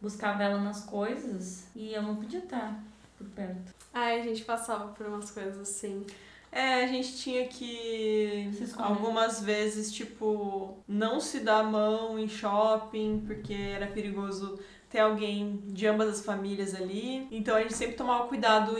buscava 0.01 0.43
ela 0.43 0.59
nas 0.59 0.85
coisas 0.85 1.67
e 1.75 1.93
eu 1.93 2.03
não 2.03 2.17
podia 2.17 2.41
estar 2.41 2.83
por 3.17 3.27
perto. 3.29 3.75
Ai, 3.93 4.21
a 4.21 4.23
gente 4.23 4.45
passava 4.45 4.93
por 4.93 5.07
umas 5.07 5.31
coisas 5.31 5.59
assim. 5.59 6.07
É, 6.51 6.85
a 6.85 6.87
gente 6.87 7.17
tinha 7.19 7.47
que 7.47 8.51
algumas 8.77 9.43
vezes, 9.43 9.93
tipo, 9.93 10.79
não 10.89 11.21
se 11.21 11.41
dar 11.41 11.61
a 11.61 11.63
mão 11.65 12.19
em 12.19 12.27
shopping, 12.27 13.23
porque 13.27 13.53
era 13.53 13.87
perigoso 13.89 14.59
ter 14.91 15.01
alguém 15.01 15.63
de 15.67 15.87
ambas 15.87 16.09
as 16.09 16.25
famílias 16.25 16.75
ali. 16.75 17.29
Então 17.31 17.57
a 17.57 17.61
gente 17.61 17.75
sempre 17.75 17.95
tomava 17.95 18.27
cuidado 18.27 18.75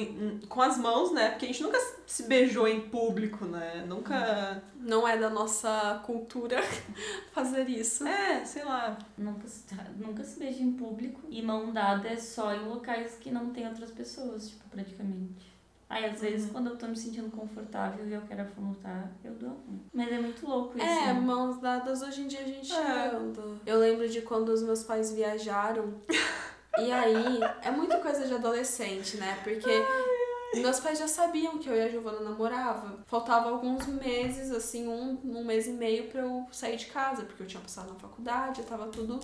com 0.49 0.63
as 0.63 0.79
mãos, 0.79 1.13
né? 1.13 1.31
Porque 1.31 1.45
a 1.45 1.49
gente 1.49 1.63
nunca 1.63 1.79
se 2.07 2.23
beijou 2.25 2.67
em 2.67 2.81
público, 2.89 3.45
né? 3.45 3.85
Nunca. 3.87 4.63
Não 4.81 5.07
é 5.07 5.19
da 5.19 5.29
nossa 5.29 6.01
cultura 6.07 6.63
fazer 7.33 7.69
isso. 7.69 8.07
É, 8.07 8.45
sei 8.45 8.65
lá. 8.65 8.97
Nunca 9.17 9.47
se, 9.47 9.65
nunca 9.97 10.25
se 10.25 10.39
beija 10.39 10.63
em 10.63 10.73
público 10.73 11.21
e 11.29 11.43
mão 11.43 11.73
dada 11.73 12.09
é 12.09 12.17
só 12.17 12.55
em 12.55 12.65
locais 12.65 13.17
que 13.21 13.31
não 13.31 13.51
tem 13.51 13.67
outras 13.67 13.91
pessoas, 13.91 14.49
tipo, 14.49 14.65
praticamente. 14.71 15.48
Aí, 15.89 16.05
às 16.05 16.21
vezes, 16.21 16.51
quando 16.53 16.69
eu 16.69 16.77
tô 16.77 16.87
me 16.87 16.97
sentindo 16.97 17.31
confortável 17.31 18.07
e 18.07 18.13
eu 18.13 18.21
quero 18.23 18.43
afrontar, 18.43 19.11
eu 19.25 19.33
dou 19.33 19.49
a 19.49 19.53
mão. 19.53 19.81
Mas 19.93 20.13
é 20.13 20.19
muito 20.21 20.47
louco 20.47 20.77
isso. 20.77 20.87
É, 20.87 21.07
né? 21.07 21.13
mãos 21.15 21.59
dadas 21.61 22.03
hoje 22.03 22.23
em 22.23 22.27
dia 22.29 22.41
a 22.41 22.45
gente 22.45 22.73
É. 22.73 23.09
anda. 23.09 23.43
Eu 23.65 23.79
lembro 23.79 24.07
de 24.09 24.21
quando 24.21 24.51
os 24.51 24.63
meus 24.63 24.83
pais 24.83 25.13
viajaram. 25.13 25.95
e 26.79 26.93
aí, 26.93 27.41
é 27.63 27.71
muita 27.71 27.99
coisa 28.01 28.27
de 28.27 28.35
adolescente, 28.35 29.17
né? 29.17 29.39
Porque 29.43 29.71
meus 30.57 30.79
pais 30.79 30.99
já 30.99 31.09
sabiam 31.09 31.57
que 31.57 31.71
eu 31.71 31.75
e 31.75 31.81
a 31.81 31.89
Giovana 31.89 32.21
namorava. 32.21 32.99
Faltava 33.07 33.49
alguns 33.49 33.87
meses, 33.87 34.51
assim, 34.51 34.87
um, 34.87 35.19
um 35.25 35.43
mês 35.43 35.67
e 35.67 35.73
meio 35.73 36.09
pra 36.09 36.21
eu 36.21 36.47
sair 36.53 36.77
de 36.77 36.87
casa, 36.87 37.23
porque 37.23 37.43
eu 37.43 37.47
tinha 37.47 37.63
passado 37.63 37.95
na 37.95 37.99
faculdade, 37.99 38.63
tava 38.65 38.89
tudo 38.89 39.19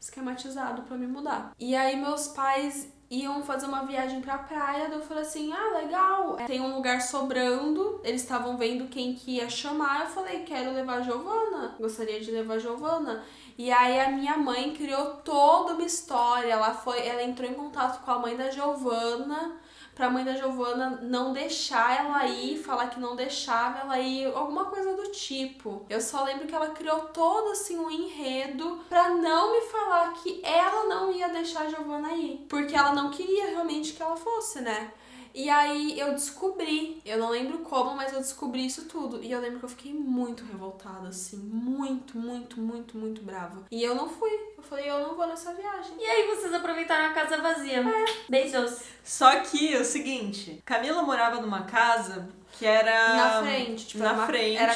esquematizado 0.00 0.82
pra 0.82 0.96
me 0.96 1.06
mudar. 1.06 1.52
E 1.58 1.74
aí 1.74 1.96
meus 1.96 2.28
pais 2.28 2.88
iam 3.10 3.42
fazer 3.42 3.66
uma 3.66 3.84
viagem 3.84 4.20
pra 4.20 4.38
praia, 4.38 4.88
daí 4.88 4.98
eu 4.98 5.02
falei 5.02 5.22
assim: 5.22 5.52
"Ah, 5.52 5.78
legal. 5.78 6.36
Tem 6.46 6.60
um 6.60 6.74
lugar 6.74 7.00
sobrando". 7.00 8.00
Eles 8.04 8.22
estavam 8.22 8.56
vendo 8.56 8.88
quem 8.88 9.14
que 9.14 9.36
ia 9.36 9.48
chamar. 9.48 10.02
Eu 10.02 10.06
falei: 10.06 10.42
"Quero 10.44 10.72
levar 10.72 10.98
a 10.98 11.02
Giovana. 11.02 11.74
Gostaria 11.78 12.20
de 12.20 12.30
levar 12.30 12.54
a 12.54 12.58
Giovana". 12.58 13.24
E 13.58 13.70
aí 13.72 13.98
a 14.00 14.10
minha 14.10 14.36
mãe 14.36 14.74
criou 14.74 15.16
toda 15.24 15.74
uma 15.74 15.84
história. 15.84 16.52
Ela 16.52 16.74
foi, 16.74 17.06
ela 17.06 17.22
entrou 17.22 17.48
em 17.48 17.54
contato 17.54 18.04
com 18.04 18.10
a 18.10 18.18
mãe 18.18 18.36
da 18.36 18.50
Giovana 18.50 19.56
pra 19.96 20.10
mãe 20.10 20.22
da 20.22 20.34
Giovana 20.34 21.00
não 21.02 21.32
deixar 21.32 22.04
ela 22.04 22.26
ir, 22.26 22.62
falar 22.62 22.88
que 22.88 23.00
não 23.00 23.16
deixava 23.16 23.78
ela 23.78 23.98
ir, 23.98 24.26
alguma 24.26 24.66
coisa 24.66 24.94
do 24.94 25.10
tipo. 25.10 25.86
Eu 25.88 26.02
só 26.02 26.22
lembro 26.22 26.46
que 26.46 26.54
ela 26.54 26.68
criou 26.68 27.00
todo 27.06 27.52
assim 27.52 27.78
um 27.78 27.90
enredo 27.90 28.78
pra 28.90 29.08
não 29.08 29.54
me 29.54 29.62
falar 29.62 30.12
que 30.12 30.42
ela 30.44 30.84
não 30.84 31.10
ia 31.10 31.30
deixar 31.30 31.62
a 31.62 31.70
Giovana 31.70 32.12
ir, 32.12 32.44
porque 32.46 32.76
ela 32.76 32.92
não 32.92 33.10
queria 33.10 33.46
realmente 33.46 33.94
que 33.94 34.02
ela 34.02 34.16
fosse, 34.16 34.60
né? 34.60 34.92
E 35.38 35.50
aí 35.50 36.00
eu 36.00 36.12
descobri, 36.14 37.02
eu 37.04 37.18
não 37.18 37.28
lembro 37.28 37.58
como, 37.58 37.94
mas 37.94 38.10
eu 38.10 38.20
descobri 38.20 38.64
isso 38.64 38.86
tudo. 38.86 39.22
E 39.22 39.30
eu 39.30 39.38
lembro 39.38 39.58
que 39.58 39.66
eu 39.66 39.68
fiquei 39.68 39.92
muito 39.92 40.42
revoltada, 40.46 41.08
assim, 41.08 41.36
muito, 41.36 42.16
muito, 42.16 42.58
muito, 42.58 42.96
muito 42.96 43.20
brava. 43.22 43.66
E 43.70 43.82
eu 43.82 43.94
não 43.94 44.08
fui. 44.08 44.30
Eu 44.56 44.62
falei, 44.62 44.90
eu 44.90 44.98
não 45.00 45.14
vou 45.14 45.26
nessa 45.26 45.52
viagem. 45.52 45.92
E 46.00 46.04
aí 46.06 46.26
vocês 46.34 46.54
aproveitaram 46.54 47.10
a 47.10 47.12
casa 47.12 47.36
vazia. 47.36 47.84
Beijos. 48.30 48.78
Só 49.04 49.40
que 49.40 49.74
é 49.74 49.78
o 49.78 49.84
seguinte, 49.84 50.62
Camila 50.64 51.02
morava 51.02 51.38
numa 51.40 51.64
casa 51.64 52.26
que 52.52 52.64
era 52.64 53.14
Na 53.16 53.42
frente, 53.42 53.86
tipo, 53.88 54.02
na 54.02 54.26
frente. 54.26 54.56
era- 54.56 54.74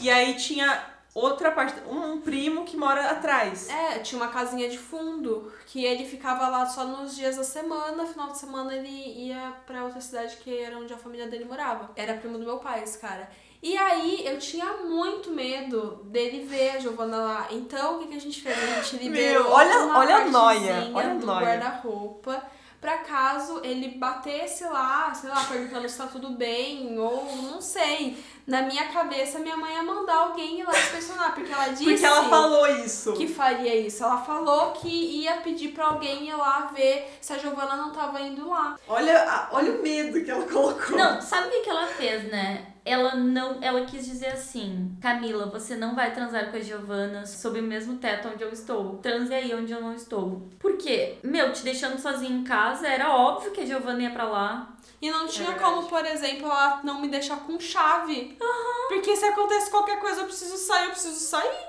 E 0.00 0.10
aí 0.10 0.34
tinha 0.34 0.92
outra 1.14 1.50
parte, 1.52 1.74
um 1.88 2.20
primo 2.20 2.64
que 2.64 2.76
mora 2.76 3.10
atrás. 3.10 3.68
É, 3.70 3.98
tinha 4.00 4.20
uma 4.20 4.30
casinha 4.30 4.68
de 4.68 4.76
fundo 4.78 5.52
que 5.66 5.84
ele 5.84 6.04
ficava 6.04 6.48
lá 6.48 6.66
só 6.66 6.84
nos 6.84 7.14
dias 7.14 7.36
da 7.36 7.44
semana, 7.44 8.04
final 8.06 8.28
de 8.32 8.38
semana 8.38 8.74
ele 8.74 8.88
ia 9.28 9.54
pra 9.66 9.84
outra 9.84 10.00
cidade 10.00 10.36
que 10.38 10.58
era 10.58 10.76
onde 10.78 10.92
a 10.92 10.98
família 10.98 11.28
dele 11.28 11.44
morava. 11.44 11.90
Era 11.96 12.14
primo 12.14 12.38
do 12.38 12.44
meu 12.44 12.58
pai, 12.58 12.82
esse 12.82 12.98
cara. 12.98 13.30
E 13.62 13.78
aí 13.78 14.26
eu 14.26 14.38
tinha 14.38 14.66
muito 14.84 15.30
medo 15.30 16.00
dele 16.04 16.44
ver 16.44 16.70
a 16.76 16.78
Giovana 16.80 17.16
lá. 17.16 17.46
Então 17.50 17.96
o 17.96 17.98
que, 18.00 18.08
que 18.08 18.16
a 18.16 18.20
gente 18.20 18.42
fez? 18.42 18.56
A 18.58 18.82
gente 18.82 19.02
liberou 19.02 19.44
Meu, 19.44 19.52
olha- 19.52 19.78
uma 19.84 19.98
olha 20.00 20.16
a 20.16 20.30
partezinha 20.30 20.90
olha 20.92 21.10
a 21.12 21.14
do 21.14 21.26
guarda-roupa. 21.26 22.42
Pra 22.78 22.98
caso 22.98 23.62
ele 23.64 23.96
batesse 23.96 24.62
lá, 24.64 25.14
sei 25.14 25.30
lá, 25.30 25.42
perguntando 25.44 25.88
se 25.88 25.96
tá 25.96 26.06
tudo 26.06 26.32
bem, 26.32 26.98
ou 26.98 27.34
não 27.36 27.58
sei. 27.62 28.22
Na 28.46 28.62
minha 28.62 28.88
cabeça, 28.88 29.38
minha 29.38 29.56
mãe 29.56 29.74
ia 29.74 29.82
mandar 29.82 30.16
alguém 30.16 30.60
ir 30.60 30.64
lá 30.64 30.72
inspecionar, 30.72 31.34
porque 31.34 31.52
ela 31.52 31.68
disse 31.68 31.84
Porque 31.84 32.04
ela 32.04 32.24
falou 32.28 32.66
isso. 32.84 33.12
que 33.14 33.26
faria 33.26 33.74
isso. 33.74 34.04
Ela 34.04 34.18
falou 34.18 34.72
que 34.72 34.88
ia 34.88 35.36
pedir 35.38 35.68
pra 35.68 35.86
alguém 35.86 36.28
ir 36.28 36.34
lá 36.34 36.70
ver 36.74 37.16
se 37.20 37.32
a 37.32 37.38
Giovana 37.38 37.76
não 37.76 37.90
tava 37.90 38.20
indo 38.20 38.48
lá. 38.48 38.76
Olha, 38.86 39.48
olha 39.50 39.72
o 39.72 39.82
medo 39.82 40.22
que 40.22 40.30
ela 40.30 40.44
colocou. 40.46 40.96
Não, 40.96 41.20
sabe 41.20 41.48
o 41.48 41.50
que, 41.50 41.60
que 41.60 41.70
ela 41.70 41.86
fez, 41.86 42.30
né? 42.30 42.66
ela 42.84 43.14
não, 43.14 43.58
ela 43.62 43.86
quis 43.86 44.04
dizer 44.04 44.28
assim: 44.28 44.94
"Camila, 45.00 45.46
você 45.46 45.74
não 45.74 45.94
vai 45.94 46.12
transar 46.12 46.50
com 46.50 46.56
a 46.56 46.60
Giovana 46.60 47.24
sob 47.24 47.58
o 47.58 47.62
mesmo 47.62 47.96
teto 47.96 48.28
onde 48.28 48.42
eu 48.42 48.50
estou. 48.50 48.98
Transe 48.98 49.32
aí 49.32 49.54
onde 49.54 49.72
eu 49.72 49.80
não 49.80 49.94
estou". 49.94 50.46
Por 50.58 50.76
quê? 50.76 51.16
Meu, 51.22 51.52
te 51.52 51.62
deixando 51.64 51.98
sozinha 51.98 52.30
em 52.36 52.44
casa, 52.44 52.86
era 52.86 53.14
óbvio 53.16 53.52
que 53.52 53.62
a 53.62 53.66
Giovana 53.66 54.02
ia 54.02 54.10
pra 54.10 54.24
lá. 54.24 54.73
E 55.00 55.10
não 55.10 55.26
tinha 55.26 55.50
verdade. 55.50 55.74
como, 55.74 55.88
por 55.88 56.04
exemplo, 56.04 56.46
ela 56.46 56.80
não 56.82 57.00
me 57.00 57.08
deixar 57.08 57.40
com 57.40 57.58
chave. 57.60 58.38
Porque 58.88 59.16
se 59.16 59.24
acontece 59.24 59.70
qualquer 59.70 60.00
coisa, 60.00 60.22
eu 60.22 60.26
preciso 60.26 60.56
sair, 60.56 60.84
eu 60.86 60.90
preciso 60.90 61.20
sair. 61.20 61.68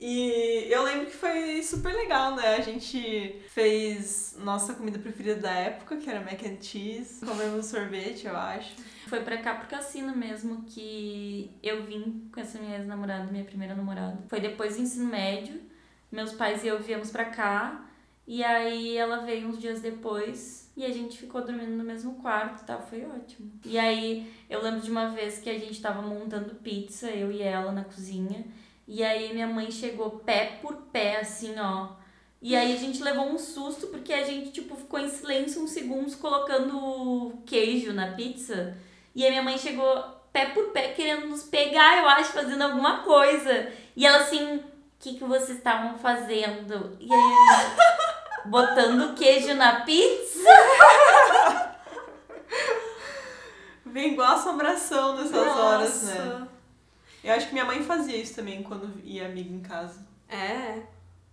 E 0.00 0.66
eu 0.70 0.82
lembro 0.82 1.06
que 1.06 1.16
foi 1.16 1.62
super 1.62 1.92
legal, 1.92 2.34
né? 2.34 2.56
A 2.56 2.60
gente 2.60 3.42
fez 3.48 4.36
nossa 4.38 4.74
comida 4.74 4.98
preferida 4.98 5.40
da 5.40 5.52
época, 5.52 5.96
que 5.96 6.08
era 6.08 6.20
mac 6.20 6.42
and 6.42 6.60
cheese. 6.60 7.24
Comemos 7.24 7.66
sorvete, 7.66 8.26
eu 8.26 8.36
acho. 8.36 8.74
Foi 9.08 9.20
pra 9.20 9.38
cá 9.38 9.54
pro 9.54 9.68
cassino 9.68 10.16
mesmo 10.16 10.64
que 10.64 11.50
eu 11.62 11.84
vim 11.84 12.30
com 12.32 12.40
essa 12.40 12.58
minha 12.58 12.76
ex-namorada, 12.78 13.30
minha 13.30 13.44
primeira 13.44 13.74
namorada. 13.74 14.22
Foi 14.28 14.40
depois 14.40 14.76
do 14.76 14.82
ensino 14.82 15.06
médio. 15.06 15.60
Meus 16.10 16.32
pais 16.32 16.64
e 16.64 16.68
eu 16.68 16.78
viemos 16.80 17.10
pra 17.10 17.26
cá. 17.26 17.86
E 18.26 18.44
aí 18.44 18.96
ela 18.96 19.18
veio 19.18 19.48
uns 19.48 19.58
dias 19.58 19.80
depois 19.80 20.69
e 20.80 20.86
a 20.86 20.90
gente 20.90 21.18
ficou 21.18 21.42
dormindo 21.42 21.72
no 21.72 21.84
mesmo 21.84 22.14
quarto, 22.14 22.64
tá? 22.64 22.78
Foi 22.78 23.04
ótimo. 23.04 23.52
E 23.66 23.78
aí 23.78 24.32
eu 24.48 24.62
lembro 24.62 24.80
de 24.80 24.90
uma 24.90 25.10
vez 25.10 25.38
que 25.38 25.50
a 25.50 25.58
gente 25.58 25.78
tava 25.78 26.00
montando 26.00 26.54
pizza, 26.54 27.10
eu 27.10 27.30
e 27.30 27.42
ela 27.42 27.70
na 27.70 27.84
cozinha. 27.84 28.46
E 28.88 29.04
aí 29.04 29.30
minha 29.34 29.46
mãe 29.46 29.70
chegou 29.70 30.10
pé 30.20 30.58
por 30.62 30.74
pé, 30.90 31.20
assim, 31.20 31.54
ó. 31.58 31.90
E 32.40 32.56
aí 32.56 32.72
a 32.72 32.78
gente 32.78 33.02
levou 33.02 33.26
um 33.26 33.36
susto 33.36 33.88
porque 33.88 34.10
a 34.10 34.24
gente, 34.24 34.52
tipo, 34.52 34.74
ficou 34.74 34.98
em 34.98 35.10
silêncio 35.10 35.62
uns 35.62 35.72
segundos 35.72 36.14
colocando 36.14 37.42
queijo 37.44 37.92
na 37.92 38.12
pizza. 38.12 38.74
E 39.14 39.22
aí 39.22 39.28
minha 39.28 39.42
mãe 39.42 39.58
chegou 39.58 40.02
pé 40.32 40.46
por 40.46 40.70
pé 40.70 40.94
querendo 40.94 41.26
nos 41.26 41.42
pegar, 41.42 41.98
eu 41.98 42.08
acho, 42.08 42.32
fazendo 42.32 42.62
alguma 42.62 43.02
coisa. 43.02 43.70
E 43.94 44.06
ela 44.06 44.22
assim, 44.22 44.56
o 44.56 44.64
que, 44.98 45.16
que 45.16 45.24
vocês 45.24 45.58
estavam 45.58 45.98
fazendo? 45.98 46.96
E 46.98 47.12
aí, 47.12 48.09
botando 48.44 49.14
queijo 49.14 49.54
na 49.54 49.80
pizza? 49.82 50.48
Vem 53.84 54.12
igual 54.12 54.36
assombração 54.36 55.16
nessas 55.16 55.32
Nossa. 55.32 55.60
horas, 55.60 56.02
né? 56.04 56.48
Eu 57.22 57.34
acho 57.34 57.46
que 57.48 57.52
minha 57.52 57.64
mãe 57.64 57.82
fazia 57.82 58.16
isso 58.16 58.34
também 58.34 58.62
quando 58.62 59.00
ia 59.04 59.26
amiga 59.26 59.52
em 59.52 59.60
casa. 59.60 60.06
É. 60.28 60.82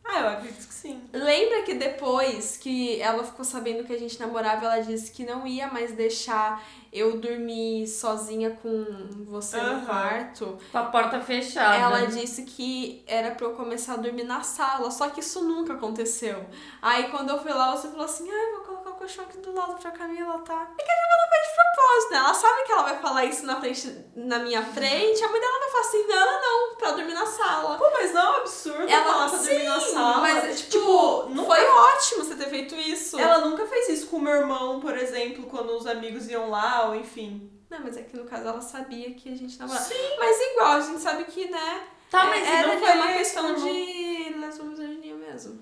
Ah, 0.10 0.22
eu 0.22 0.28
acredito 0.30 0.68
que 0.68 0.74
sim. 0.74 1.02
Lembra 1.12 1.64
que 1.64 1.74
depois 1.74 2.58
que 2.58 3.00
ela 3.02 3.24
ficou 3.24 3.44
sabendo 3.44 3.84
que 3.84 3.94
a 3.94 4.00
gente 4.00 4.20
namorava, 4.20 4.66
ela 4.66 4.80
disse 4.80 5.12
que 5.12 5.26
não 5.26 5.46
ia 5.46 5.68
mais 5.68 5.92
deixar 5.92 6.64
eu 6.94 7.20
dormir 7.20 7.88
sozinha 7.88 8.52
com 8.52 8.86
você 9.26 9.58
Aham. 9.58 9.80
no 9.80 9.86
quarto. 9.86 10.58
Com 10.72 10.78
a 10.78 10.86
porta 10.86 11.20
fechada. 11.20 11.76
Ela 11.76 12.06
disse 12.08 12.44
que 12.44 13.04
era 13.06 13.32
pra 13.32 13.48
eu 13.48 13.54
começar 13.54 13.94
a 13.94 13.98
dormir 13.98 14.24
na 14.24 14.42
sala, 14.42 14.90
só 14.90 15.10
que 15.10 15.20
isso 15.20 15.44
nunca 15.44 15.74
aconteceu. 15.74 16.46
Aí 16.82 17.10
quando 17.10 17.30
eu 17.30 17.40
fui 17.42 17.52
lá, 17.52 17.76
você 17.76 17.90
falou 17.90 18.06
assim: 18.06 18.30
ai, 18.32 18.52
vou 18.52 18.62
colocar 18.62 18.67
o 18.67 18.67
colchão 19.08 19.24
aqui 19.24 19.38
do 19.38 19.54
lado 19.54 19.80
pra 19.82 19.92
Camila, 19.92 20.38
tá? 20.40 20.70
E 20.78 20.84
que 20.84 20.92
a 20.92 20.96
Camila 20.96 21.30
faz 21.30 21.48
de 21.48 21.54
propósito, 21.56 22.12
né? 22.12 22.18
Ela 22.18 22.34
sabe 22.34 22.64
que 22.64 22.72
ela 22.74 22.84
vai 22.84 23.00
falar 23.00 23.26
isso 23.26 23.46
na, 23.46 23.60
frente, 23.60 24.06
na 24.16 24.40
minha 24.40 24.62
frente, 24.62 25.24
a 25.24 25.30
mãe 25.30 25.40
dela 25.40 25.60
vai 25.60 25.70
falar 25.70 25.82
assim: 25.82 26.08
não, 26.08 26.26
não, 26.26 26.42
não, 26.42 26.76
pra 26.76 26.92
dormir 26.92 27.14
na 27.14 27.26
sala. 27.26 27.78
Pô, 27.78 27.90
mas 27.94 28.14
não 28.14 28.22
é 28.22 28.32
um 28.32 28.36
absurdo 28.42 28.90
Ela 28.90 29.06
falar 29.06 29.30
pra 29.30 29.38
dormir 29.38 29.64
na 29.64 29.80
sim, 29.80 29.94
sala. 29.94 30.18
Mas, 30.20 30.60
tipo, 30.60 30.78
Tipo, 30.78 31.30
nunca 31.30 31.56
foi 31.56 31.66
ótimo 31.66 32.26
você 32.26 32.36
ter 32.36 32.50
feito 32.50 32.76
isso. 32.76 33.20
Ela 33.20 33.40
nunca 33.40 33.66
fez 33.66 33.90
isso 33.90 34.08
com 34.08 34.18
o 34.18 34.22
meu 34.22 34.34
irmão, 34.34 34.82
por 34.82 34.98
exemplo, 34.98 35.46
quando 35.46 35.70
os 35.72 35.88
amigos 35.88 36.28
iam 36.28 36.50
lá, 36.50 36.88
ou 36.88 36.96
enfim. 36.96 37.50
Não, 37.70 37.80
mas 37.80 37.98
é 37.98 38.02
que 38.02 38.16
no 38.16 38.26
caso 38.26 38.48
ela 38.48 38.62
sabia 38.62 39.14
que 39.14 39.32
a 39.32 39.36
gente 39.36 39.58
namorava. 39.58 39.86
Sim. 39.86 40.16
Mas 40.18 40.38
igual, 40.52 40.72
a 40.74 40.82
gente 40.82 41.02
sabe 41.02 41.24
que, 41.26 41.50
né? 41.50 41.88
Tá, 42.10 42.26
mas 42.26 42.48
era 42.48 42.68
não 42.68 42.80
foi 42.80 42.92
uma 42.92 43.14
questão 43.14 43.44
não. 43.50 43.56
de 43.56 44.34
lesbomisoginia 44.40 45.16
mesmo. 45.16 45.62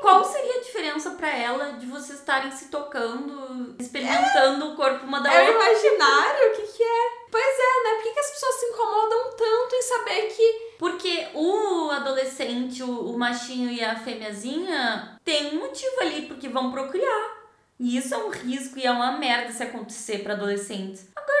Qual 0.00 0.22
seria 0.22 0.60
a 0.60 0.62
diferença 0.62 1.12
pra 1.12 1.28
ela 1.28 1.72
de 1.72 1.86
vocês 1.86 2.18
estarem 2.18 2.50
se 2.52 2.68
tocando, 2.68 3.74
experimentando 3.78 4.68
o 4.68 4.76
corpo 4.76 5.04
uma 5.06 5.20
da 5.20 5.32
É 5.32 5.50
o 5.50 5.54
outra? 5.54 5.72
imaginário? 5.72 6.48
O 6.48 6.56
que 6.56 6.62
que 6.62 6.82
é? 6.82 7.10
Pois 7.30 7.44
é, 7.44 7.82
né? 7.84 7.94
Por 7.94 8.02
que, 8.02 8.12
que 8.12 8.20
as 8.20 8.30
pessoas 8.30 8.54
se 8.56 8.66
incomodam 8.66 9.30
tanto 9.36 9.74
em 9.74 9.82
saber 9.82 10.22
que... 10.28 10.74
Porque 10.78 11.28
o 11.34 11.90
adolescente, 11.90 12.82
o, 12.82 13.12
o 13.12 13.18
machinho 13.18 13.70
e 13.70 13.82
a 13.82 13.98
fêmeazinha 13.98 15.18
tem 15.24 15.56
um 15.56 15.60
motivo 15.60 16.00
ali, 16.00 16.22
porque 16.26 16.48
vão 16.48 16.70
procriar. 16.70 17.44
E 17.80 17.96
isso 17.96 18.14
é 18.14 18.18
um 18.18 18.28
risco 18.28 18.78
e 18.78 18.86
é 18.86 18.90
uma 18.90 19.12
merda 19.12 19.52
se 19.52 19.62
acontecer 19.62 20.18
pra 20.18 20.34
adolescentes. 20.34 21.08
Agora, 21.16 21.40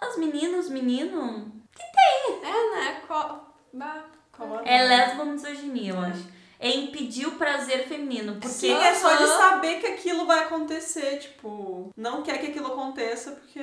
as, 0.00 0.10
as 0.10 0.16
meninas, 0.18 0.66
os 0.66 0.70
meninos. 0.70 1.46
É, 2.42 2.70
né? 2.76 3.02
Qual... 3.06 3.53
Bah. 3.74 4.04
A- 4.38 4.62
É 4.64 4.82
lesbomisoginia, 4.84 5.92
eu 5.92 6.00
acho. 6.00 6.34
É 6.58 6.70
impedir 6.70 7.26
o 7.26 7.32
prazer 7.32 7.86
feminino. 7.86 8.34
Porque 8.34 8.48
Sim, 8.48 8.72
é 8.72 8.94
só 8.94 9.14
de 9.16 9.26
saber 9.26 9.80
que 9.80 9.86
aquilo 9.86 10.24
vai 10.24 10.38
acontecer, 10.44 11.18
tipo, 11.18 11.90
não 11.96 12.22
quer 12.22 12.38
que 12.38 12.46
aquilo 12.46 12.68
aconteça 12.68 13.32
porque. 13.32 13.60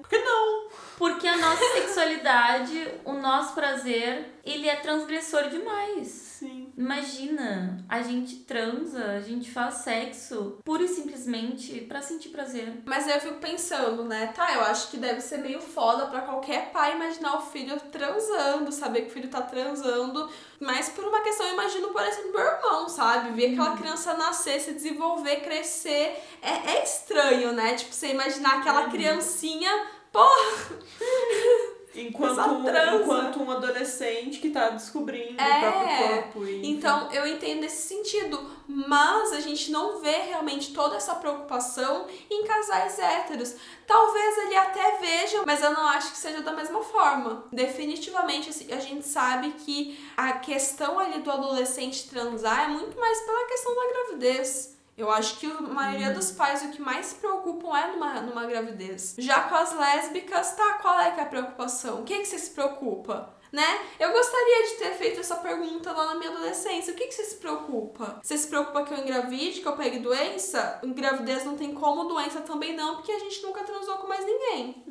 Porque 0.00 0.18
não. 0.18 0.68
Porque 0.98 1.26
a 1.26 1.36
nossa 1.36 1.64
sexualidade, 1.72 2.88
o 3.04 3.14
nosso 3.14 3.54
prazer, 3.54 4.38
ele 4.44 4.68
é 4.68 4.76
transgressor 4.76 5.48
demais. 5.48 6.08
Sim. 6.08 6.71
Imagina, 6.76 7.84
a 7.88 8.00
gente 8.00 8.36
transa, 8.36 9.04
a 9.12 9.20
gente 9.20 9.50
faz 9.50 9.74
sexo 9.74 10.58
pura 10.64 10.82
e 10.82 10.88
simplesmente 10.88 11.80
pra 11.82 12.00
sentir 12.00 12.30
prazer. 12.30 12.82
Mas 12.86 13.06
eu 13.06 13.20
fico 13.20 13.34
pensando, 13.34 14.04
né? 14.04 14.28
Tá, 14.28 14.54
eu 14.54 14.62
acho 14.62 14.90
que 14.90 14.96
deve 14.96 15.20
ser 15.20 15.38
meio 15.38 15.60
foda 15.60 16.06
pra 16.06 16.22
qualquer 16.22 16.70
pai 16.72 16.94
imaginar 16.94 17.36
o 17.36 17.42
filho 17.42 17.78
transando, 17.90 18.72
saber 18.72 19.02
que 19.02 19.08
o 19.08 19.12
filho 19.12 19.28
tá 19.28 19.42
transando. 19.42 20.30
Mas 20.58 20.88
por 20.88 21.04
uma 21.04 21.20
questão, 21.20 21.46
eu 21.46 21.52
imagino, 21.54 21.90
por 21.90 22.02
exemplo, 22.02 22.32
meu 22.32 22.40
irmão, 22.40 22.88
sabe? 22.88 23.32
Ver 23.32 23.52
aquela 23.52 23.76
criança 23.76 24.14
nascer, 24.14 24.60
se 24.60 24.72
desenvolver, 24.72 25.42
crescer. 25.42 26.22
É, 26.40 26.76
é 26.76 26.84
estranho, 26.84 27.52
né? 27.52 27.74
Tipo, 27.74 27.92
você 27.94 28.08
imaginar 28.08 28.60
aquela 28.60 28.88
criancinha. 28.88 29.86
Porra! 30.10 30.78
Enquanto, 31.94 32.40
um, 32.40 33.00
enquanto 33.02 33.42
um 33.42 33.50
adolescente 33.50 34.38
que 34.38 34.50
tá 34.50 34.70
descobrindo 34.70 35.40
É. 35.40 35.44
o 35.58 35.60
próprio 35.60 36.08
corpo. 36.08 36.46
E, 36.46 36.70
Então, 36.70 37.12
eu 37.12 37.26
entendo 37.26 37.64
esse 37.64 37.88
sentido, 37.88 38.50
mas 38.66 39.32
a 39.32 39.40
gente 39.40 39.70
não 39.70 40.00
vê 40.00 40.16
realmente 40.22 40.72
toda 40.72 40.96
essa 40.96 41.14
preocupação 41.14 42.06
em 42.30 42.44
casais 42.44 42.98
héteros. 42.98 43.54
Talvez 43.86 44.38
ele 44.38 44.56
até 44.56 44.98
veja, 44.98 45.42
mas 45.46 45.62
eu 45.62 45.72
não 45.72 45.86
acho 45.88 46.12
que 46.12 46.18
seja 46.18 46.40
da 46.40 46.52
mesma 46.52 46.82
forma. 46.82 47.44
Definitivamente, 47.52 48.48
assim, 48.50 48.72
a 48.72 48.80
gente 48.80 49.06
sabe 49.06 49.50
que 49.52 49.98
a 50.16 50.32
questão 50.34 50.98
ali 50.98 51.20
do 51.20 51.30
adolescente 51.30 52.08
transar 52.08 52.64
é 52.64 52.68
muito 52.68 52.98
mais 52.98 53.20
pela 53.20 53.46
questão 53.48 53.74
da 53.74 53.92
gravidez. 53.92 54.72
Eu 54.96 55.10
acho 55.10 55.38
que 55.38 55.46
a 55.46 55.60
maioria 55.60 56.12
dos 56.12 56.30
pais 56.32 56.62
o 56.62 56.70
que 56.70 56.80
mais 56.80 57.06
se 57.06 57.14
preocupam 57.16 57.76
é 57.76 57.92
numa, 57.92 58.20
numa 58.20 58.46
gravidez. 58.46 59.14
Já 59.18 59.42
com 59.42 59.54
as 59.54 59.74
lésbicas, 59.74 60.54
tá, 60.54 60.74
qual 60.74 61.00
é 61.00 61.10
que 61.12 61.20
é 61.20 61.22
a 61.22 61.26
preocupação? 61.26 62.00
O 62.00 62.04
que, 62.04 62.18
que 62.18 62.26
você 62.26 62.38
se 62.38 62.50
preocupa? 62.50 63.34
Né? 63.50 63.80
Eu 64.00 64.12
gostaria 64.12 64.68
de 64.68 64.74
ter 64.78 64.94
feito 64.94 65.20
essa 65.20 65.36
pergunta 65.36 65.92
lá 65.92 66.06
na 66.06 66.14
minha 66.14 66.30
adolescência. 66.30 66.92
O 66.92 66.96
que, 66.96 67.06
que 67.06 67.14
você 67.14 67.24
se 67.24 67.36
preocupa? 67.36 68.18
Você 68.22 68.38
se 68.38 68.48
preocupa 68.48 68.82
que 68.84 68.94
eu 68.94 68.98
engravide, 68.98 69.60
que 69.60 69.68
eu 69.68 69.76
pegue 69.76 69.98
doença? 69.98 70.80
Gravidez 70.82 71.44
não 71.44 71.56
tem 71.56 71.74
como, 71.74 72.04
doença 72.04 72.40
também 72.40 72.74
não, 72.74 72.96
porque 72.96 73.12
a 73.12 73.18
gente 73.18 73.42
nunca 73.42 73.62
transou 73.62 73.98
com 73.98 74.06
mais 74.06 74.24
ninguém. 74.24 74.82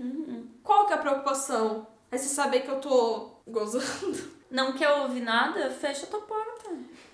Qual 0.64 0.86
que 0.86 0.94
é 0.94 0.96
a 0.96 1.00
preocupação? 1.00 1.88
É 2.12 2.18
se 2.18 2.30
saber 2.30 2.62
que 2.62 2.70
eu 2.70 2.80
tô 2.80 3.32
gozando? 3.48 4.42
Não 4.52 4.74
quer 4.74 4.90
ouvir 4.90 5.22
nada? 5.22 5.70
Fecha 5.72 6.06
tua 6.06 6.22
porta. 6.22 6.51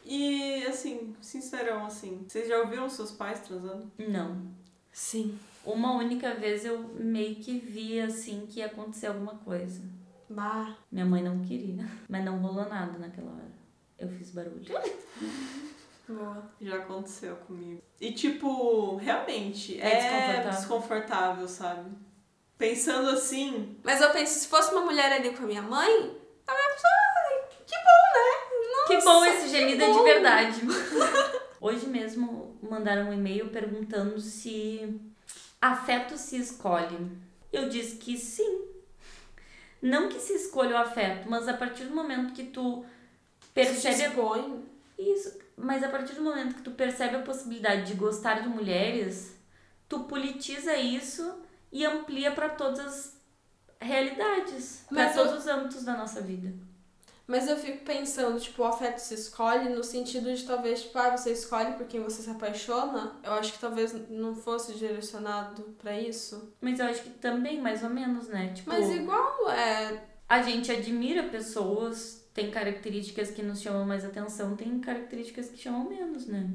E 0.09 0.65
assim, 0.65 1.13
sincerão, 1.21 1.85
assim, 1.85 2.25
vocês 2.27 2.47
já 2.47 2.59
ouviram 2.59 2.89
seus 2.89 3.11
pais 3.11 3.41
transando? 3.41 3.91
Não. 3.97 4.41
Sim. 4.91 5.37
Uma 5.65 5.93
única 5.97 6.33
vez 6.33 6.63
eu 6.63 6.79
meio 6.95 7.35
que 7.35 7.59
vi 7.59 7.99
assim 7.99 8.45
que 8.49 8.59
ia 8.59 8.67
acontecer 8.67 9.07
alguma 9.07 9.35
coisa. 9.35 9.81
Bah. 10.29 10.75
Minha 10.91 11.05
mãe 11.05 11.21
não 11.21 11.39
queria, 11.43 11.85
mas 12.07 12.23
não 12.23 12.37
rolou 12.39 12.67
nada 12.69 12.97
naquela 12.97 13.31
hora. 13.31 13.51
Eu 13.99 14.07
fiz 14.09 14.31
barulho. 14.31 14.63
Boa. 16.07 16.49
Já 16.61 16.77
aconteceu 16.77 17.35
comigo. 17.35 17.81
E 17.99 18.13
tipo, 18.13 18.95
realmente, 18.95 19.77
É 19.81 19.87
é, 19.87 19.99
desconfortável. 19.99 20.51
desconfortável, 20.51 21.47
sabe? 21.49 21.91
Pensando 22.57 23.09
assim, 23.09 23.77
Mas 23.83 23.99
eu 24.01 24.09
penso, 24.11 24.39
se 24.39 24.47
fosse 24.47 24.71
uma 24.71 24.85
mulher 24.85 25.11
ali 25.11 25.35
com 25.35 25.43
a 25.43 25.47
minha 25.47 25.61
mãe, 25.61 25.89
a 26.47 26.53
minha 26.53 26.69
pessoa, 26.73 26.93
ai, 27.17 27.49
que 27.65 27.75
bom, 27.75 28.03
né? 28.13 28.87
Que 28.87 28.93
Nossa, 28.95 28.96
bom 29.07 29.25
esse 29.25 29.49
gemido 29.49 29.83
é 29.83 29.91
de 29.91 30.03
verdade. 30.03 30.61
Hoje 31.59 31.87
mesmo 31.87 32.57
mandaram 32.61 33.09
um 33.09 33.13
e-mail 33.13 33.49
perguntando 33.49 34.19
se 34.19 34.99
afeto 35.61 36.17
se 36.17 36.37
escolhe. 36.37 37.11
Eu 37.51 37.67
disse 37.69 37.95
que 37.97 38.17
sim. 38.17 38.61
Não 39.81 40.09
que 40.09 40.19
se 40.19 40.33
escolha 40.33 40.75
o 40.75 40.77
afeto, 40.79 41.29
mas 41.29 41.47
a 41.47 41.53
partir 41.53 41.85
do 41.85 41.95
momento 41.95 42.33
que 42.33 42.43
tu 42.43 42.83
Se 43.41 43.47
percebe 43.53 44.03
a 44.03 44.07
expõe. 44.09 44.65
Isso, 44.97 45.37
mas 45.55 45.83
a 45.83 45.89
partir 45.89 46.13
do 46.15 46.21
momento 46.23 46.55
que 46.55 46.61
tu 46.61 46.71
percebe 46.71 47.15
a 47.15 47.21
possibilidade 47.21 47.85
de 47.85 47.93
gostar 47.93 48.41
de 48.41 48.49
mulheres, 48.49 49.35
tu 49.87 50.01
politiza 50.01 50.75
isso 50.75 51.39
e 51.71 51.85
amplia 51.85 52.31
para 52.31 52.49
todas 52.49 53.15
realidades 53.79 54.83
Mas 54.89 55.13
para 55.13 55.21
eu- 55.21 55.27
todos 55.27 55.41
os 55.43 55.47
âmbitos 55.47 55.83
da 55.83 55.95
nossa 55.95 56.21
vida. 56.21 56.51
Mas 57.27 57.47
eu 57.49 57.57
fico 57.57 57.83
pensando, 57.83 58.39
tipo, 58.39 58.61
o 58.61 58.65
afeto 58.65 58.99
se 58.99 59.13
escolhe 59.13 59.67
no 59.67 59.83
sentido 59.83 60.33
de 60.33 60.45
talvez, 60.45 60.83
tipo, 60.83 60.97
ah, 60.97 61.15
você 61.15 61.33
escolhe 61.33 61.73
por 61.73 61.85
quem 61.85 62.01
você 62.01 62.21
se 62.21 62.29
apaixona. 62.29 63.19
Eu 63.21 63.33
acho 63.33 63.51
que 63.51 63.59
talvez 63.59 63.93
não 64.09 64.33
fosse 64.33 64.73
direcionado 64.75 65.61
pra 65.77 65.99
isso. 65.99 66.53
Mas 66.61 66.79
eu 66.79 66.85
acho 66.85 67.03
que 67.03 67.09
também, 67.09 67.59
mais 67.61 67.83
ou 67.83 67.89
menos, 67.89 68.29
né? 68.29 68.53
Tipo, 68.53 68.69
Mas 68.69 68.89
igual 68.89 69.49
é. 69.49 70.01
a 70.29 70.41
gente 70.41 70.71
admira 70.71 71.23
pessoas, 71.23 72.25
tem 72.33 72.49
características 72.49 73.29
que 73.29 73.43
nos 73.43 73.61
chamam 73.61 73.85
mais 73.85 74.05
atenção, 74.05 74.55
tem 74.55 74.79
características 74.79 75.49
que 75.49 75.57
chamam 75.57 75.83
menos, 75.89 76.27
né? 76.27 76.49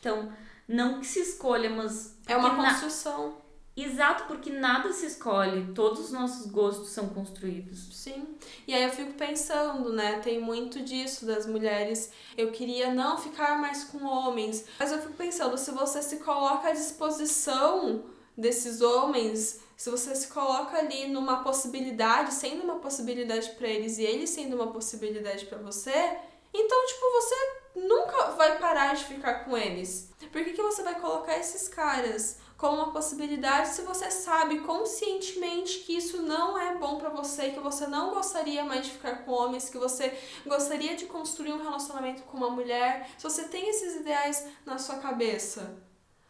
Então, 0.00 0.32
não 0.66 0.98
que 0.98 1.06
se 1.06 1.20
escolha, 1.20 1.70
mas. 1.70 2.18
É 2.26 2.36
uma 2.36 2.50
porque 2.50 2.62
na- 2.62 2.70
construção. 2.70 3.36
Exato, 3.82 4.24
porque 4.24 4.50
nada 4.50 4.92
se 4.92 5.06
escolhe, 5.06 5.72
todos 5.72 6.06
os 6.06 6.12
nossos 6.12 6.46
gostos 6.46 6.88
são 6.88 7.08
construídos. 7.10 7.88
Sim. 7.92 8.36
E 8.66 8.74
aí 8.74 8.82
eu 8.82 8.90
fico 8.90 9.12
pensando, 9.12 9.92
né? 9.92 10.20
Tem 10.20 10.40
muito 10.40 10.80
disso 10.82 11.24
das 11.24 11.46
mulheres. 11.46 12.10
Eu 12.36 12.50
queria 12.50 12.92
não 12.92 13.16
ficar 13.16 13.58
mais 13.58 13.84
com 13.84 14.04
homens. 14.04 14.64
Mas 14.78 14.90
eu 14.90 15.00
fico 15.00 15.14
pensando, 15.14 15.56
se 15.56 15.70
você 15.70 16.02
se 16.02 16.16
coloca 16.16 16.68
à 16.68 16.72
disposição 16.72 18.04
desses 18.36 18.80
homens, 18.80 19.60
se 19.76 19.90
você 19.90 20.14
se 20.14 20.28
coloca 20.28 20.76
ali 20.76 21.06
numa 21.08 21.42
possibilidade, 21.44 22.34
sendo 22.34 22.64
uma 22.64 22.80
possibilidade 22.80 23.50
pra 23.50 23.68
eles 23.68 23.98
e 23.98 24.02
eles 24.02 24.30
sendo 24.30 24.56
uma 24.56 24.72
possibilidade 24.72 25.46
pra 25.46 25.58
você, 25.58 26.16
então, 26.52 26.86
tipo, 26.86 27.12
você 27.12 27.34
nunca 27.76 28.30
vai 28.32 28.58
parar 28.58 28.94
de 28.94 29.04
ficar 29.04 29.44
com 29.44 29.56
eles. 29.56 30.10
Por 30.32 30.42
que, 30.42 30.52
que 30.52 30.62
você 30.62 30.82
vai 30.82 30.98
colocar 31.00 31.38
esses 31.38 31.68
caras 31.68 32.38
como 32.58 32.76
uma 32.76 32.90
possibilidade 32.90 33.68
se 33.68 33.82
você 33.82 34.10
sabe 34.10 34.58
conscientemente 34.58 35.78
que 35.78 35.96
isso 35.96 36.20
não 36.22 36.58
é 36.58 36.76
bom 36.76 36.98
pra 36.98 37.08
você, 37.08 37.50
que 37.50 37.60
você 37.60 37.86
não 37.86 38.12
gostaria 38.12 38.64
mais 38.64 38.84
de 38.84 38.92
ficar 38.92 39.24
com 39.24 39.30
homens, 39.30 39.70
que 39.70 39.78
você 39.78 40.12
gostaria 40.44 40.96
de 40.96 41.06
construir 41.06 41.52
um 41.52 41.62
relacionamento 41.62 42.22
com 42.24 42.36
uma 42.36 42.50
mulher, 42.50 43.08
se 43.16 43.22
você 43.22 43.44
tem 43.44 43.70
esses 43.70 44.00
ideais 44.00 44.44
na 44.66 44.76
sua 44.76 44.96
cabeça? 44.96 45.76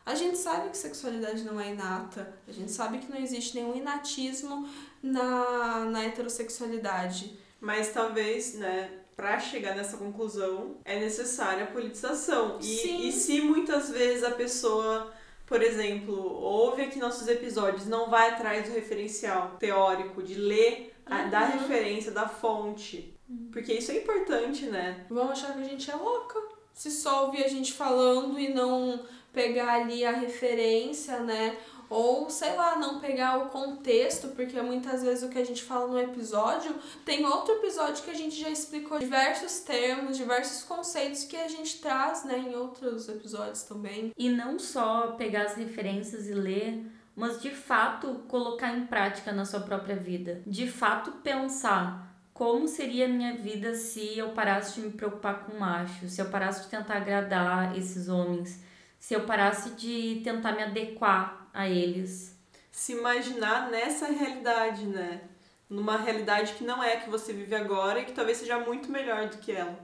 A 0.04 0.14
gente 0.14 0.36
sabe 0.36 0.68
que 0.68 0.76
sexualidade 0.76 1.44
não 1.44 1.58
é 1.58 1.70
inata, 1.70 2.38
a 2.46 2.52
gente 2.52 2.72
sabe 2.72 2.98
que 2.98 3.10
não 3.10 3.18
existe 3.18 3.54
nenhum 3.54 3.74
inatismo 3.74 4.68
na, 5.02 5.86
na 5.86 6.04
heterossexualidade. 6.04 7.38
Mas 7.60 7.92
talvez, 7.92 8.54
né, 8.54 8.90
pra 9.16 9.40
chegar 9.40 9.74
nessa 9.74 9.96
conclusão, 9.96 10.76
é 10.84 11.00
necessária 11.00 11.64
a 11.64 11.66
politização. 11.66 12.60
Sim. 12.60 12.68
E, 12.68 13.08
e 13.08 13.12
se 13.12 13.40
muitas 13.40 13.90
vezes 13.90 14.22
a 14.24 14.30
pessoa, 14.30 15.12
por 15.48 15.62
exemplo, 15.62 16.14
ouve 16.14 16.82
aqui 16.82 16.98
nossos 16.98 17.26
episódios, 17.28 17.86
não 17.86 18.10
vai 18.10 18.30
atrás 18.30 18.68
do 18.68 18.74
referencial 18.74 19.56
teórico, 19.58 20.22
de 20.22 20.34
ler, 20.34 20.94
a- 21.06 21.22
da 21.24 21.40
Uhum. 21.46 21.52
referência, 21.58 22.12
da 22.12 22.28
fonte. 22.28 23.14
Porque 23.52 23.72
isso 23.72 23.90
é 23.92 23.96
importante, 23.96 24.66
né? 24.66 25.06
Vão 25.08 25.30
achar 25.30 25.52
que 25.54 25.60
a 25.60 25.64
gente 25.64 25.90
é 25.90 25.94
louca. 25.96 26.38
Se 26.72 26.90
só 26.90 27.26
ouvir 27.26 27.44
a 27.44 27.48
gente 27.48 27.72
falando 27.72 28.38
e 28.38 28.52
não 28.54 29.04
pegar 29.32 29.72
ali 29.74 30.04
a 30.04 30.12
referência, 30.12 31.20
né? 31.20 31.56
Ou, 31.90 32.28
sei 32.28 32.54
lá, 32.54 32.76
não 32.76 33.00
pegar 33.00 33.38
o 33.38 33.46
contexto, 33.46 34.28
porque 34.28 34.60
muitas 34.60 35.02
vezes 35.02 35.24
o 35.24 35.30
que 35.30 35.38
a 35.38 35.44
gente 35.44 35.62
fala 35.62 35.86
no 35.86 35.98
episódio 35.98 36.74
tem 37.04 37.24
outro 37.24 37.54
episódio 37.54 38.04
que 38.04 38.10
a 38.10 38.14
gente 38.14 38.38
já 38.38 38.50
explicou 38.50 38.98
diversos 38.98 39.60
termos, 39.60 40.16
diversos 40.16 40.62
conceitos 40.64 41.24
que 41.24 41.36
a 41.36 41.48
gente 41.48 41.78
traz, 41.78 42.24
né, 42.24 42.38
em 42.38 42.54
outros 42.54 43.08
episódios 43.08 43.62
também. 43.62 44.12
E 44.16 44.28
não 44.28 44.58
só 44.58 45.12
pegar 45.12 45.44
as 45.44 45.54
referências 45.54 46.28
e 46.28 46.34
ler, 46.34 46.84
mas 47.16 47.40
de 47.40 47.50
fato 47.50 48.22
colocar 48.28 48.76
em 48.76 48.86
prática 48.86 49.32
na 49.32 49.44
sua 49.44 49.60
própria 49.60 49.96
vida. 49.96 50.42
De 50.46 50.70
fato 50.70 51.10
pensar 51.22 52.08
como 52.32 52.68
seria 52.68 53.06
a 53.06 53.08
minha 53.08 53.34
vida 53.34 53.74
se 53.74 54.16
eu 54.16 54.28
parasse 54.28 54.80
de 54.80 54.86
me 54.86 54.92
preocupar 54.92 55.44
com 55.44 55.58
macho, 55.58 56.08
se 56.08 56.20
eu 56.20 56.26
parasse 56.26 56.62
de 56.62 56.68
tentar 56.68 56.98
agradar 56.98 57.76
esses 57.76 58.08
homens, 58.08 58.62
se 59.00 59.14
eu 59.14 59.22
parasse 59.22 59.70
de 59.70 60.20
tentar 60.22 60.52
me 60.52 60.62
adequar 60.62 61.37
a 61.52 61.68
eles. 61.68 62.36
Se 62.70 62.92
imaginar 62.92 63.70
nessa 63.70 64.06
realidade, 64.06 64.86
né? 64.86 65.22
Numa 65.68 65.96
realidade 65.96 66.54
que 66.54 66.64
não 66.64 66.82
é 66.82 66.94
a 66.94 67.00
que 67.00 67.10
você 67.10 67.32
vive 67.32 67.54
agora 67.54 68.00
e 68.00 68.04
que 68.04 68.12
talvez 68.12 68.38
seja 68.38 68.58
muito 68.58 68.90
melhor 68.90 69.28
do 69.28 69.38
que 69.38 69.52
ela. 69.52 69.78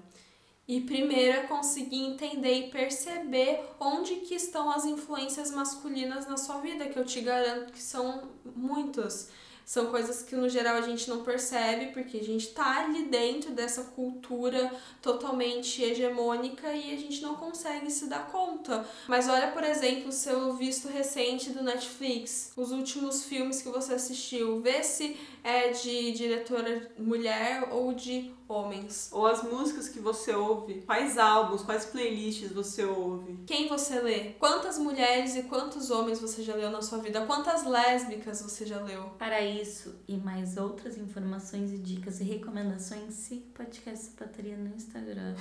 E 0.67 0.81
primeiro 0.81 1.39
é 1.39 1.43
conseguir 1.43 2.03
entender 2.05 2.55
e 2.55 2.71
perceber 2.71 3.61
onde 3.79 4.17
que 4.17 4.35
estão 4.35 4.71
as 4.71 4.87
influências 4.87 5.51
masculinas 5.51 6.27
na 6.27 6.39
sua 6.39 6.59
vida, 6.59 6.89
que 6.89 6.99
eu 6.99 7.05
te 7.05 7.21
garanto 7.21 7.73
que 7.73 7.83
são 7.83 8.31
muitas. 8.57 9.31
São 9.65 9.87
coisas 9.87 10.23
que 10.23 10.37
no 10.37 10.49
geral 10.49 10.77
a 10.77 10.83
gente 10.83 11.09
não 11.09 11.23
percebe, 11.25 11.93
porque 11.93 12.19
a 12.19 12.23
gente 12.23 12.49
tá 12.49 12.85
ali 12.85 13.05
dentro 13.05 13.53
dessa 13.53 13.83
cultura 13.85 14.71
totalmente 15.01 15.83
hegemônica 15.83 16.73
e 16.75 16.93
a 16.93 16.97
gente 16.99 17.23
não 17.23 17.35
consegue 17.35 17.91
se 17.91 18.07
dar 18.07 18.27
conta. 18.31 18.87
Mas 19.09 19.29
olha, 19.29 19.53
por 19.53 19.65
exemplo, 19.65 20.09
o 20.09 20.13
seu 20.13 20.53
visto 20.55 20.89
recente 20.89 21.51
do 21.51 21.63
Netflix, 21.63 22.53
os 22.57 22.73
últimos 22.73 23.25
filmes 23.25 23.63
que 23.63 23.69
você 23.69 23.95
assistiu, 23.95 24.61
vê 24.61 24.83
se 24.83 25.17
é 25.43 25.71
de 25.71 26.13
diretora 26.13 26.91
mulher 26.99 27.69
ou 27.71 27.95
de 27.95 28.34
homens. 28.49 29.09
Ou 29.13 29.27
as 29.27 29.43
músicas 29.43 29.89
que 29.89 30.01
você 30.01 30.35
ouve, 30.35 30.83
quais 30.83 31.19
álbuns, 31.19 31.63
quais 31.63 31.85
playlists 31.85 32.53
você 32.53 32.85
ouve. 32.85 33.39
Quem 33.47 33.69
você 33.69 34.01
lê? 34.01 34.33
Quantas 34.39 34.79
mulheres 34.79 35.37
e 35.37 35.45
quantos 35.45 35.91
homens 35.91 36.21
você 36.21 36.43
já 36.43 36.55
leu 36.55 36.71
na 36.71 36.83
sua 36.83 36.99
vida? 36.99 37.27
Quantas 37.27 37.65
lésbicas 37.65 38.43
você 38.43 38.67
já 38.67 38.81
leu? 38.81 39.11
Para 39.19 39.41
isso 39.41 39.95
e 40.07 40.17
mais 40.17 40.57
outras 40.57 40.97
informações 40.99 41.73
e 41.73 41.79
dicas 41.79 42.21
e 42.21 42.25
recomendações, 42.25 43.15
siga 43.15 43.45
o 43.47 43.53
podcast 43.53 44.07
Sapataria 44.07 44.57
no 44.57 44.75
Instagram. 44.75 45.35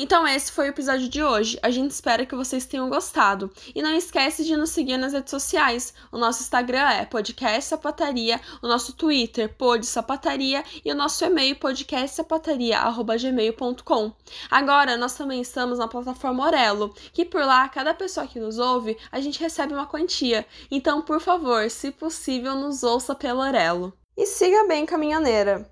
Então 0.03 0.27
esse 0.27 0.51
foi 0.51 0.65
o 0.65 0.71
episódio 0.71 1.11
de 1.11 1.23
hoje. 1.23 1.59
A 1.63 1.69
gente 1.69 1.91
espera 1.91 2.25
que 2.25 2.35
vocês 2.35 2.65
tenham 2.65 2.89
gostado. 2.89 3.53
E 3.75 3.83
não 3.83 3.95
esquece 3.95 4.47
de 4.47 4.57
nos 4.57 4.71
seguir 4.71 4.97
nas 4.97 5.13
redes 5.13 5.31
sociais. 5.31 5.93
O 6.11 6.17
nosso 6.17 6.41
Instagram 6.41 6.89
é 6.89 7.05
podcast 7.05 7.67
sapataria, 7.67 8.41
o 8.63 8.67
nosso 8.67 8.95
Twitter 8.95 9.55
pod 9.59 9.85
sapataria 9.85 10.65
e 10.83 10.91
o 10.91 10.95
nosso 10.95 11.23
e-mail 11.23 11.55
podcastsapataria@gmail.com. 11.57 14.13
Agora 14.51 14.97
nós 14.97 15.13
também 15.13 15.43
estamos 15.43 15.79
na 15.79 15.87
plataforma 15.87 16.47
Orelo, 16.47 16.95
que 17.13 17.27
por 17.27 17.45
lá 17.45 17.69
cada 17.69 17.93
pessoa 17.93 18.27
que 18.27 18.41
nos 18.41 18.59
ouve, 18.59 18.97
a 19.13 19.21
gente 19.21 19.39
recebe 19.39 19.75
uma 19.75 19.87
quantia. 19.87 20.47
Então, 20.71 21.03
por 21.03 21.21
favor, 21.21 21.69
se 21.69 21.91
possível, 21.91 22.55
nos 22.55 22.83
ouça 22.83 23.15
pelo 23.15 23.41
Orelo. 23.41 23.93
E 24.17 24.25
siga 24.25 24.67
bem 24.67 24.87
caminhoneira. 24.87 25.71